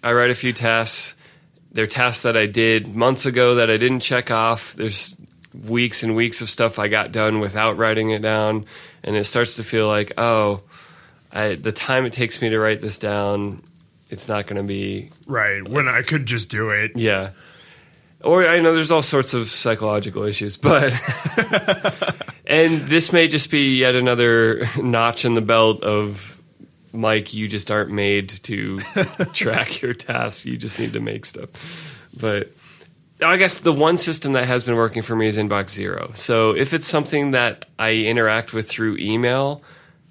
I 0.03 0.13
write 0.13 0.31
a 0.31 0.35
few 0.35 0.53
tasks. 0.53 1.17
They're 1.73 1.89
tasks 1.89 2.23
that 2.23 2.37
I 2.37 2.47
did 2.47 2.95
months 2.95 3.27
ago 3.27 3.57
that 3.57 3.69
I 3.69 3.79
didn't 3.79 4.01
check 4.01 4.31
off. 4.31 4.75
There's 4.75 5.17
weeks 5.67 6.05
and 6.05 6.15
weeks 6.15 6.41
of 6.41 6.49
stuff 6.49 6.79
I 6.79 6.87
got 6.87 7.11
done 7.11 7.41
without 7.41 7.79
writing 7.79 8.11
it 8.11 8.23
down, 8.23 8.65
and 9.03 9.17
it 9.17 9.25
starts 9.25 9.55
to 9.57 9.65
feel 9.65 9.89
like, 9.89 10.13
oh, 10.17 10.61
I, 11.33 11.57
the 11.57 11.73
time 11.73 12.05
it 12.07 12.13
takes 12.13 12.41
me 12.41 12.49
to 12.51 12.61
write 12.61 12.81
this 12.81 12.97
down, 12.99 13.63
it's 14.15 14.29
not 14.29 14.47
going 14.47 14.57
to 14.57 14.67
be 14.67 15.11
right 15.27 15.69
when 15.69 15.89
I 15.89 16.01
could 16.01 16.25
just 16.25 16.49
do 16.49 16.71
it. 16.71 16.93
yeah. 16.97 17.33
Or 18.23 18.49
I 18.49 18.61
know 18.61 18.73
there's 18.73 18.91
all 18.91 19.03
sorts 19.03 19.35
of 19.35 19.51
psychological 19.51 20.23
issues, 20.23 20.57
but 20.57 20.95
and 22.47 22.81
this 22.89 23.13
may 23.13 23.29
just 23.29 23.51
be 23.51 23.77
yet 23.77 23.95
another 23.97 24.65
notch 24.83 25.27
in 25.27 25.35
the 25.35 25.43
belt 25.43 25.83
of 25.83 26.41
Mike. 26.95 27.35
You 27.35 27.49
just 27.49 27.71
aren't 27.71 27.91
made 27.91 28.31
to 28.45 28.79
track 29.35 29.83
your 29.83 29.93
tasks. 29.93 30.47
You 30.47 30.57
just 30.57 30.79
need 30.79 30.95
to 30.95 31.01
make 31.01 31.27
stuff. 31.27 31.51
But 32.19 32.51
I 33.23 33.37
guess 33.37 33.59
the 33.59 33.75
one 33.75 33.99
system 33.99 34.33
that 34.33 34.47
has 34.47 34.65
been 34.65 34.77
working 34.77 35.03
for 35.03 35.15
me 35.15 35.27
is 35.27 35.37
Inbox 35.37 35.71
Zero. 35.71 36.11
So 36.15 36.57
if 36.57 36.73
it's 36.73 36.87
something 36.87 37.33
that 37.33 37.67
I 37.79 37.93
interact 37.93 38.55
with 38.55 38.67
through 38.69 38.97
email, 38.99 39.63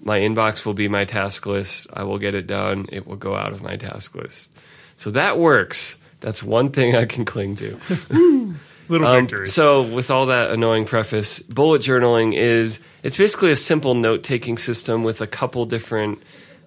my 0.04 0.20
inbox 0.20 0.66
will 0.66 0.74
be 0.74 0.88
my 0.88 1.06
task 1.06 1.46
list. 1.46 1.88
I 1.94 2.04
will 2.04 2.18
get 2.20 2.36
it 2.36 2.46
done. 2.48 2.88
It 2.92 3.08
will 3.08 3.16
go 3.16 3.36
out 3.36 3.54
of 3.54 3.62
my 3.64 3.76
task 3.78 4.16
list. 4.16 4.52
So 4.98 5.12
that 5.12 5.38
works. 5.38 5.98
That's 6.20 6.44
one 6.44 6.70
thing 6.72 6.96
I 6.96 7.06
can 7.06 7.26
cling 7.26 7.56
to. 7.56 7.80
Little 8.90 9.08
Um, 9.08 9.22
victories. 9.28 9.54
so, 9.54 9.82
with 9.82 10.12
all 10.12 10.26
that 10.26 10.52
annoying 10.52 10.86
preface, 10.86 11.40
bullet 11.40 11.82
journaling 11.82 12.34
is 12.34 12.80
it's 13.02 13.16
basically 13.18 13.50
a 13.52 13.56
simple 13.56 13.96
note 13.96 14.24
taking 14.24 14.58
system 14.58 15.04
with 15.06 15.22
a 15.22 15.28
couple 15.28 15.66
different 15.66 16.22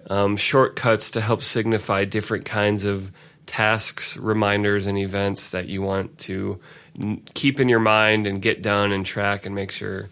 um, 0.09 0.35
shortcuts 0.35 1.11
to 1.11 1.21
help 1.21 1.43
signify 1.43 2.05
different 2.05 2.45
kinds 2.45 2.85
of 2.85 3.11
tasks, 3.45 4.17
reminders, 4.17 4.87
and 4.87 4.97
events 4.97 5.51
that 5.51 5.67
you 5.67 5.81
want 5.83 6.17
to 6.19 6.59
n- 6.99 7.21
keep 7.35 7.59
in 7.59 7.69
your 7.69 7.79
mind 7.79 8.25
and 8.25 8.41
get 8.41 8.63
done 8.63 8.91
and 8.91 9.05
track 9.05 9.45
and 9.45 9.53
make 9.53 9.71
sure. 9.71 10.09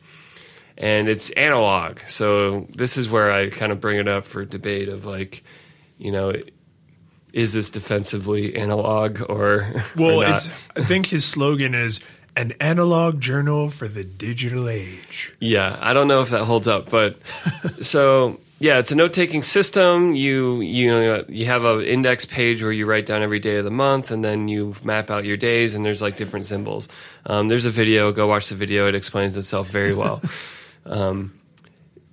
And 0.78 1.08
it's 1.08 1.30
analog. 1.32 2.00
So, 2.08 2.68
this 2.76 2.98
is 2.98 3.10
where 3.10 3.32
I 3.32 3.50
kind 3.50 3.72
of 3.72 3.80
bring 3.80 3.98
it 3.98 4.08
up 4.08 4.26
for 4.26 4.44
debate 4.44 4.90
of 4.90 5.06
like, 5.06 5.44
you 5.98 6.12
know, 6.12 6.34
is 7.32 7.54
this 7.54 7.70
defensively 7.70 8.56
analog 8.56 9.22
or, 9.30 9.84
well, 9.96 10.22
or 10.22 10.26
I 10.26 10.38
think 10.38 11.08
his 11.08 11.26
slogan 11.26 11.76
is 11.76 12.02
an 12.36 12.54
analog 12.60 13.22
journal 13.22 13.70
for 13.70 13.88
the 13.88 14.04
digital 14.04 14.68
age. 14.68 15.34
Yeah, 15.40 15.78
I 15.80 15.94
don't 15.94 16.08
know 16.08 16.22
if 16.22 16.30
that 16.32 16.44
holds 16.44 16.68
up, 16.68 16.90
but 16.90 17.18
so 17.82 18.40
yeah, 18.60 18.80
it's 18.80 18.92
a 18.92 18.96
note 18.96 19.14
taking 19.14 19.44
system. 19.44 20.16
You 20.16 20.62
you 20.62 20.90
know, 20.90 21.26
you 21.28 21.46
have 21.46 21.66
an 21.66 21.82
index 21.82 22.26
page 22.26 22.62
where 22.64 22.72
you 22.72 22.86
write 22.86 23.06
down 23.06 23.22
every 23.22 23.40
day 23.40 23.58
of 23.58 23.66
the 23.66 23.72
month, 23.72 24.12
and 24.12 24.24
then 24.24 24.48
you 24.48 24.76
map 24.84 25.12
out 25.12 25.26
your 25.26 25.38
days, 25.38 25.76
and 25.76 25.86
there's 25.86 26.02
like 26.02 26.18
different 26.18 26.46
symbols. 26.46 26.88
Um, 27.26 27.48
there's 27.48 27.66
a 27.66 27.70
video. 27.70 28.12
Go 28.12 28.28
watch 28.28 28.50
the 28.50 28.56
video. 28.56 28.88
It 28.88 28.96
explains 28.96 29.36
itself 29.38 29.70
very 29.70 29.94
well. 29.94 30.22
um, 30.86 31.34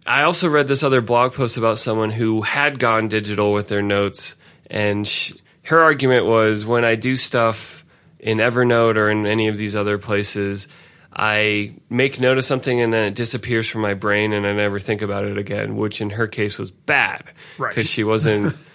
I 0.06 0.22
also 0.22 0.48
read 0.48 0.66
this 0.68 0.82
other 0.82 1.00
blog 1.00 1.32
post 1.34 1.56
about 1.56 1.78
someone 1.78 2.10
who 2.10 2.42
had 2.42 2.78
gone 2.78 3.08
digital 3.08 3.52
with 3.52 3.68
their 3.68 3.82
notes 3.82 4.36
and 4.68 5.06
sh- 5.06 5.32
her 5.64 5.80
argument 5.80 6.26
was 6.26 6.64
when 6.64 6.84
I 6.84 6.96
do 6.96 7.16
stuff 7.16 7.84
in 8.18 8.38
Evernote 8.38 8.96
or 8.96 9.10
in 9.10 9.26
any 9.26 9.46
of 9.48 9.56
these 9.56 9.76
other 9.76 9.98
places, 9.98 10.66
I 11.14 11.76
make 11.90 12.18
note 12.20 12.38
of 12.38 12.44
something 12.44 12.80
and 12.80 12.92
then 12.92 13.04
it 13.04 13.14
disappears 13.14 13.68
from 13.68 13.82
my 13.82 13.94
brain 13.94 14.32
and 14.32 14.46
I 14.46 14.52
never 14.54 14.80
think 14.80 15.02
about 15.02 15.24
it 15.24 15.38
again, 15.38 15.76
which 15.76 16.00
in 16.00 16.10
her 16.10 16.26
case 16.26 16.58
was 16.58 16.70
bad 16.70 17.24
Right. 17.58 17.68
because 17.70 17.88
she 17.88 18.04
wasn't. 18.04 18.56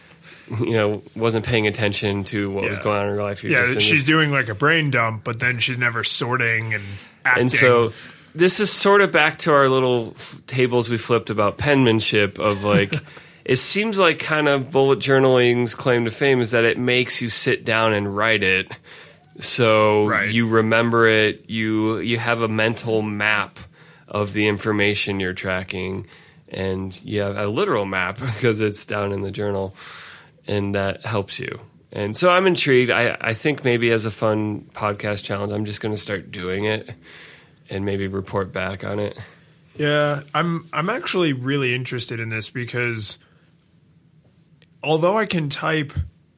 You 0.62 0.72
know, 0.72 1.04
wasn't 1.14 1.44
paying 1.46 1.68
attention 1.68 2.24
to 2.26 2.50
what 2.50 2.70
was 2.70 2.80
going 2.80 2.98
on 2.98 3.08
in 3.10 3.16
her 3.18 3.22
life. 3.22 3.44
You're 3.44 3.52
Yeah, 3.52 3.64
she's 3.80 3.90
this- 3.90 4.06
doing 4.06 4.32
like 4.32 4.48
a 4.48 4.56
brain 4.56 4.92
dump, 4.92 5.26
but 5.26 5.42
then 5.42 5.60
she's 5.60 5.78
never 5.78 6.06
sorting 6.06 6.74
and 6.74 6.86
acting. 7.26 7.42
and 7.42 7.52
so 7.52 7.92
this 8.38 8.60
is 8.60 8.72
sort 8.72 9.02
of 9.02 9.12
back 9.12 9.38
to 9.40 9.52
our 9.54 9.68
little 9.70 10.14
f- 10.16 10.42
tables 10.48 10.90
we 10.90 10.98
flipped 10.98 11.30
about 11.30 11.58
penmanship 11.58 12.40
of 12.40 12.64
like 12.64 12.94
it 13.46 13.58
seems 13.58 13.98
like 14.00 14.20
kind 14.20 14.48
of 14.48 14.72
bullet 14.72 15.00
journaling's 15.00 15.76
claim 15.76 16.06
to 16.06 16.12
fame 16.12 16.40
is 16.42 16.52
that 16.52 16.64
it 16.64 16.78
makes 16.78 17.22
you 17.22 17.30
sit 17.30 17.66
down 17.66 17.94
and 17.94 18.16
write 18.16 18.44
it 18.44 18.72
so 19.40 20.08
Right. 20.08 20.30
you 20.32 20.48
remember 20.48 21.08
it 21.08 21.50
you 21.50 22.00
you 22.00 22.18
have 22.18 22.42
a 22.42 22.48
mental 22.48 23.02
map 23.02 23.60
of 24.08 24.34
the 24.34 24.48
information 24.48 25.20
you're 25.20 25.34
tracking 25.34 26.08
and 26.50 27.00
you 27.04 27.22
have 27.22 27.38
a 27.38 27.46
literal 27.48 27.86
map 27.86 28.18
because 28.36 28.62
it's 28.62 28.86
down 28.86 29.12
in 29.12 29.22
the 29.22 29.32
journal 29.32 29.76
and 30.48 30.76
that 30.76 31.06
helps 31.06 31.40
you. 31.42 31.60
And 31.92 32.16
so 32.16 32.30
I'm 32.30 32.48
intrigued. 32.48 32.90
I, 32.90 33.18
I 33.20 33.34
think 33.34 33.66
maybe 33.66 33.92
as 33.92 34.06
a 34.06 34.12
fun 34.12 34.62
podcast 34.74 35.24
challenge, 35.26 35.52
I'm 35.52 35.66
just 35.66 35.82
going 35.82 35.94
to 35.94 36.00
start 36.00 36.32
doing 36.32 36.64
it 36.66 36.90
and 37.70 37.86
maybe 37.86 38.08
report 38.08 38.52
back 38.52 38.84
on 38.84 39.00
it. 39.00 39.18
Yeah, 39.78 40.22
I'm 40.34 40.68
I'm 40.74 40.90
actually 40.90 41.34
really 41.34 41.76
interested 41.76 42.20
in 42.20 42.30
this 42.30 42.50
because 42.50 43.18
although 44.84 45.18
I 45.18 45.26
can 45.26 45.50
type 45.50 45.94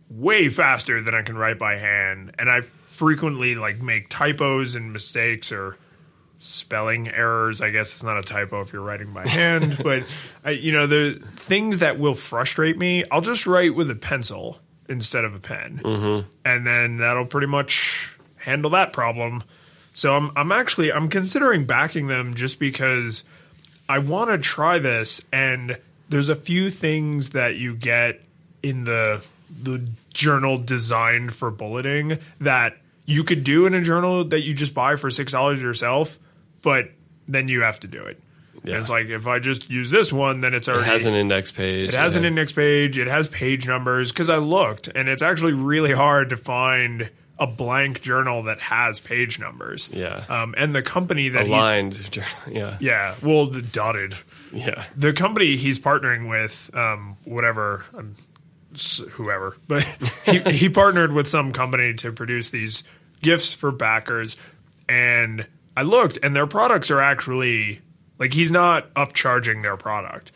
way 0.09 0.49
faster 0.49 1.01
than 1.01 1.13
I 1.13 1.21
can 1.21 1.37
write 1.37 1.59
by 1.59 1.75
hand, 1.75 2.35
and 2.39 2.49
I 2.49 2.61
frequently 2.61 3.55
like 3.55 3.81
make 3.81 4.09
typos 4.09 4.75
and 4.75 4.91
mistakes 4.91 5.51
or 5.51 5.77
spelling 6.39 7.09
errors. 7.09 7.61
I 7.61 7.69
guess 7.69 7.93
it's 7.93 8.03
not 8.03 8.17
a 8.17 8.23
typo 8.23 8.61
if 8.61 8.73
you're 8.73 8.81
writing 8.81 9.13
by 9.13 9.27
hand, 9.27 9.77
but 9.83 10.03
I, 10.43 10.51
you 10.51 10.71
know 10.71 10.87
the 10.87 11.21
things 11.35 11.79
that 11.79 11.99
will 11.99 12.15
frustrate 12.15 12.77
me, 12.77 13.03
I'll 13.11 13.21
just 13.21 13.45
write 13.45 13.75
with 13.75 13.89
a 13.91 13.95
pencil 13.95 14.59
instead 14.87 15.23
of 15.23 15.35
a 15.35 15.39
pen, 15.39 15.81
mm-hmm. 15.83 16.27
and 16.43 16.65
then 16.65 16.97
that'll 16.97 17.25
pretty 17.25 17.47
much 17.47 18.17
handle 18.35 18.71
that 18.71 18.91
problem. 18.91 19.43
So 19.99 20.15
I'm 20.15 20.31
I'm 20.38 20.53
actually 20.53 20.93
I'm 20.93 21.09
considering 21.09 21.65
backing 21.65 22.07
them 22.07 22.33
just 22.33 22.57
because 22.57 23.25
I 23.89 23.99
want 23.99 24.29
to 24.29 24.38
try 24.38 24.79
this, 24.79 25.19
and 25.33 25.77
there's 26.07 26.29
a 26.29 26.35
few 26.35 26.69
things 26.69 27.31
that 27.31 27.57
you 27.57 27.75
get 27.75 28.21
in 28.63 28.85
the 28.85 29.21
the 29.62 29.85
journal 30.13 30.57
designed 30.57 31.33
for 31.33 31.51
bulleting 31.51 32.17
that 32.39 32.77
you 33.07 33.25
could 33.25 33.43
do 33.43 33.65
in 33.65 33.73
a 33.73 33.81
journal 33.81 34.23
that 34.23 34.39
you 34.39 34.53
just 34.53 34.73
buy 34.73 34.95
for 34.95 35.12
six 35.12 35.33
dollars 35.33 35.62
yourself, 35.62 36.17
but 36.62 36.91
then 37.27 37.49
you 37.49 37.62
have 37.63 37.81
to 37.81 37.88
do 37.88 38.01
it. 38.05 38.21
Yeah. 38.63 38.77
It's 38.77 38.89
like 38.89 39.07
if 39.07 39.27
I 39.27 39.39
just 39.39 39.69
use 39.69 39.91
this 39.91 40.13
one, 40.13 40.39
then 40.39 40.53
it's 40.53 40.69
It 40.69 40.75
already 40.75 40.89
has 40.89 41.07
an 41.07 41.13
index 41.13 41.51
page. 41.51 41.89
it 41.89 41.93
has 41.93 42.15
an 42.15 42.23
index 42.23 42.53
page. 42.53 42.97
It 42.97 43.07
has 43.07 43.27
page 43.27 43.67
numbers 43.67 44.13
because 44.13 44.29
I 44.29 44.38
looked, 44.38 44.88
and 44.88 45.09
it's 45.09 45.21
actually 45.21 45.53
really 45.53 45.91
hard 45.91 46.29
to 46.29 46.38
find 46.38 47.09
a 47.39 47.47
blank 47.47 48.02
journal 48.02 48.43
that 48.43 48.60
has 48.60 48.99
page 48.99 49.39
numbers. 49.39 49.89
Yeah. 49.93 50.25
Um, 50.28 50.54
and 50.58 50.75
the 50.75 50.82
company 50.82 51.30
that 51.30 51.47
he, 51.47 51.54
aligned. 51.54 52.12
journal. 52.12 52.30
Yeah. 52.52 52.78
yeah, 52.80 53.15
well, 53.21 53.47
the 53.47 53.62
dotted. 53.62 54.15
Yeah. 54.52 54.84
The 54.95 55.13
company 55.13 55.56
he's 55.56 55.80
partnering 55.80 56.30
with, 56.30 56.69
um, 56.75 57.15
whatever, 57.23 57.86
um, 57.95 58.15
whoever, 59.12 59.56
but 59.67 59.84
he, 60.25 60.39
he 60.39 60.69
partnered 60.69 61.13
with 61.13 61.28
some 61.28 61.52
company 61.52 61.93
to 61.95 62.12
produce 62.12 62.49
these 62.49 62.84
gifts 63.21 63.54
for 63.54 63.71
backers. 63.71 64.36
And 64.89 65.47
I 65.78 65.84
looked, 65.84 66.19
and 66.21 66.36
their 66.36 66.47
products 66.47 66.91
are 66.91 66.99
actually 66.99 67.80
like 68.17 68.34
he's 68.34 68.52
not 68.52 68.93
upcharging 68.95 69.63
their 69.63 69.78
product. 69.78 70.34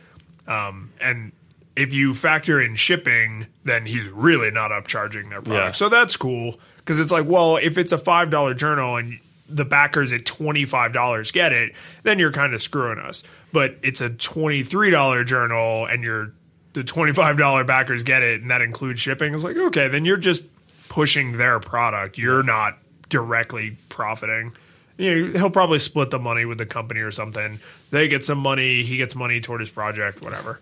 Um, 0.48 0.94
and 1.02 1.34
if 1.76 1.94
you 1.94 2.14
factor 2.14 2.62
in 2.62 2.76
shipping, 2.76 3.48
then 3.66 3.86
he's 3.86 4.08
really 4.08 4.52
not 4.52 4.72
upcharging 4.72 5.30
their 5.30 5.42
product. 5.42 5.50
Yeah. 5.50 5.72
So 5.72 5.90
that's 5.90 6.16
cool 6.16 6.60
because 6.84 7.00
it's 7.00 7.12
like, 7.12 7.28
well, 7.28 7.58
if 7.58 7.78
it's 7.78 7.92
a 7.92 7.98
five 7.98 8.30
dollar 8.30 8.54
journal 8.54 8.98
and 8.98 9.20
the 9.50 9.66
backers 9.66 10.12
at 10.14 10.26
twenty 10.26 10.66
five 10.66 10.94
dollars 10.94 11.32
get 11.32 11.54
it, 11.54 11.74
then 12.04 12.20
you're 12.20 12.32
kind 12.32 12.54
of 12.54 12.62
screwing 12.62 13.00
us. 13.00 13.24
But 13.52 13.78
it's 13.82 14.02
a 14.02 14.10
twenty 14.10 14.64
three 14.64 14.90
dollar 14.90 15.24
journal 15.24 15.86
and 15.86 16.04
you're 16.04 16.32
the 16.74 16.84
twenty 16.84 17.14
five 17.14 17.38
dollar 17.38 17.64
backers 17.64 18.04
get 18.04 18.24
it, 18.24 18.42
and 18.42 18.52
that 18.52 18.62
includes 18.62 19.00
shipping. 19.00 19.34
It's 19.34 19.44
like 19.44 19.58
okay, 19.58 19.88
then 19.88 20.06
you're 20.06 20.18
just 20.18 20.44
pushing 20.90 21.38
their 21.38 21.60
product. 21.60 22.18
You're 22.18 22.44
not 22.44 22.78
directly 23.10 23.78
profiting. 23.90 24.54
You 24.98 25.28
know, 25.28 25.40
he'll 25.40 25.50
probably 25.50 25.80
split 25.80 26.12
the 26.12 26.20
money 26.20 26.46
with 26.46 26.58
the 26.58 26.66
company 26.66 27.00
or 27.00 27.12
something. 27.12 27.60
They 27.90 28.08
get 28.08 28.24
some 28.24 28.38
money, 28.38 28.84
he 28.84 28.98
gets 28.98 29.16
money 29.16 29.42
toward 29.42 29.62
his 29.62 29.72
project, 29.72 30.22
whatever. 30.22 30.60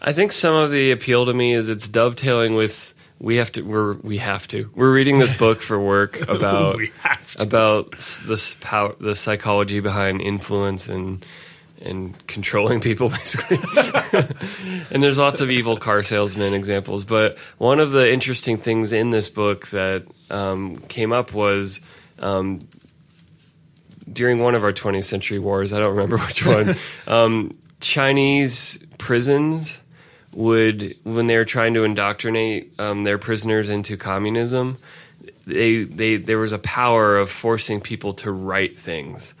I 0.00 0.12
think 0.12 0.32
some 0.32 0.54
of 0.54 0.70
the 0.70 0.90
appeal 0.90 1.26
to 1.26 1.34
me 1.34 1.52
is 1.52 1.68
it's 1.68 1.88
dovetailing 1.88 2.54
with 2.54 2.94
we 3.18 3.36
have 3.36 3.50
to 3.52 3.62
we're 3.62 3.94
we 3.94 4.18
have 4.18 4.46
to 4.48 4.70
we're 4.74 4.92
reading 4.92 5.18
this 5.18 5.32
book 5.32 5.60
for 5.60 5.80
work 5.80 6.20
about 6.28 6.76
we 6.76 6.92
have 7.00 7.36
to. 7.36 7.42
about 7.42 7.92
this 8.26 8.56
power 8.60 8.94
the 9.00 9.14
psychology 9.14 9.80
behind 9.80 10.20
influence 10.20 10.88
and 10.88 11.24
and 11.82 12.26
controlling 12.26 12.80
people 12.80 13.08
basically 13.10 13.58
and 14.90 15.02
there's 15.02 15.18
lots 15.18 15.40
of 15.40 15.50
evil 15.50 15.76
car 15.76 16.02
salesman 16.02 16.54
examples 16.54 17.04
but 17.04 17.38
one 17.58 17.80
of 17.80 17.90
the 17.90 18.10
interesting 18.10 18.56
things 18.56 18.92
in 18.92 19.10
this 19.10 19.28
book 19.28 19.66
that 19.68 20.04
um, 20.30 20.76
came 20.88 21.12
up 21.12 21.32
was 21.32 21.80
um, 22.18 22.66
during 24.12 24.42
one 24.42 24.54
of 24.54 24.64
our 24.64 24.72
20th 24.72 25.04
century 25.04 25.38
wars 25.38 25.72
i 25.72 25.78
don't 25.78 25.96
remember 25.96 26.18
which 26.18 26.44
one 26.44 26.74
um, 27.06 27.56
chinese 27.80 28.78
prisons 28.98 29.80
would 30.36 30.96
when 31.02 31.26
they 31.26 31.36
were 31.36 31.44
trying 31.44 31.74
to 31.74 31.82
indoctrinate 31.82 32.72
um, 32.78 33.04
their 33.04 33.18
prisoners 33.18 33.70
into 33.70 33.96
communism 33.96 34.78
they, 35.46 35.84
they 35.84 36.16
there 36.16 36.38
was 36.38 36.52
a 36.52 36.58
power 36.58 37.16
of 37.16 37.30
forcing 37.30 37.80
people 37.80 38.14
to 38.14 38.30
write 38.30 38.76
things. 38.76 39.34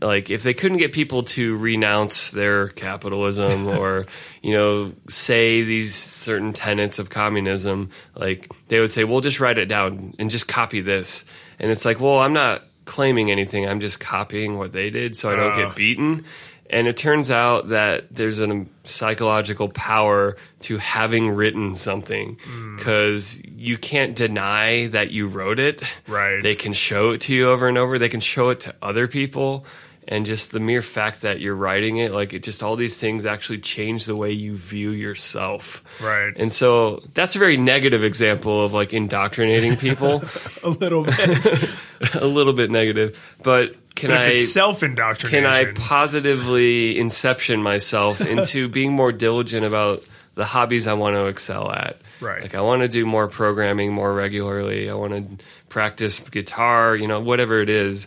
Like 0.00 0.30
if 0.30 0.42
they 0.42 0.54
couldn't 0.54 0.78
get 0.78 0.92
people 0.92 1.24
to 1.24 1.56
renounce 1.56 2.30
their 2.30 2.68
capitalism 2.68 3.66
or 3.78 4.06
you 4.42 4.52
know 4.52 4.92
say 5.08 5.62
these 5.62 5.94
certain 5.94 6.52
tenets 6.52 6.98
of 6.98 7.10
communism 7.10 7.90
like 8.14 8.50
they 8.68 8.80
would 8.80 8.90
say 8.90 9.04
well 9.04 9.20
just 9.20 9.40
write 9.40 9.58
it 9.58 9.66
down 9.66 10.14
and 10.18 10.30
just 10.30 10.48
copy 10.48 10.80
this. 10.80 11.24
And 11.58 11.70
it's 11.70 11.84
like 11.84 12.00
well 12.00 12.18
i'm 12.18 12.32
not 12.32 12.62
claiming 12.84 13.30
anything. 13.30 13.68
I'm 13.68 13.80
just 13.80 14.00
copying 14.00 14.56
what 14.56 14.72
they 14.72 14.90
did 14.90 15.16
so 15.16 15.30
i 15.30 15.36
don't 15.36 15.56
get 15.56 15.76
beaten 15.76 16.24
and 16.70 16.86
it 16.86 16.96
turns 16.96 17.30
out 17.30 17.68
that 17.68 18.06
there's 18.14 18.40
a 18.40 18.66
psychological 18.84 19.68
power 19.68 20.36
to 20.60 20.76
having 20.78 21.30
written 21.30 21.74
something 21.74 22.36
Hmm. 22.44 22.76
because 22.76 23.40
you 23.56 23.78
can't 23.78 24.14
deny 24.14 24.86
that 24.88 25.10
you 25.10 25.28
wrote 25.28 25.58
it. 25.58 25.82
Right. 26.06 26.42
They 26.42 26.54
can 26.54 26.72
show 26.72 27.10
it 27.10 27.20
to 27.22 27.34
you 27.34 27.48
over 27.50 27.68
and 27.68 27.78
over. 27.78 27.98
They 27.98 28.08
can 28.08 28.20
show 28.20 28.50
it 28.50 28.60
to 28.60 28.74
other 28.82 29.06
people. 29.06 29.64
And 30.10 30.24
just 30.24 30.52
the 30.52 30.60
mere 30.60 30.80
fact 30.80 31.20
that 31.20 31.38
you're 31.40 31.54
writing 31.54 31.98
it, 31.98 32.12
like 32.12 32.32
it 32.32 32.42
just 32.42 32.62
all 32.62 32.76
these 32.76 32.96
things 32.98 33.26
actually 33.26 33.58
change 33.58 34.06
the 34.06 34.16
way 34.16 34.32
you 34.32 34.56
view 34.56 34.88
yourself. 34.90 35.82
Right. 36.00 36.32
And 36.34 36.50
so 36.50 37.02
that's 37.12 37.36
a 37.36 37.38
very 37.38 37.58
negative 37.58 38.02
example 38.02 38.62
of 38.64 38.72
like 38.72 38.94
indoctrinating 38.94 39.76
people, 39.76 40.22
A 40.64 40.70
little 40.70 41.04
bit. 41.04 41.70
a 42.14 42.26
little 42.26 42.54
bit 42.54 42.70
negative. 42.70 43.18
But 43.42 43.74
can 43.98 44.10
But 44.10 44.20
I 44.20 44.36
self 44.36 44.84
indoctrination, 44.84 45.42
can 45.42 45.52
I 45.52 45.72
positively 45.72 46.96
inception 46.96 47.62
myself 47.62 48.20
into 48.34 48.68
being 48.68 48.92
more 48.92 49.10
diligent 49.10 49.66
about 49.66 50.04
the 50.34 50.44
hobbies 50.44 50.86
I 50.86 50.92
want 50.92 51.16
to 51.16 51.26
excel 51.26 51.68
at? 51.70 51.98
Right. 52.20 52.42
Like 52.42 52.54
I 52.54 52.60
want 52.60 52.82
to 52.82 52.88
do 52.88 53.04
more 53.04 53.26
programming 53.26 53.92
more 53.92 54.12
regularly. 54.14 54.88
I 54.88 54.94
want 54.94 55.12
to 55.14 55.44
practice 55.68 56.20
guitar, 56.20 56.94
you 56.94 57.08
know, 57.08 57.18
whatever 57.18 57.60
it 57.60 57.68
is. 57.68 58.06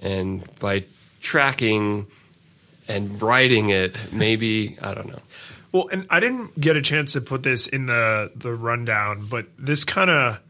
And 0.00 0.44
by 0.58 0.82
tracking 1.20 2.08
and 2.88 3.22
writing 3.22 3.68
it, 3.68 4.12
maybe 4.12 4.78
I 4.82 4.94
don't 4.94 5.08
know. 5.08 5.22
Well, 5.70 5.88
and 5.92 6.08
I 6.10 6.18
didn't 6.18 6.60
get 6.60 6.76
a 6.76 6.82
chance 6.82 7.12
to 7.12 7.20
put 7.20 7.44
this 7.44 7.68
in 7.68 7.86
the 7.86 8.32
the 8.34 8.52
rundown, 8.52 9.26
but 9.30 9.46
this 9.56 9.84
kind 9.84 10.10
of 10.10 10.40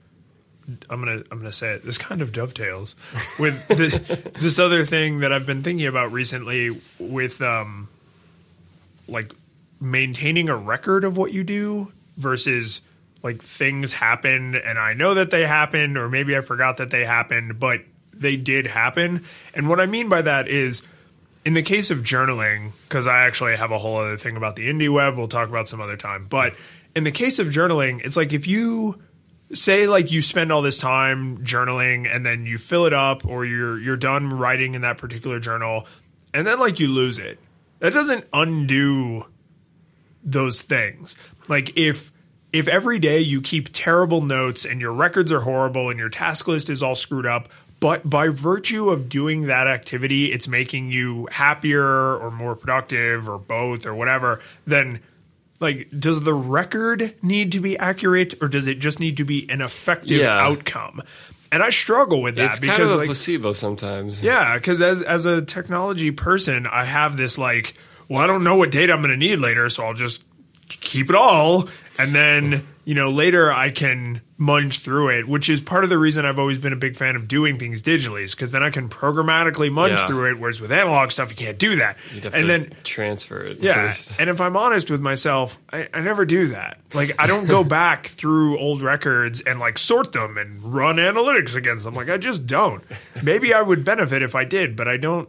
I'm 0.89 1.01
gonna 1.01 1.23
I'm 1.31 1.39
gonna 1.39 1.53
say 1.53 1.75
it. 1.75 1.85
This 1.85 1.99
kind 1.99 2.23
of 2.23 2.33
dovetails 2.33 2.97
with 3.39 3.66
this, 3.68 3.99
this 4.41 4.59
other 4.59 4.85
thing 4.85 5.21
that 5.21 5.33
I've 5.33 5.47
been 5.47 5.62
thinking 5.62 5.87
about 5.87 6.12
recently 6.12 6.79
with 6.99 7.41
um 7.43 7.89
like 9.09 9.33
maintaining 9.81 10.49
a 10.49 10.57
record 10.57 11.05
of 11.05 11.16
what 11.16 11.33
you 11.33 11.43
do 11.43 11.93
versus 12.16 12.83
like 13.23 13.43
things 13.43 13.93
happen 13.93 14.55
and 14.55 14.79
I 14.79 14.95
know 14.95 15.14
that 15.14 15.31
they 15.31 15.47
happened 15.47 15.99
or 15.99 16.09
maybe 16.09 16.37
I 16.37 16.41
forgot 16.41 16.79
that 16.79 16.91
they 16.91 17.05
happened, 17.05 17.59
but 17.59 17.81
they 18.14 18.37
did 18.37 18.66
happen. 18.66 19.25
And 19.55 19.68
what 19.68 19.81
I 19.81 19.87
mean 19.87 20.09
by 20.09 20.23
that 20.23 20.49
is 20.49 20.83
in 21.45 21.55
the 21.55 21.62
case 21.62 21.91
of 21.91 21.99
journaling, 21.99 22.73
because 22.89 23.07
I 23.07 23.27
actually 23.27 23.57
have 23.57 23.71
a 23.71 23.79
whole 23.79 23.97
other 23.97 24.16
thing 24.16 24.37
about 24.37 24.57
the 24.57 24.68
indie 24.68 24.93
web, 24.93 25.16
we'll 25.16 25.29
talk 25.29 25.49
about 25.49 25.68
some 25.68 25.81
other 25.81 25.97
time. 25.97 26.27
But 26.29 26.55
in 26.95 27.05
the 27.05 27.12
case 27.12 27.39
of 27.39 27.49
journaling, 27.49 28.05
it's 28.05 28.16
like 28.16 28.33
if 28.33 28.47
you 28.47 29.01
say 29.53 29.86
like 29.86 30.11
you 30.11 30.22
spend 30.22 30.53
all 30.53 30.62
this 30.62 30.78
time 30.78 31.38
journaling 31.38 32.12
and 32.12 32.24
then 32.24 32.44
you 32.44 32.59
fill 32.59 32.86
it 32.86 32.92
up 32.92 33.26
or 33.26 33.44
you're 33.44 33.78
you're 33.78 33.96
done 33.96 34.30
writing 34.30 34.74
in 34.74 34.82
that 34.82 34.96
particular 34.96 35.40
journal 35.40 35.86
and 36.32 36.46
then 36.46 36.59
like 36.59 36.78
you 36.78 36.88
lose 36.88 37.18
it. 37.18 37.38
That 37.80 37.92
doesn't 37.92 38.26
undo 38.32 39.26
those 40.22 40.61
things. 40.61 41.16
Like 41.48 41.76
if 41.76 42.12
if 42.53 42.68
every 42.68 42.98
day 42.98 43.20
you 43.20 43.40
keep 43.40 43.68
terrible 43.72 44.22
notes 44.22 44.64
and 44.64 44.80
your 44.80 44.92
records 44.92 45.30
are 45.32 45.40
horrible 45.40 45.88
and 45.88 45.98
your 45.98 46.09
task 46.09 46.48
list 46.48 46.68
is 46.68 46.82
all 46.82 46.94
screwed 46.94 47.26
up, 47.26 47.48
but 47.78 48.09
by 48.09 48.28
virtue 48.28 48.90
of 48.90 49.09
doing 49.09 49.46
that 49.46 49.66
activity, 49.66 50.26
it's 50.32 50.46
making 50.46 50.90
you 50.90 51.28
happier 51.30 52.16
or 52.16 52.30
more 52.30 52.55
productive 52.55 53.28
or 53.28 53.38
both 53.38 53.86
or 53.86 53.94
whatever, 53.94 54.40
then 54.66 55.01
like 55.61 55.88
does 55.96 56.22
the 56.22 56.34
record 56.34 57.14
need 57.22 57.52
to 57.52 57.61
be 57.61 57.76
accurate 57.78 58.34
or 58.42 58.48
does 58.48 58.66
it 58.66 58.78
just 58.80 58.98
need 58.98 59.16
to 59.18 59.24
be 59.24 59.48
an 59.50 59.61
effective 59.61 60.18
Yeah. 60.20 60.36
outcome? 60.40 61.02
And 61.52 61.62
I 61.62 61.70
struggle 61.70 62.22
with 62.22 62.36
that 62.36 62.50
It's 62.52 62.61
because 62.61 62.76
kind 62.76 62.88
of 62.88 62.94
a 62.94 62.96
like 62.96 63.06
placebo 63.06 63.52
sometimes. 63.52 64.22
yeah, 64.22 64.56
because 64.56 64.80
as 64.80 65.02
as 65.02 65.26
a 65.26 65.42
technology 65.42 66.11
person, 66.12 66.66
I 66.66 66.84
have 66.84 67.16
this 67.16 67.38
like, 67.38 67.74
well, 68.08 68.20
I 68.20 68.26
don't 68.26 68.44
know 68.44 68.56
what 68.56 68.70
data 68.70 68.92
I'm 68.92 69.00
going 69.02 69.11
to 69.11 69.16
need 69.16 69.36
later, 69.40 69.68
so 69.68 69.84
I'll 69.84 69.94
just 69.94 70.24
keep 70.68 71.11
it 71.11 71.16
all, 71.16 71.68
and 71.98 72.14
then 72.14 72.64
you 72.84 72.94
know 72.94 73.11
later 73.11 73.52
I 73.52 73.70
can 73.70 74.20
munge 74.41 74.80
through 74.80 75.11
it, 75.11 75.28
which 75.28 75.51
is 75.51 75.61
part 75.61 75.84
of 75.84 75.91
the 75.91 75.99
reason 75.99 76.24
I've 76.24 76.38
always 76.38 76.57
been 76.57 76.72
a 76.72 76.76
big 76.76 76.97
fan 76.97 77.14
of 77.14 77.28
doing 77.28 77.59
things 77.59 77.82
digitally, 77.82 78.22
is 78.22 78.34
because 78.34 78.51
then 78.51 78.62
I 78.62 78.70
can 78.70 78.88
programmatically 78.88 79.70
munge 79.70 79.99
Yeah. 79.99 80.07
through 80.07 80.30
it, 80.30 80.38
whereas 80.38 80.61
with 80.62 80.72
analog 80.72 81.11
stuff 81.11 81.28
you 81.30 81.36
can't 81.36 81.59
do 81.59 81.76
that. 81.76 81.99
And 82.32 82.49
then 82.49 82.70
transfer 82.82 83.38
it 83.41 83.59
yeah, 83.59 83.88
first. 83.88 84.14
and 84.18 84.30
if 84.30 84.41
I'm 84.41 84.57
honest 84.57 84.91
with 84.91 85.03
myself, 85.03 85.59
I, 85.72 85.88
I 85.93 86.01
never 86.01 86.24
do 86.24 86.47
that. 86.49 86.78
Like, 86.95 87.14
I 87.20 87.26
don't 87.26 87.47
go 87.47 87.62
back 87.78 88.07
through 88.07 88.59
old 88.59 88.80
records 88.80 89.43
and 89.43 89.61
like 89.61 89.76
sort 89.76 90.12
them 90.12 90.38
and 90.38 90.62
run 90.72 90.97
analytics 90.97 91.55
against 91.55 91.84
them. 91.84 91.95
Like, 91.95 92.09
I 92.09 92.16
just 92.16 92.47
don't. 92.47 92.82
Maybe 93.22 93.53
I 93.53 93.61
would 93.61 93.84
benefit 93.84 94.22
if 94.22 94.34
I 94.34 94.45
did, 94.45 94.74
but 94.74 94.88
I 94.88 94.97
don't 94.97 95.28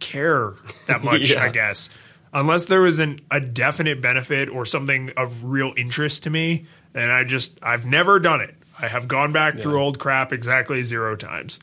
care 0.00 0.54
that 0.86 1.04
much. 1.04 1.30
Yeah. 1.32 1.42
I 1.44 1.50
guess 1.50 1.90
unless 2.32 2.66
there 2.66 2.82
was 2.82 2.98
an, 2.98 3.18
a 3.30 3.40
definite 3.40 4.00
benefit 4.02 4.48
or 4.50 4.64
something 4.66 5.10
of 5.16 5.44
real 5.44 5.72
interest 5.76 6.24
to 6.24 6.30
me, 6.30 6.66
and 6.94 7.10
I 7.10 7.24
just 7.24 7.58
I've 7.62 7.86
never 7.86 8.18
done 8.18 8.40
it. 8.40 8.54
I 8.78 8.88
have 8.88 9.08
gone 9.08 9.32
back 9.32 9.56
through 9.58 9.80
old 9.80 9.98
crap 9.98 10.32
exactly 10.32 10.82
zero 10.82 11.16
times. 11.16 11.58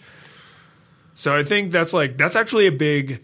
So 1.14 1.36
I 1.36 1.44
think 1.44 1.72
that's 1.72 1.94
like 1.94 2.18
that's 2.18 2.36
actually 2.36 2.68
a 2.68 2.72
big 2.72 3.22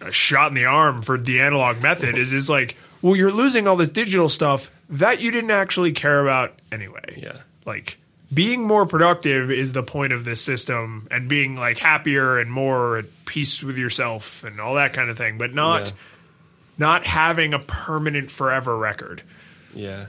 a 0.00 0.10
shot 0.12 0.48
in 0.48 0.54
the 0.54 0.64
arm 0.64 1.02
for 1.02 1.18
the 1.18 1.40
analog 1.40 1.82
method 1.82 2.16
is 2.16 2.32
is 2.32 2.48
like, 2.48 2.76
well, 3.02 3.14
you're 3.14 3.30
losing 3.32 3.68
all 3.68 3.76
this 3.76 3.90
digital 3.90 4.28
stuff 4.28 4.70
that 4.88 5.20
you 5.20 5.30
didn't 5.30 5.50
actually 5.52 5.92
care 5.92 6.20
about 6.20 6.54
anyway. 6.72 7.14
Yeah. 7.16 7.38
Like 7.66 7.98
being 8.32 8.64
more 8.66 8.86
productive 8.86 9.50
is 9.50 9.72
the 9.72 9.82
point 9.82 10.12
of 10.12 10.24
this 10.24 10.40
system 10.40 11.06
and 11.10 11.28
being 11.28 11.56
like 11.56 11.78
happier 11.78 12.38
and 12.38 12.50
more 12.50 12.98
at 12.98 13.04
peace 13.26 13.62
with 13.62 13.76
yourself 13.78 14.42
and 14.44 14.60
all 14.60 14.74
that 14.74 14.92
kind 14.92 15.10
of 15.10 15.18
thing, 15.18 15.36
but 15.38 15.52
not 15.54 15.88
Yeah. 15.88 15.92
not 16.78 17.06
having 17.06 17.54
a 17.54 17.58
permanent 17.58 18.30
forever 18.30 18.76
record. 18.76 19.22
Yeah. 19.74 20.06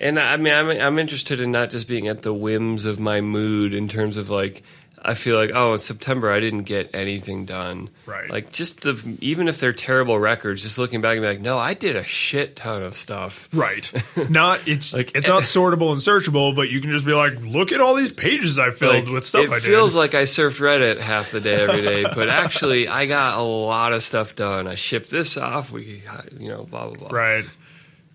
And 0.00 0.18
I 0.18 0.36
mean, 0.38 0.52
I'm 0.54 0.70
I'm 0.70 0.98
interested 0.98 1.40
in 1.40 1.50
not 1.50 1.70
just 1.70 1.86
being 1.86 2.08
at 2.08 2.22
the 2.22 2.32
whims 2.34 2.84
of 2.86 2.98
my 2.98 3.20
mood 3.20 3.74
in 3.74 3.86
terms 3.88 4.16
of 4.16 4.30
like, 4.30 4.62
I 5.02 5.12
feel 5.14 5.36
like, 5.36 5.50
oh, 5.54 5.74
in 5.74 5.78
September 5.78 6.30
I 6.30 6.40
didn't 6.40 6.62
get 6.64 6.94
anything 6.94 7.44
done. 7.44 7.90
Right. 8.06 8.30
Like 8.30 8.50
just 8.50 8.80
the 8.82 9.16
even 9.20 9.46
if 9.46 9.58
they're 9.58 9.72
terrible 9.74 10.18
records, 10.18 10.62
just 10.62 10.78
looking 10.78 11.00
back 11.02 11.16
and 11.16 11.22
be 11.22 11.28
like, 11.28 11.40
no, 11.42 11.58
I 11.58 11.74
did 11.74 11.96
a 11.96 12.04
shit 12.04 12.56
ton 12.56 12.82
of 12.82 12.94
stuff. 12.94 13.48
Right. 13.52 13.90
Not 14.30 14.60
it's 14.66 14.92
Like- 14.94 15.14
it's 15.14 15.28
not 15.28 15.42
sortable 15.54 15.92
and 15.92 16.00
searchable, 16.00 16.56
but 16.56 16.70
you 16.70 16.80
can 16.80 16.92
just 16.92 17.04
be 17.04 17.12
like, 17.12 17.38
look 17.42 17.70
at 17.72 17.80
all 17.80 17.94
these 17.94 18.12
pages 18.14 18.58
I 18.58 18.70
filled 18.70 19.04
Like, 19.04 19.14
with 19.14 19.26
stuff 19.26 19.44
it 19.44 19.50
I 19.50 19.54
did. 19.56 19.64
feels 19.64 19.94
like 19.94 20.14
I 20.14 20.22
surfed 20.22 20.60
Reddit 20.60 20.98
half 20.98 21.30
the 21.30 21.40
day 21.40 21.54
every 21.56 21.82
day, 21.82 22.02
but 22.04 22.28
actually 22.30 22.88
I 22.88 23.04
got 23.06 23.38
a 23.38 23.42
lot 23.42 23.92
of 23.92 24.02
stuff 24.02 24.34
done. 24.34 24.66
I 24.66 24.76
shipped 24.76 25.10
this 25.10 25.36
off. 25.36 25.70
We, 25.72 26.02
you 26.38 26.48
know, 26.48 26.64
blah 26.64 26.88
blah 26.88 27.08
blah. 27.08 27.18
Right. 27.18 27.44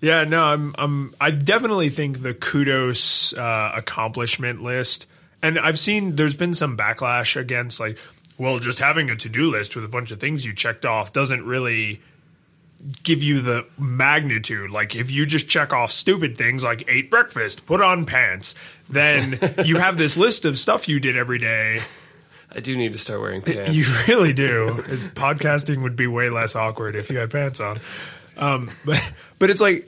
Yeah, 0.02 0.24
no, 0.26 0.44
I'm 0.44 0.76
I'm 0.78 1.16
I 1.20 1.32
definitely 1.32 1.90
think 1.90 2.22
the 2.22 2.34
kudos 2.34 3.34
uh, 3.34 3.72
accomplishment 3.76 4.62
list 4.62 5.08
and 5.42 5.60
I've 5.60 5.80
seen 5.80 6.16
there's 6.16 6.36
been 6.36 6.54
some 6.54 6.76
backlash 6.78 7.40
against 7.40 7.80
like 7.80 7.98
well 8.38 8.60
just 8.60 8.80
having 8.80 9.10
a 9.10 9.16
to-do 9.16 9.50
list 9.50 9.76
with 9.76 9.86
a 9.86 9.88
bunch 9.88 10.12
of 10.12 10.20
things 10.20 10.46
you 10.46 10.54
checked 10.54 10.86
off 10.86 11.14
doesn't 11.14 11.46
really 11.46 12.02
give 13.04 13.24
you 13.24 13.42
the 13.42 13.66
magnitude 13.80 14.70
like 14.70 14.96
if 14.96 15.10
you 15.12 15.26
just 15.26 15.48
check 15.48 15.74
off 15.74 15.92
stupid 15.92 16.38
things 16.38 16.64
like 16.64 16.84
ate 16.88 17.10
breakfast, 17.10 17.66
put 17.66 17.82
on 17.82 18.06
pants, 18.06 18.54
then 18.90 19.40
you 19.66 19.78
have 19.78 19.98
this 19.98 20.18
list 20.18 20.46
of 20.46 20.58
stuff 20.58 20.88
you 20.88 21.00
did 21.00 21.16
every 21.16 21.40
day 21.40 21.82
I 22.56 22.62
do 22.62 22.78
need 22.78 22.94
to 22.94 22.98
start 22.98 23.20
wearing 23.20 23.42
pants. 23.44 23.76
you 23.76 23.86
really 24.08 24.34
do. 24.34 24.68
Podcasting 25.16 25.84
would 25.84 25.96
be 25.96 26.08
way 26.08 26.30
less 26.30 26.56
awkward 26.56 26.96
if 26.96 27.10
you 27.10 27.18
had 27.18 27.30
pants 27.30 27.60
on. 27.60 27.80
Um, 28.38 28.72
but 28.86 29.14
but 29.46 29.52
it's 29.52 29.62
like, 29.62 29.88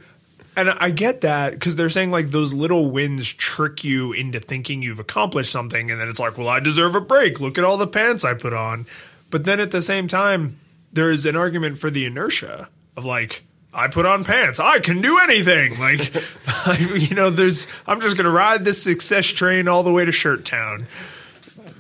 and 0.56 0.70
I 0.70 0.92
get 0.92 1.22
that 1.22 1.54
because 1.54 1.76
they're 1.76 1.90
saying 1.90 2.12
like 2.12 2.28
those 2.28 2.54
little 2.54 2.92
wins 2.92 3.34
trick 3.34 3.84
you 3.84 4.14
into 4.14 4.40
thinking 4.40 4.84
you've 4.84 5.00
accomplished 5.00 5.52
something, 5.52 5.90
and 5.90 6.00
then 6.00 6.10
it's 6.10 6.20
like, 6.20 6.38
well, 6.38 6.48
I 6.48 6.60
deserve 6.60 6.94
a 6.94 7.02
break. 7.02 7.42
Look 7.42 7.58
at 7.58 7.64
all 7.64 7.76
the 7.76 7.88
pants 7.88 8.24
I 8.24 8.36
put 8.36 8.54
on. 8.54 8.86
But 9.32 9.46
then 9.46 9.60
at 9.60 9.72
the 9.72 9.82
same 9.82 10.08
time, 10.08 10.60
there's 10.94 11.26
an 11.26 11.36
argument 11.36 11.80
for 11.80 11.90
the 11.90 12.06
inertia 12.06 12.70
of 12.96 13.04
like. 13.04 13.46
I 13.74 13.88
put 13.88 14.06
on 14.06 14.24
pants. 14.24 14.60
I 14.60 14.80
can 14.80 15.02
do 15.02 15.18
anything. 15.18 15.76
Like, 15.80 16.16
I, 16.48 16.78
you 16.96 17.16
know, 17.16 17.32
there's. 17.32 17.66
I'm 17.88 18.00
just 18.00 18.16
gonna 18.16 18.30
ride 18.30 18.64
this 18.64 18.80
success 18.84 19.26
train 19.26 19.68
all 19.68 19.82
the 19.82 19.92
way 19.92 20.06
to 20.06 20.12
Shirt 20.12 20.46
Town. 20.46 20.86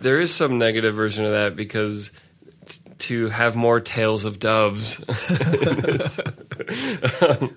there 0.01 0.19
is 0.19 0.33
some 0.33 0.57
negative 0.57 0.95
version 0.95 1.25
of 1.25 1.31
that 1.33 1.55
because 1.55 2.11
t- 2.65 2.81
to 2.97 3.29
have 3.29 3.55
more 3.55 3.79
tails 3.79 4.25
of 4.25 4.39
doves 4.39 5.03
Um, 7.21 7.55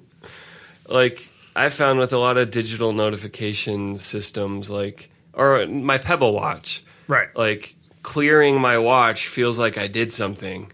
like 0.91 1.29
i 1.57 1.69
found 1.71 1.99
with 1.99 2.13
a 2.13 2.19
lot 2.19 2.37
of 2.37 2.51
digital 2.51 2.93
notification 2.93 3.97
systems 3.99 4.69
like 4.71 5.09
or 5.33 5.67
my 5.67 5.97
pebble 5.99 6.33
watch 6.35 6.83
Right. 7.09 7.29
like 7.35 7.75
clearing 8.03 8.61
my 8.61 8.79
watch 8.79 9.27
feels 9.29 9.59
like 9.59 9.79
i 9.79 9.87
did 9.87 10.13
something 10.13 10.71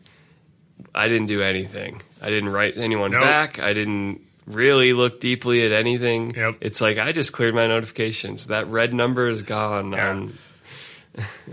i 0.95 1.07
didn't 1.09 1.27
do 1.29 1.43
anything 1.43 2.01
i 2.21 2.29
didn't 2.31 2.49
write 2.51 2.77
anyone 2.77 3.11
Nope. 3.13 3.23
back 3.23 3.59
i 3.61 3.73
didn't 3.73 4.21
really 4.47 4.93
look 4.93 5.21
deeply 5.21 5.65
at 5.67 5.73
anything 5.73 6.35
Yep. 6.35 6.57
it's 6.61 6.81
like 6.81 6.99
i 6.99 7.13
just 7.13 7.33
cleared 7.33 7.55
my 7.55 7.67
notifications 7.67 8.47
that 8.47 8.67
red 8.69 8.93
number 8.95 9.29
is 9.29 9.43
gone 9.43 9.93
Yeah. 9.93 10.11
on 10.11 10.39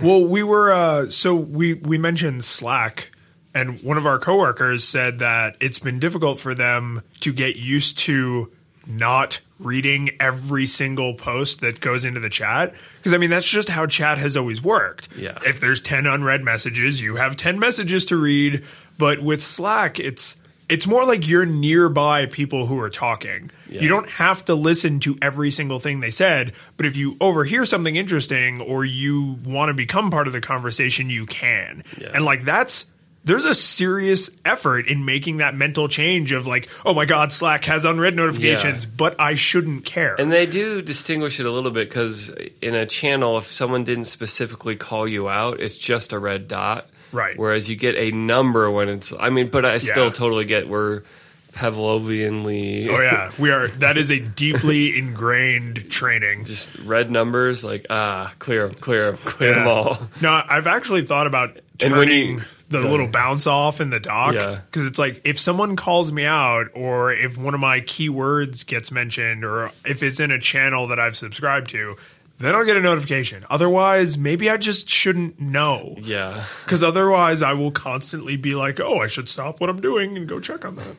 Well, 0.02 0.26
we 0.26 0.44
were 0.44 0.74
uh, 0.74 1.10
so 1.10 1.34
we 1.36 1.76
we 1.76 1.98
mentioned 1.98 2.44
Slack, 2.44 3.12
and 3.54 3.82
one 3.82 3.98
of 3.98 4.06
our 4.06 4.20
coworkers 4.20 4.84
said 4.84 5.20
that 5.20 5.56
it's 5.60 5.80
been 5.80 6.00
difficult 6.00 6.40
for 6.40 6.54
them 6.54 7.02
to 7.22 7.32
get 7.32 7.56
used 7.56 8.00
to 8.00 8.52
not 8.86 9.40
reading 9.60 10.10
every 10.20 10.66
single 10.66 11.14
post 11.14 11.62
that 11.62 11.80
goes 11.80 12.04
into 12.04 12.20
the 12.20 12.30
chat 12.30 12.74
because 12.98 13.14
I 13.14 13.18
mean 13.18 13.30
that's 13.30 13.48
just 13.48 13.70
how 13.70 13.86
chat 13.86 14.18
has 14.18 14.36
always 14.36 14.62
worked. 14.62 15.10
Yeah. 15.16 15.38
If 15.46 15.60
there's 15.60 15.82
10 15.82 16.06
unread 16.06 16.44
messages, 16.44 17.02
you 17.02 17.16
have 17.16 17.38
10 17.38 17.60
messages 17.60 18.06
to 18.06 18.18
read, 18.18 18.66
but 18.98 19.22
with 19.22 19.42
Slack 19.42 20.00
it's 20.00 20.36
it's 20.70 20.88
more 20.88 21.06
like 21.06 21.28
you're 21.28 21.46
nearby 21.46 22.26
people 22.26 22.66
who 22.66 22.80
are 22.80 22.90
talking. 22.90 23.52
Yeah. 23.70 23.82
You 23.82 23.90
don't 23.90 24.10
have 24.10 24.46
to 24.46 24.56
listen 24.56 25.00
to 25.02 25.18
every 25.22 25.52
single 25.52 25.80
thing 25.80 26.00
they 26.00 26.12
said, 26.12 26.54
but 26.78 26.86
if 26.86 26.98
you 26.98 27.16
overhear 27.22 27.66
something 27.66 27.96
interesting 27.96 28.62
or 28.62 28.84
you 28.86 29.38
want 29.46 29.70
to 29.70 29.74
become 29.74 30.10
part 30.10 30.26
of 30.26 30.34
the 30.34 30.42
conversation, 30.42 31.10
you 31.10 31.26
can. 31.26 31.84
Yeah. 31.98 32.12
And 32.14 32.26
like 32.26 32.44
that's 32.44 32.86
there's 33.26 33.46
a 33.46 33.56
serious 33.56 34.30
effort 34.44 34.88
in 34.88 35.06
making 35.06 35.38
that 35.38 35.56
mental 35.56 35.88
change 35.88 36.32
of 36.34 36.46
like, 36.48 36.68
oh 36.86 36.94
my 36.94 37.06
god, 37.06 37.32
Slack 37.32 37.64
has 37.66 37.86
unread 37.86 38.16
notifications, 38.16 38.84
Yeah. 38.86 38.92
but 38.98 39.20
I 39.20 39.36
shouldn't 39.36 39.86
care. 39.86 40.16
And 40.20 40.32
they 40.32 40.46
do 40.46 40.82
distinguish 40.82 41.40
it 41.40 41.46
a 41.46 41.52
little 41.52 41.72
bit 41.72 41.88
because 41.90 42.30
in 42.62 42.76
a 42.76 42.86
channel, 42.86 43.38
if 43.38 43.46
someone 43.46 43.84
didn't 43.84 44.06
specifically 44.06 44.76
call 44.76 45.08
you 45.08 45.30
out, 45.30 45.60
it's 45.62 45.78
just 45.78 46.12
a 46.12 46.20
red 46.20 46.48
dot. 46.48 46.90
Right. 47.12 47.38
Whereas 47.38 47.70
you 47.70 47.76
get 47.76 47.96
a 47.96 48.12
number 48.12 48.70
when 48.72 48.90
it's. 48.90 49.14
I 49.18 49.30
mean, 49.30 49.50
but 49.50 49.66
I 49.66 49.78
still 49.78 50.06
Yeah. 50.06 50.12
totally 50.12 50.46
get 50.46 50.68
we're 50.68 51.04
Pavlovianly. 51.54 52.88
oh 52.90 53.00
yeah, 53.02 53.32
we 53.40 53.52
are. 53.52 53.68
That 53.68 53.98
is 53.98 54.10
a 54.12 54.20
deeply 54.20 54.98
ingrained 54.98 55.90
training. 55.92 56.44
Just 56.46 56.76
red 56.80 57.12
numbers, 57.12 57.64
like 57.64 57.86
ah, 57.90 58.34
clear 58.40 58.70
clear 58.70 59.14
clear 59.14 59.56
them 59.56 59.68
all. 59.68 59.98
No, 60.22 60.42
I've 60.48 60.68
actually 60.68 61.06
thought 61.06 61.28
about 61.28 61.58
And 61.82 61.96
when 61.96 62.08
turning 62.08 62.30
you- 62.40 62.42
the 62.82 62.88
little 62.90 63.08
bounce 63.08 63.48
off 63.48 63.80
in 63.82 63.90
the 63.90 64.00
dock 64.00 64.34
Yeah. 64.36 64.60
because 64.66 64.86
it's 64.88 65.00
like 65.00 65.22
if 65.26 65.38
someone 65.40 65.76
calls 65.76 66.12
me 66.12 66.26
out 66.26 66.68
or 66.74 67.12
if 67.14 67.38
one 67.38 67.54
of 67.54 67.60
my 67.60 67.82
keywords 67.82 68.66
gets 68.66 68.92
mentioned 68.92 69.44
or 69.46 69.72
if 69.86 70.04
it's 70.04 70.20
in 70.20 70.32
a 70.32 70.40
channel 70.40 70.88
that 70.88 71.00
I've 71.00 71.16
subscribed 71.16 71.70
to, 71.72 71.96
then 72.40 72.56
I'll 72.56 72.66
get 72.66 72.76
a 72.76 72.82
notification. 72.82 73.46
Otherwise, 73.50 74.18
maybe 74.18 74.50
I 74.50 74.58
just 74.58 74.90
shouldn't 74.90 75.40
know 75.40 75.96
Yeah. 76.00 76.46
because 76.66 76.84
otherwise 76.84 77.42
I 77.42 77.54
will 77.54 77.72
constantly 77.72 78.36
be 78.38 78.56
like, 78.56 78.80
oh, 78.80 79.00
I 79.00 79.08
should 79.08 79.30
stop 79.30 79.62
what 79.62 79.70
I'm 79.70 79.80
doing 79.80 80.18
and 80.18 80.28
go 80.28 80.40
check 80.40 80.66
on 80.66 80.76
that. 80.76 80.96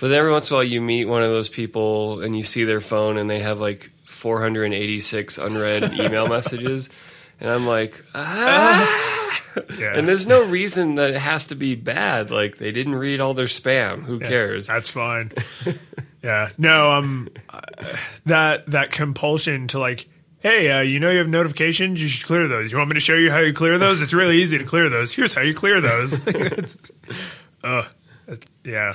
But 0.00 0.08
then 0.08 0.18
every 0.18 0.30
once 0.30 0.50
in 0.50 0.54
a 0.54 0.56
while, 0.58 0.64
you 0.64 0.80
meet 0.80 1.06
one 1.06 1.22
of 1.22 1.30
those 1.30 1.48
people 1.48 2.20
and 2.20 2.36
you 2.36 2.42
see 2.42 2.64
their 2.64 2.80
phone 2.80 3.16
and 3.16 3.28
they 3.30 3.38
have 3.40 3.60
like 3.60 3.90
486 4.04 5.38
unread 5.38 5.84
email 5.94 6.26
messages. 6.28 6.90
And 7.40 7.50
I'm 7.50 7.66
like, 7.66 8.04
ah. 8.14 9.10
Yeah. 9.78 9.96
And 9.96 10.08
there's 10.08 10.26
no 10.26 10.44
reason 10.44 10.96
that 10.96 11.10
it 11.10 11.20
has 11.20 11.46
to 11.46 11.54
be 11.54 11.76
bad. 11.76 12.32
Like, 12.32 12.58
they 12.58 12.72
didn't 12.72 12.96
read 12.96 13.20
all 13.20 13.34
their 13.34 13.46
spam. 13.46 14.02
Who 14.02 14.18
cares? 14.18 14.66
That's 14.66 14.90
fine. 14.90 15.30
yeah. 16.24 16.48
No, 16.58 16.92
um, 16.92 17.28
uh, 17.48 17.60
that 18.26 18.66
that 18.66 18.90
compulsion 18.90 19.68
to 19.68 19.78
like, 19.78 20.08
hey, 20.40 20.70
uh, 20.70 20.80
you 20.80 20.98
know 20.98 21.10
you 21.10 21.18
have 21.18 21.28
notifications. 21.28 22.02
You 22.02 22.08
should 22.08 22.26
clear 22.26 22.48
those. 22.48 22.72
You 22.72 22.78
want 22.78 22.90
me 22.90 22.94
to 22.94 23.00
show 23.00 23.14
you 23.14 23.30
how 23.30 23.38
you 23.38 23.52
clear 23.52 23.78
those? 23.78 24.02
It's 24.02 24.12
really 24.12 24.38
easy 24.38 24.58
to 24.58 24.64
clear 24.64 24.88
those. 24.88 25.12
Here's 25.12 25.34
how 25.34 25.42
you 25.42 25.54
clear 25.54 25.80
those. 25.80 26.16
Uh, 27.62 27.86
yeah. 28.62 28.92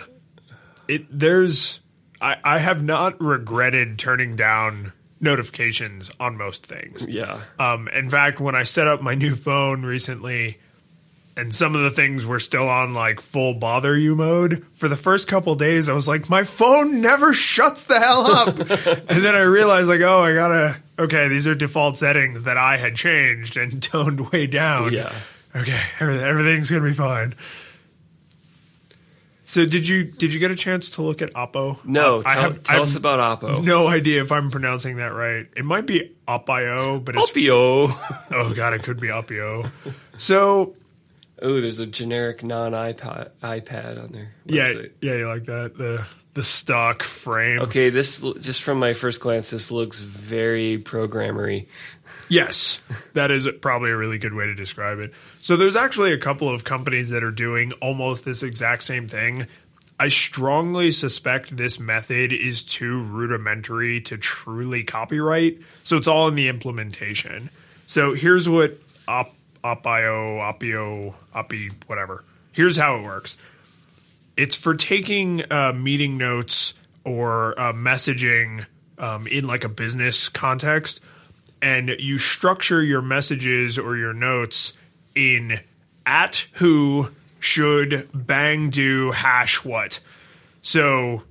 It 0.87 1.07
there's 1.09 1.79
I 2.21 2.37
I 2.43 2.59
have 2.59 2.83
not 2.83 3.19
regretted 3.19 3.97
turning 3.97 4.35
down 4.35 4.93
notifications 5.21 6.11
on 6.19 6.37
most 6.37 6.65
things. 6.65 7.05
Yeah. 7.07 7.41
Um, 7.57 7.87
in 7.89 8.09
fact, 8.09 8.39
when 8.39 8.55
I 8.55 8.63
set 8.63 8.87
up 8.87 9.01
my 9.01 9.15
new 9.15 9.35
phone 9.35 9.83
recently, 9.83 10.59
and 11.39 11.53
some 11.55 11.73
of 11.73 11.81
the 11.81 11.91
things 11.91 12.25
were 12.25 12.39
still 12.39 12.67
on 12.67 12.93
like 12.93 13.21
full 13.21 13.53
bother 13.53 13.95
you 13.97 14.13
mode 14.15 14.65
for 14.73 14.89
the 14.89 14.97
first 14.97 15.27
couple 15.27 15.55
days, 15.55 15.87
I 15.87 15.93
was 15.93 16.07
like, 16.07 16.29
my 16.29 16.43
phone 16.43 16.99
never 16.99 17.33
shuts 17.33 17.83
the 17.83 17.99
hell 17.99 18.25
up. 18.25 18.59
and 19.09 19.23
then 19.23 19.35
I 19.35 19.41
realized, 19.41 19.87
like, 19.87 20.01
oh, 20.01 20.21
I 20.21 20.33
gotta. 20.33 20.77
Okay, 20.97 21.29
these 21.29 21.47
are 21.47 21.55
default 21.55 21.97
settings 21.97 22.43
that 22.43 22.57
I 22.57 22.75
had 22.75 22.95
changed 22.95 23.55
and 23.55 23.81
toned 23.91 24.31
way 24.31 24.47
down. 24.47 24.91
Yeah. 24.91 25.13
Okay, 25.55 25.79
everything's 25.99 26.69
gonna 26.69 26.83
be 26.83 26.93
fine. 26.93 27.35
So 29.49 29.65
did 29.65 29.87
you 29.87 30.03
did 30.03 30.31
you 30.31 30.39
get 30.39 30.51
a 30.51 30.55
chance 30.55 30.91
to 30.91 31.01
look 31.01 31.23
at 31.23 31.33
Oppo? 31.33 31.83
No, 31.83 32.21
I 32.23 32.33
tell, 32.35 32.41
have 32.43 32.61
tell 32.63 32.77
I 32.77 32.81
us 32.83 32.95
about 32.95 33.41
Oppo. 33.41 33.63
no 33.63 33.87
idea 33.87 34.21
if 34.21 34.31
I'm 34.31 34.51
pronouncing 34.51 34.97
that 34.97 35.11
right. 35.11 35.47
It 35.57 35.65
might 35.65 35.87
be 35.87 36.11
Opio, 36.27 37.03
but 37.03 37.15
it's 37.15 37.31
Opio. 37.31 37.89
Oh 38.31 38.53
god, 38.53 38.75
it 38.75 38.83
could 38.83 38.99
be 38.99 39.07
Opio. 39.07 39.67
So 40.17 40.75
Oh, 41.41 41.59
there's 41.61 41.79
a 41.79 41.87
generic 41.87 42.43
non 42.43 42.73
iPad 42.73 43.31
iPad 43.41 44.03
on 44.03 44.11
their 44.11 44.31
yeah, 44.45 44.71
yeah, 45.01 45.15
you 45.15 45.27
like 45.27 45.45
that 45.45 45.75
the 45.75 46.05
the 46.35 46.43
stock 46.43 47.01
frame. 47.01 47.61
Okay, 47.61 47.89
this 47.89 48.21
just 48.39 48.61
from 48.61 48.77
my 48.77 48.93
first 48.93 49.19
glance, 49.19 49.49
this 49.49 49.71
looks 49.71 49.99
very 49.99 50.77
programmery. 50.77 51.65
Yes, 52.27 52.83
that 53.13 53.31
is 53.31 53.47
probably 53.61 53.89
a 53.89 53.97
really 53.97 54.19
good 54.19 54.35
way 54.35 54.45
to 54.45 54.53
describe 54.53 54.99
it. 54.99 55.11
So 55.49 55.57
there's 55.57 55.75
actually 55.75 56.13
a 56.13 56.17
couple 56.19 56.47
of 56.47 56.63
companies 56.63 57.09
that 57.09 57.23
are 57.23 57.31
doing 57.31 57.71
almost 57.81 58.23
this 58.23 58.43
exact 58.43 58.83
same 58.83 59.07
thing. 59.07 59.47
I 59.99 60.09
strongly 60.09 60.91
suspect 60.91 61.57
this 61.57 61.79
method 61.79 62.31
is 62.31 62.61
too 62.61 63.01
rudimentary 63.01 63.99
to 64.01 64.17
truly 64.19 64.83
copyright. 64.83 65.57
So 65.81 65.97
it's 65.97 66.07
all 66.07 66.27
in 66.27 66.35
the 66.35 66.49
implementation. 66.49 67.49
So 67.87 68.13
here's 68.13 68.47
what 68.47 68.77
Op, 69.07 69.33
Opio, 69.63 70.39
Opio, 70.39 71.15
Opi, 71.33 71.73
whatever. 71.87 72.23
Here's 72.51 72.77
how 72.77 72.97
it 72.97 73.01
works. 73.01 73.35
It's 74.37 74.55
for 74.55 74.75
taking 74.75 75.51
uh, 75.51 75.73
meeting 75.73 76.15
notes 76.19 76.75
or 77.03 77.59
uh, 77.59 77.73
messaging 77.73 78.67
um, 78.99 79.25
in 79.25 79.47
like 79.47 79.63
a 79.63 79.69
business 79.69 80.29
context, 80.29 81.01
and 81.59 81.89
you 81.97 82.19
structure 82.19 82.83
your 82.83 83.01
messages 83.01 83.79
or 83.79 83.97
your 83.97 84.13
notes 84.13 84.73
in 85.19 85.59
at 86.05 86.47
who 86.53 87.09
should 87.39 88.07
bang 88.13 88.69
do 88.69 89.11
hash 89.11 89.63
what. 89.63 89.99
So 90.61 91.23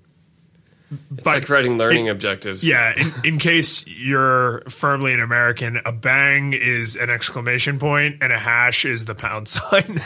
It's 0.90 1.24
But 1.24 1.26
like 1.26 1.48
writing 1.50 1.76
learning 1.78 2.06
it- 2.06 2.10
objectives. 2.10 2.66
yeah, 2.66 2.94
in, 2.96 3.12
in 3.24 3.38
case 3.38 3.86
you're 3.86 4.62
firmly 4.68 5.12
an 5.12 5.20
American, 5.20 5.80
a 5.84 5.92
bang 5.92 6.54
is 6.54 6.96
an 6.96 7.10
exclamation 7.10 7.78
point 7.78 8.16
and 8.22 8.32
a 8.32 8.38
hash 8.38 8.84
is 8.84 9.04
the 9.04 9.14
pound 9.14 9.48
sign. 9.56 10.00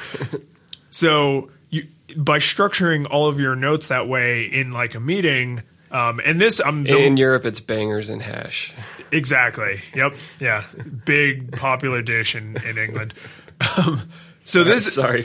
so 0.90 1.50
you 1.70 1.86
by 2.16 2.38
structuring 2.38 3.06
all 3.10 3.28
of 3.28 3.38
your 3.40 3.54
notes 3.56 3.88
that 3.88 4.06
way 4.08 4.44
in 4.44 4.70
like 4.72 4.94
a 4.94 5.00
meeting, 5.00 5.62
um, 5.92 6.20
and 6.24 6.40
this 6.40 6.60
I'm 6.64 6.84
the, 6.84 6.98
In 6.98 7.16
Europe, 7.16 7.44
it's 7.46 7.60
bangers 7.60 8.08
and 8.10 8.20
hash. 8.20 8.72
exactly. 9.12 9.80
Yep. 9.94 10.14
Yeah. 10.40 10.64
Big 11.04 11.52
popular 11.56 12.02
dish 12.02 12.34
in, 12.34 12.56
in 12.68 12.76
England. 12.76 13.14
Um, 13.78 14.08
so 14.44 14.64
this 14.64 14.94
Sorry. 14.94 15.22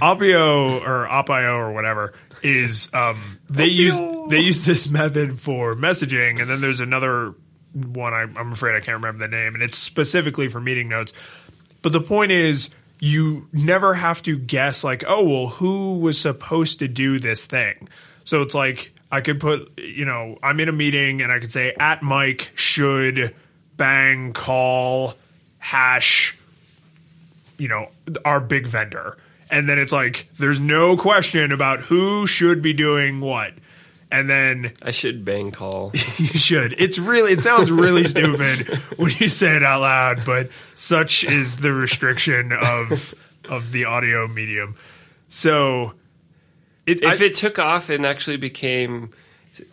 Opio 0.00 0.80
or 0.86 1.08
Opio 1.08 1.58
or 1.58 1.72
whatever 1.72 2.12
is 2.42 2.92
um, 2.92 3.38
they 3.48 3.66
use 3.66 3.96
they 4.28 4.40
use 4.40 4.64
this 4.64 4.88
method 4.88 5.40
for 5.40 5.74
messaging, 5.74 6.40
and 6.40 6.50
then 6.50 6.60
there's 6.60 6.80
another 6.80 7.34
one 7.74 8.12
I, 8.12 8.22
I'm 8.22 8.52
afraid 8.52 8.74
I 8.74 8.80
can't 8.80 8.96
remember 9.02 9.26
the 9.26 9.28
name, 9.28 9.54
and 9.54 9.62
it's 9.62 9.78
specifically 9.78 10.48
for 10.48 10.60
meeting 10.60 10.88
notes. 10.88 11.12
But 11.82 11.92
the 11.92 12.00
point 12.00 12.32
is, 12.32 12.70
you 13.00 13.48
never 13.52 13.94
have 13.94 14.22
to 14.22 14.38
guess 14.38 14.84
like, 14.84 15.04
oh 15.06 15.24
well, 15.24 15.46
who 15.46 15.98
was 15.98 16.20
supposed 16.20 16.80
to 16.80 16.88
do 16.88 17.18
this 17.18 17.46
thing? 17.46 17.88
So 18.24 18.42
it's 18.42 18.54
like 18.54 18.92
I 19.10 19.20
could 19.20 19.40
put, 19.40 19.78
you 19.78 20.04
know, 20.04 20.38
I'm 20.42 20.60
in 20.60 20.68
a 20.68 20.72
meeting 20.72 21.22
and 21.22 21.32
I 21.32 21.38
could 21.38 21.52
say 21.52 21.74
at 21.78 22.02
Mike 22.02 22.52
should 22.54 23.34
bang 23.76 24.32
call 24.32 25.14
hash 25.58 26.37
you 27.58 27.68
know, 27.68 27.88
our 28.24 28.40
big 28.40 28.66
vendor. 28.66 29.18
And 29.50 29.68
then 29.68 29.78
it's 29.78 29.92
like, 29.92 30.28
there's 30.38 30.60
no 30.60 30.96
question 30.96 31.52
about 31.52 31.80
who 31.80 32.26
should 32.26 32.60
be 32.62 32.72
doing 32.72 33.20
what. 33.20 33.52
And 34.10 34.28
then 34.28 34.72
I 34.82 34.90
should 34.90 35.24
bang 35.24 35.50
call. 35.50 35.90
you 36.16 36.26
should. 36.28 36.74
It's 36.80 36.98
really, 36.98 37.32
it 37.32 37.40
sounds 37.42 37.70
really 37.70 38.04
stupid 38.08 38.66
when 38.98 39.10
you 39.18 39.28
say 39.28 39.56
it 39.56 39.62
out 39.62 39.80
loud, 39.82 40.24
but 40.24 40.50
such 40.74 41.24
is 41.24 41.58
the 41.58 41.72
restriction 41.72 42.52
of, 42.52 43.14
of 43.48 43.72
the 43.72 43.84
audio 43.84 44.26
medium. 44.28 44.76
So 45.28 45.92
it, 46.86 47.02
If 47.02 47.20
I- 47.20 47.24
it 47.26 47.34
took 47.34 47.58
off 47.58 47.90
and 47.90 48.06
actually 48.06 48.38
became, 48.38 49.10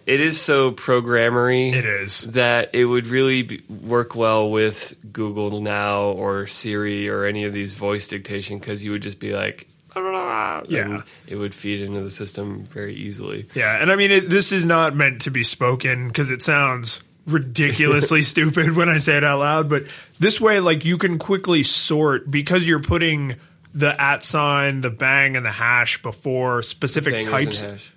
it 0.06 0.20
is 0.20 0.40
so 0.42 0.72
programmery. 0.72 1.74
it 1.74 1.86
is. 1.86 2.22
that 2.22 2.74
it 2.74 2.86
would 2.86 3.08
really 3.08 3.44
be, 3.44 3.64
work 3.70 4.16
well 4.16 4.50
with 4.52 4.96
Google 5.14 5.62
Now 5.62 6.04
or 6.12 6.48
Siri 6.48 7.10
or 7.10 7.26
any 7.26 7.44
of 7.46 7.54
these 7.54 7.74
voice 7.74 8.08
dictation 8.08 8.60
because 8.60 8.84
you 8.84 8.92
would 8.92 9.02
just 9.02 9.20
be 9.20 9.34
like, 9.34 9.68
Yeah. 9.96 11.02
it 11.28 11.36
would 11.36 11.54
feed 11.54 11.82
into 11.82 12.02
the 12.02 12.10
system 12.12 12.66
very 12.66 12.96
easily. 12.96 13.48
Yeah, 13.56 13.82
and 13.82 13.92
I 13.92 13.96
mean, 13.96 14.12
it, 14.12 14.30
this 14.30 14.52
is 14.52 14.66
not 14.66 14.96
meant 14.96 15.22
to 15.22 15.32
be 15.32 15.44
spoken 15.44 16.08
because 16.08 16.32
it 16.32 16.42
sounds 16.42 17.02
ridiculously 17.28 18.22
stupid 18.34 18.76
when 18.76 18.90
I 18.90 18.98
say 18.98 19.18
it 19.18 19.24
out 19.24 19.40
loud. 19.40 19.70
But 19.70 19.84
this 20.20 20.40
way, 20.42 20.60
like, 20.60 20.86
you 20.86 20.98
can 20.98 21.18
quickly 21.18 21.64
sort 21.64 22.30
because 22.30 22.68
you're 22.68 22.80
putting 22.82 23.36
the 23.76 24.02
at 24.02 24.24
sign, 24.24 24.82
the 24.82 24.90
bang, 24.90 25.36
and 25.36 25.46
the 25.46 25.52
hash 25.52 26.02
before 26.02 26.62
specific 26.62 27.26
Bangers 27.26 27.62
types 27.62 27.92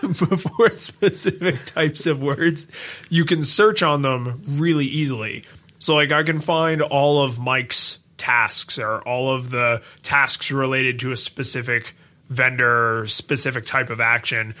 before 0.00 0.74
specific 0.74 1.64
types 1.66 2.06
of 2.06 2.22
words, 2.22 2.66
you 3.10 3.24
can 3.24 3.42
search 3.42 3.82
on 3.82 4.02
them 4.02 4.42
really 4.48 4.86
easily. 4.86 5.44
So, 5.78 5.94
like, 5.94 6.10
I 6.10 6.22
can 6.22 6.40
find 6.40 6.82
all 6.82 7.22
of 7.22 7.38
Mike's 7.38 7.98
tasks 8.16 8.78
or 8.78 9.00
all 9.02 9.32
of 9.32 9.50
the 9.50 9.82
tasks 10.02 10.50
related 10.50 10.98
to 11.00 11.12
a 11.12 11.16
specific 11.16 11.94
vendor, 12.28 13.06
specific 13.06 13.66
type 13.66 13.90
of 13.90 14.00
action. 14.00 14.54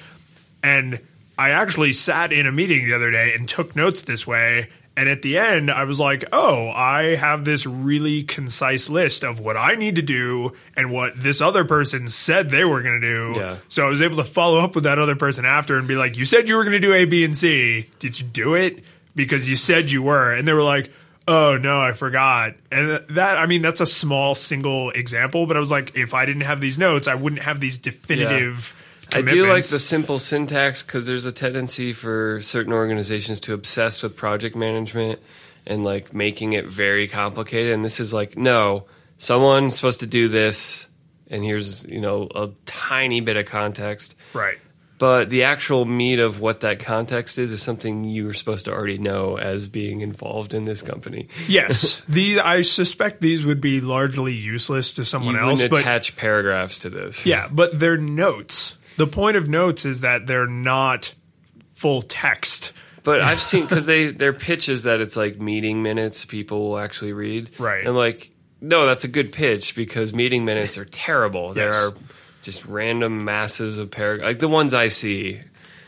And 0.62 1.00
I 1.38 1.50
actually 1.50 1.92
sat 1.92 2.32
in 2.32 2.46
a 2.46 2.52
meeting 2.52 2.86
the 2.86 2.94
other 2.94 3.10
day 3.10 3.34
and 3.34 3.48
took 3.48 3.74
notes 3.74 4.02
this 4.02 4.26
way. 4.26 4.68
And 4.98 5.08
at 5.08 5.22
the 5.22 5.38
end, 5.38 5.70
I 5.70 5.84
was 5.84 6.00
like, 6.00 6.24
oh, 6.32 6.70
I 6.70 7.14
have 7.14 7.44
this 7.44 7.66
really 7.66 8.24
concise 8.24 8.90
list 8.90 9.22
of 9.22 9.38
what 9.38 9.56
I 9.56 9.76
need 9.76 9.94
to 9.94 10.02
do 10.02 10.56
and 10.76 10.90
what 10.90 11.12
this 11.14 11.40
other 11.40 11.64
person 11.64 12.08
said 12.08 12.50
they 12.50 12.64
were 12.64 12.82
going 12.82 13.00
to 13.00 13.08
do. 13.08 13.34
Yeah. 13.38 13.56
So 13.68 13.86
I 13.86 13.90
was 13.90 14.02
able 14.02 14.16
to 14.16 14.24
follow 14.24 14.58
up 14.58 14.74
with 14.74 14.82
that 14.84 14.98
other 14.98 15.14
person 15.14 15.44
after 15.44 15.78
and 15.78 15.86
be 15.86 15.94
like, 15.94 16.16
you 16.16 16.24
said 16.24 16.48
you 16.48 16.56
were 16.56 16.64
going 16.64 16.72
to 16.72 16.80
do 16.80 16.92
A, 16.92 17.04
B, 17.04 17.24
and 17.24 17.36
C. 17.36 17.86
Did 18.00 18.18
you 18.18 18.26
do 18.26 18.56
it? 18.56 18.82
Because 19.14 19.48
you 19.48 19.54
said 19.54 19.92
you 19.92 20.02
were. 20.02 20.34
And 20.34 20.48
they 20.48 20.52
were 20.52 20.64
like, 20.64 20.90
oh, 21.28 21.56
no, 21.56 21.80
I 21.80 21.92
forgot. 21.92 22.54
And 22.72 23.00
that, 23.10 23.38
I 23.38 23.46
mean, 23.46 23.62
that's 23.62 23.80
a 23.80 23.86
small 23.86 24.34
single 24.34 24.90
example, 24.90 25.46
but 25.46 25.56
I 25.56 25.60
was 25.60 25.70
like, 25.70 25.94
if 25.94 26.12
I 26.12 26.26
didn't 26.26 26.42
have 26.42 26.60
these 26.60 26.76
notes, 26.76 27.06
I 27.06 27.14
wouldn't 27.14 27.42
have 27.42 27.60
these 27.60 27.78
definitive 27.78 28.74
I 29.12 29.22
do 29.22 29.46
like 29.48 29.64
the 29.64 29.78
simple 29.78 30.18
syntax 30.18 30.82
because 30.82 31.06
there's 31.06 31.26
a 31.26 31.32
tendency 31.32 31.92
for 31.92 32.40
certain 32.42 32.72
organizations 32.72 33.40
to 33.40 33.54
obsess 33.54 34.02
with 34.02 34.16
project 34.16 34.54
management 34.56 35.20
and 35.66 35.84
like 35.84 36.12
making 36.12 36.52
it 36.52 36.66
very 36.66 37.08
complicated. 37.08 37.72
And 37.72 37.84
this 37.84 38.00
is 38.00 38.12
like, 38.12 38.36
no, 38.36 38.86
someone's 39.18 39.74
supposed 39.76 40.00
to 40.00 40.06
do 40.06 40.28
this, 40.28 40.88
and 41.30 41.44
here's 41.44 41.84
you 41.86 42.00
know 42.00 42.28
a 42.34 42.50
tiny 42.66 43.20
bit 43.20 43.36
of 43.36 43.46
context. 43.46 44.16
Right. 44.32 44.58
But 44.98 45.30
the 45.30 45.44
actual 45.44 45.84
meat 45.84 46.18
of 46.18 46.40
what 46.40 46.60
that 46.60 46.80
context 46.80 47.38
is 47.38 47.52
is 47.52 47.62
something 47.62 48.02
you 48.02 48.26
were 48.26 48.32
supposed 48.32 48.64
to 48.64 48.72
already 48.72 48.98
know 48.98 49.38
as 49.38 49.68
being 49.68 50.00
involved 50.00 50.54
in 50.54 50.64
this 50.64 50.82
company. 50.82 51.28
Yes, 51.46 52.02
these 52.08 52.40
I 52.40 52.62
suspect 52.62 53.20
these 53.20 53.46
would 53.46 53.60
be 53.60 53.80
largely 53.80 54.34
useless 54.34 54.94
to 54.94 55.04
someone 55.04 55.36
You 55.36 55.40
else, 55.40 55.64
but 55.68 55.80
attach 55.80 56.16
paragraphs 56.16 56.80
to 56.80 56.90
this. 56.90 57.26
yeah, 57.26 57.46
but 57.48 57.78
they're 57.78 57.96
notes. 57.96 58.76
The 58.98 59.06
point 59.06 59.36
of 59.38 59.48
notes 59.48 59.84
is 59.86 60.02
that 60.02 60.26
they're 60.26 60.46
not 60.46 61.14
full 61.72 62.02
text. 62.02 62.72
But 63.04 63.22
I've 63.22 63.40
seen 63.40 63.62
because 63.64 63.86
they 63.86 64.10
their 64.10 64.34
pitch 64.34 64.68
is 64.68 64.82
that 64.82 65.00
it's 65.00 65.16
like 65.16 65.40
meeting 65.40 65.82
minutes 65.82 66.26
people 66.26 66.68
will 66.68 66.78
actually 66.78 67.14
read. 67.14 67.50
Right. 67.58 67.86
And 67.86 67.96
like, 67.96 68.30
no, 68.60 68.84
that's 68.84 69.04
a 69.04 69.08
good 69.08 69.32
pitch 69.32 69.74
because 69.74 70.12
meeting 70.12 70.44
minutes 70.44 70.76
are 70.76 70.84
terrible. 70.84 71.52
There 71.54 71.72
are 71.72 71.94
just 72.42 72.66
random 72.66 73.24
masses 73.24 73.78
of 73.78 73.90
paragraphs, 73.90 74.26
like 74.28 74.38
the 74.40 74.48
ones 74.48 74.74
I 74.74 74.88
see. 74.88 75.40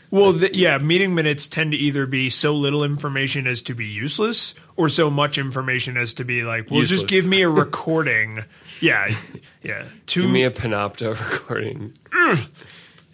Well, 0.09 0.37
th- 0.37 0.53
yeah, 0.53 0.77
meeting 0.79 1.15
minutes 1.15 1.47
tend 1.47 1.71
to 1.71 1.77
either 1.77 2.05
be 2.05 2.29
so 2.29 2.53
little 2.53 2.83
information 2.83 3.47
as 3.47 3.61
to 3.63 3.73
be 3.73 3.85
useless, 3.85 4.53
or 4.75 4.89
so 4.89 5.09
much 5.09 5.37
information 5.37 5.95
as 5.95 6.13
to 6.15 6.25
be 6.25 6.41
like, 6.41 6.69
well, 6.69 6.81
Useless. 6.81 7.01
just 7.01 7.09
give 7.09 7.25
me 7.25 7.43
a 7.43 7.49
recording. 7.63 8.39
yeah, 8.81 9.15
yeah, 9.63 9.85
two, 10.07 10.23
Give 10.23 10.31
me 10.31 10.43
a 10.43 10.51
Panopto 10.51 11.17
recording, 11.31 11.93
mm. 12.09 12.45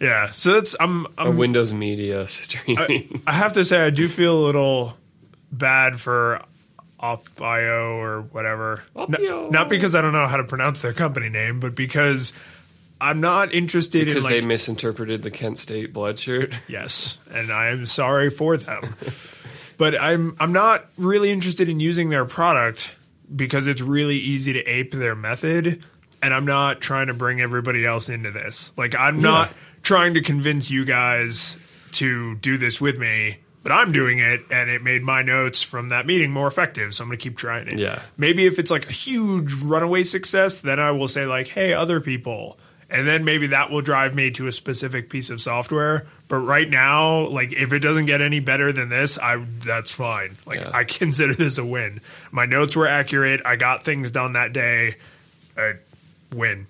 Yeah. 0.00 0.30
So 0.30 0.54
that's 0.54 0.76
I'm 0.78 1.06
a 1.06 1.28
I'm 1.28 1.36
Windows 1.36 1.72
Media 1.72 2.26
streaming. 2.28 3.22
I 3.26 3.32
have 3.32 3.54
to 3.54 3.64
say, 3.64 3.80
I 3.80 3.90
do 3.90 4.08
feel 4.08 4.38
a 4.38 4.44
little 4.44 4.96
bad 5.50 6.00
for 6.00 6.42
Opio 7.00 7.96
or 7.96 8.22
whatever. 8.22 8.84
N- 8.96 9.50
not 9.50 9.68
because 9.68 9.94
I 9.94 10.02
don't 10.02 10.12
know 10.12 10.26
how 10.26 10.36
to 10.36 10.44
pronounce 10.44 10.82
their 10.82 10.92
company 10.92 11.28
name, 11.28 11.60
but 11.60 11.74
because 11.74 12.32
I'm 13.00 13.20
not 13.20 13.52
interested 13.54 14.06
because 14.06 14.24
in 14.24 14.30
they 14.30 14.40
like 14.40 14.48
misinterpreted 14.48 15.22
the 15.22 15.30
Kent 15.30 15.58
State 15.58 15.92
blood 15.92 16.18
shirt. 16.18 16.54
yes, 16.68 17.18
and 17.32 17.50
I 17.50 17.68
am 17.68 17.86
sorry 17.86 18.30
for 18.30 18.56
them. 18.56 18.94
but 19.76 20.00
I'm 20.00 20.36
I'm 20.40 20.52
not 20.52 20.86
really 20.96 21.30
interested 21.30 21.68
in 21.68 21.80
using 21.80 22.10
their 22.10 22.24
product 22.24 22.94
because 23.34 23.66
it's 23.66 23.80
really 23.80 24.16
easy 24.16 24.54
to 24.54 24.64
ape 24.64 24.92
their 24.92 25.14
method 25.14 25.84
and 26.22 26.34
I'm 26.34 26.44
not 26.44 26.80
trying 26.80 27.08
to 27.08 27.14
bring 27.14 27.40
everybody 27.40 27.84
else 27.84 28.08
into 28.08 28.30
this. 28.30 28.72
Like 28.76 28.94
I'm 28.94 29.20
not 29.20 29.52
trying 29.88 30.12
to 30.12 30.20
convince 30.20 30.70
you 30.70 30.84
guys 30.84 31.56
to 31.92 32.34
do 32.36 32.58
this 32.58 32.78
with 32.78 32.98
me, 32.98 33.38
but 33.62 33.72
I'm 33.72 33.90
doing 33.90 34.18
it 34.18 34.42
and 34.50 34.68
it 34.68 34.82
made 34.82 35.02
my 35.02 35.22
notes 35.22 35.62
from 35.62 35.88
that 35.88 36.04
meeting 36.04 36.30
more 36.30 36.46
effective, 36.46 36.92
so 36.92 37.02
I'm 37.02 37.08
going 37.08 37.18
to 37.18 37.22
keep 37.22 37.38
trying 37.38 37.68
it. 37.68 37.78
Yeah. 37.78 38.02
Maybe 38.18 38.44
if 38.44 38.58
it's 38.58 38.70
like 38.70 38.86
a 38.86 38.92
huge 38.92 39.54
runaway 39.54 40.02
success, 40.02 40.60
then 40.60 40.78
I 40.78 40.90
will 40.90 41.08
say 41.08 41.24
like, 41.24 41.48
"Hey, 41.48 41.72
other 41.72 42.02
people." 42.02 42.58
And 42.90 43.08
then 43.08 43.24
maybe 43.24 43.46
that 43.48 43.70
will 43.70 43.80
drive 43.80 44.14
me 44.14 44.30
to 44.32 44.46
a 44.46 44.52
specific 44.52 45.08
piece 45.08 45.30
of 45.30 45.40
software. 45.40 46.06
But 46.28 46.38
right 46.38 46.68
now, 46.68 47.26
like 47.28 47.54
if 47.54 47.72
it 47.72 47.78
doesn't 47.78 48.04
get 48.06 48.20
any 48.20 48.40
better 48.40 48.72
than 48.74 48.90
this, 48.90 49.18
I 49.18 49.42
that's 49.64 49.90
fine. 49.90 50.34
Like 50.44 50.60
Yeah. 50.60 50.70
I 50.74 50.84
consider 51.00 51.34
this 51.34 51.56
a 51.56 51.64
win. 51.64 52.02
My 52.30 52.44
notes 52.44 52.76
were 52.76 52.86
accurate. 52.86 53.40
I 53.42 53.56
got 53.56 53.84
things 53.84 54.10
done 54.10 54.34
that 54.34 54.52
day. 54.52 54.96
I 55.56 55.76
win. 56.34 56.66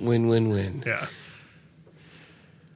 win, 0.00 0.28
win, 0.28 0.48
win. 0.50 0.84
Yeah. 0.86 1.08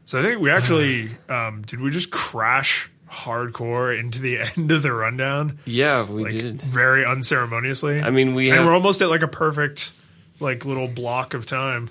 So 0.05 0.19
I 0.19 0.23
think 0.23 0.41
we 0.41 0.51
actually 0.51 1.11
um, 1.29 1.63
did. 1.63 1.81
We 1.81 1.91
just 1.91 2.11
crash 2.11 2.91
hardcore 3.11 3.97
into 3.99 4.21
the 4.21 4.39
end 4.57 4.71
of 4.73 4.83
the 4.83 4.93
rundown, 4.93 5.59
Yeah, 5.65 6.09
we 6.11 6.23
like 6.25 6.33
did. 6.33 6.63
very 6.63 7.05
unceremoniously. 7.05 8.01
I 8.03 8.11
mean, 8.11 8.33
we 8.33 8.51
and 8.51 8.65
we're 8.65 8.75
almost 8.75 9.01
at 9.03 9.11
like 9.11 9.23
a 9.23 9.29
perfect, 9.29 9.93
like 10.41 10.65
little 10.65 10.89
block 10.89 11.35
of 11.35 11.47
time. 11.47 11.89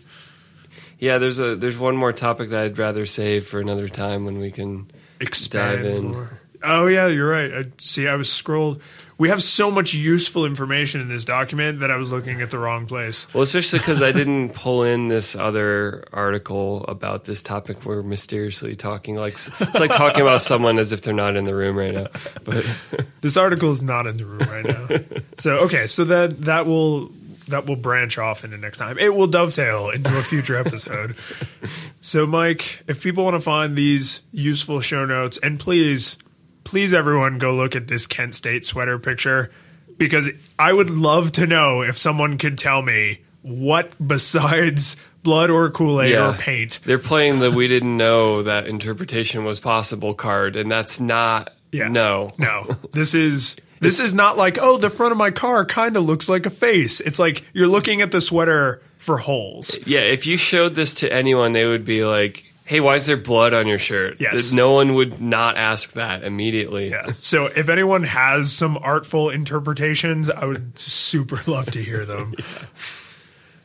Yeah, 1.00 1.18
there's 1.20 1.40
a 1.40 1.56
there's 1.56 1.78
one 1.78 1.96
more 1.96 2.14
topic 2.14 2.50
that 2.50 2.64
I'd 2.64 2.78
rather 2.78 3.06
save 3.06 3.48
for 3.48 3.60
another 3.60 3.88
time 3.88 4.26
when 4.26 4.40
we 4.40 4.52
can 4.52 4.92
Expand 5.20 5.78
dive 5.84 5.86
in. 5.96 6.12
more. 6.12 6.40
Oh 6.64 6.88
yeah, 6.88 7.08
you're 7.08 7.28
right. 7.30 7.52
I 7.54 7.66
see. 7.80 8.08
I 8.08 8.16
was 8.16 8.32
scrolled. 8.32 8.82
We 9.22 9.30
have 9.30 9.44
so 9.44 9.70
much 9.70 9.94
useful 9.94 10.48
information 10.48 11.00
in 11.00 11.08
this 11.08 11.24
document 11.24 11.82
that 11.82 11.92
I 11.92 11.98
was 11.98 12.12
looking 12.12 12.42
at 12.42 12.50
the 12.50 12.58
wrong 12.58 12.88
place. 12.88 13.32
Well, 13.36 13.44
especially 13.44 13.78
because 13.78 14.02
I 14.02 14.12
didn't 14.12 14.56
pull 14.56 14.82
in 14.82 15.10
this 15.10 15.36
other 15.36 16.06
article 16.12 16.84
about 16.86 17.26
this 17.26 17.44
topic. 17.44 17.86
We're 17.86 18.02
mysteriously 18.02 18.76
talking 18.76 19.18
like 19.18 19.34
it's 19.34 19.80
like 19.80 19.92
talking 19.92 20.22
about 20.22 20.42
someone 20.42 20.80
as 20.80 20.92
if 20.92 21.04
they're 21.04 21.14
not 21.14 21.36
in 21.36 21.46
the 21.46 21.54
room 21.54 21.78
right 21.78 21.94
now. 21.94 22.08
But 22.44 22.66
This 23.22 23.38
article 23.38 23.70
is 23.70 23.80
not 23.80 24.08
in 24.08 24.18
the 24.18 24.26
room 24.26 24.40
right 24.40 24.66
now. 24.66 25.20
so 25.36 25.58
okay, 25.66 25.86
so 25.86 26.04
that 26.06 26.42
that 26.46 26.66
will 26.66 27.12
that 27.50 27.68
will 27.68 27.76
branch 27.76 28.18
off 28.18 28.44
into 28.44 28.58
next 28.58 28.80
time. 28.80 28.98
It 28.98 29.14
will 29.14 29.28
dovetail 29.28 29.92
into 29.92 30.18
a 30.18 30.24
future 30.24 30.58
episode. 30.58 31.16
so 32.02 32.26
Mike, 32.26 32.82
if 32.88 33.04
people 33.04 33.24
want 33.24 33.36
to 33.36 33.40
find 33.40 33.76
these 33.76 34.22
useful 34.32 34.82
show 34.82 35.06
notes, 35.06 35.38
and 35.44 35.60
please, 35.60 36.18
please 36.64 36.94
everyone 36.94 37.38
go 37.38 37.54
look 37.54 37.76
at 37.76 37.88
this 37.88 38.08
Kent 38.08 38.36
State 38.36 38.66
sweater 38.66 39.00
picture 39.00 39.52
because 39.98 40.30
I 40.58 40.74
would 40.74 40.90
love 40.90 41.32
to 41.34 41.48
know 41.48 41.82
if 41.82 41.98
someone 41.98 42.38
could 42.38 42.58
tell 42.58 42.82
me 42.82 43.22
what 43.42 43.94
besides 44.06 44.98
blood 45.24 45.50
or 45.50 45.70
Kool-Aid 45.70 46.12
yeah, 46.12 46.30
or 46.30 46.34
paint. 46.34 46.80
They're 46.86 47.00
playing 47.00 47.40
the 47.40 47.52
"we 47.52 47.68
didn't 47.68 47.96
know 47.96 48.42
that 48.42 48.68
interpretation 48.68 49.44
was 49.46 49.60
possible" 49.60 50.14
card, 50.14 50.56
and 50.56 50.72
that's 50.72 51.00
not. 51.00 51.54
Yeah. 51.72 51.88
No, 51.88 52.34
No, 52.38 52.68
this 52.94 53.14
is 53.14 53.56
this 53.80 54.00
is 54.00 54.14
not 54.14 54.38
like 54.38 54.58
oh 54.62 54.78
the 54.78 54.90
front 54.90 55.12
of 55.12 55.18
my 55.18 55.32
car 55.32 55.66
kind 55.66 55.96
of 55.96 56.04
looks 56.04 56.28
like 56.28 56.46
a 56.46 56.50
face. 56.50 57.00
It's 57.00 57.20
like 57.20 57.44
you're 57.54 57.68
looking 57.68 58.02
at 58.02 58.12
the 58.12 58.22
sweater 58.22 58.82
for 58.98 59.18
holes. 59.18 59.78
Yeah, 59.86 60.02
if 60.02 60.28
you 60.28 60.38
showed 60.38 60.76
this 60.76 60.96
to 60.96 61.12
anyone, 61.12 61.54
they 61.54 61.66
would 61.66 61.86
be 61.86 62.06
like, 62.06 62.51
"Hey, 62.72 62.80
why 62.80 62.96
is 62.96 63.06
there 63.06 63.18
blood 63.18 63.54
on 63.54 63.68
your 63.68 63.78
shirt?" 63.78 64.22
Yes. 64.22 64.54
no 64.54 64.72
one 64.72 64.94
would 64.94 65.20
not 65.20 65.58
ask 65.58 65.92
that 65.92 66.24
immediately. 66.24 66.90
Yeah. 66.90 67.12
So 67.12 67.48
if 67.48 67.68
anyone 67.68 68.04
has 68.04 68.54
some 68.54 68.78
artful 68.78 69.30
interpretations, 69.30 70.30
I 70.30 70.46
would 70.46 70.80
super 70.80 71.42
love 71.52 71.70
to 71.72 71.84
hear 71.84 72.06
them. 72.06 72.34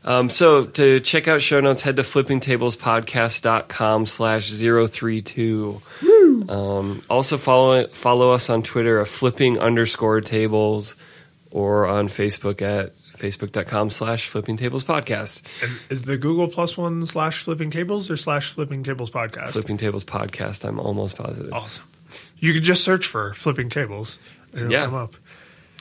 Um, 0.07 0.30
so 0.30 0.64
to 0.64 1.00
check 1.00 1.26
out 1.26 1.42
show 1.42 1.59
notes, 1.59 1.82
head 1.82 1.96
to 1.96 2.02
flippingtablespodcast.com 2.02 4.07
slash 4.07 4.52
032. 4.52 5.82
Um, 6.48 7.02
also 7.11 7.36
follow 7.36 7.88
follow 7.88 8.30
us 8.30 8.48
on 8.48 8.62
Twitter 8.62 9.00
at 9.00 9.09
flipping 9.09 9.59
underscore 9.59 10.20
tables 10.20 10.94
or 11.50 11.86
on 11.86 12.07
Facebook 12.07 12.62
at 12.62 12.92
facebook.com 13.18 13.90
slash 13.90 14.28
flipping 14.28 14.56
tables 14.56 14.84
podcast. 14.84 15.42
And 15.62 15.80
is 15.90 16.02
the 16.02 16.16
Google 16.16 16.48
Plus 16.48 16.76
one 16.76 17.04
slash 17.06 17.42
flipping 17.42 17.70
tables 17.70 18.10
or 18.10 18.16
slash 18.16 18.52
flipping 18.52 18.82
tables 18.82 19.10
podcast? 19.10 19.50
Flipping 19.50 19.76
tables 19.76 20.04
podcast, 20.04 20.64
I'm 20.68 20.78
almost 20.78 21.16
positive. 21.16 21.52
Awesome. 21.52 21.84
You 22.38 22.52
can 22.52 22.62
just 22.62 22.84
search 22.84 23.06
for 23.06 23.34
flipping 23.34 23.68
tables 23.68 24.18
and 24.52 24.60
it'll 24.62 24.72
Yeah. 24.72 24.84
come 24.86 24.94
up. 24.94 25.14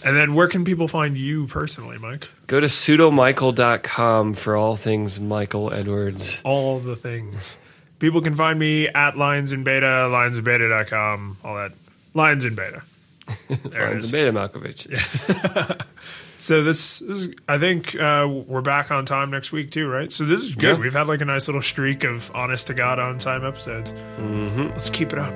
And 0.03 0.15
then 0.15 0.35
where 0.35 0.47
can 0.47 0.65
people 0.65 0.87
find 0.87 1.17
you 1.17 1.47
personally, 1.47 1.97
Mike? 1.97 2.27
Go 2.47 2.59
to 2.59 2.67
pseudomichael.com 2.67 4.33
for 4.33 4.55
all 4.55 4.75
things 4.75 5.19
Michael 5.19 5.73
Edwards. 5.73 6.41
all 6.43 6.79
the 6.79 6.95
things. 6.95 7.57
People 7.99 8.21
can 8.21 8.35
find 8.35 8.59
me 8.59 8.87
at 8.89 9.17
Lions 9.17 9.53
in 9.53 9.63
Beta, 9.63 9.85
lionsandbeta.com, 10.11 11.37
all 11.43 11.55
that. 11.55 11.71
Lions 12.13 12.45
in 12.45 12.55
Beta. 12.55 12.83
There 13.63 13.89
Lines 13.89 14.03
and 14.05 14.11
Beta 14.11 14.31
Malkovich. 14.33 14.85
So 16.45 16.61
this, 16.61 17.01
is, 17.01 17.33
I 17.47 17.57
think 17.57 17.95
uh, 17.95 18.27
we're 18.29 18.61
back 18.61 18.91
on 18.91 19.07
time 19.07 19.31
next 19.31 19.51
week 19.51 19.71
too, 19.71 19.89
right? 19.89 20.11
So 20.11 20.25
this 20.25 20.43
is 20.43 20.53
good. 20.53 20.77
Yeah. 20.77 20.83
We've 20.83 20.93
had 20.93 21.07
like 21.07 21.21
a 21.21 21.25
nice 21.25 21.47
little 21.47 21.63
streak 21.63 22.03
of 22.03 22.29
honest 22.35 22.67
to 22.67 22.75
God 22.75 22.99
on 22.99 23.17
time 23.17 23.43
episodes. 23.43 23.93
Mm-hmm. 24.17 24.67
Let's 24.67 24.91
keep 24.91 25.11
it 25.11 25.17
up. 25.17 25.35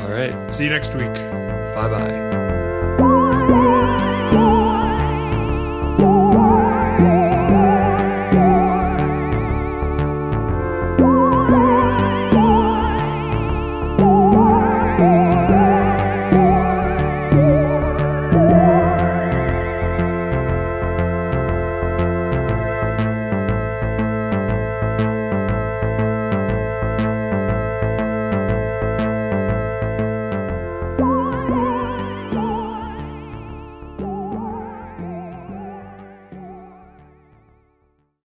All 0.00 0.10
right. 0.10 0.52
See 0.52 0.64
you 0.64 0.70
next 0.70 0.94
week. 0.94 1.14
Bye 1.14 1.88
bye. 1.88 2.37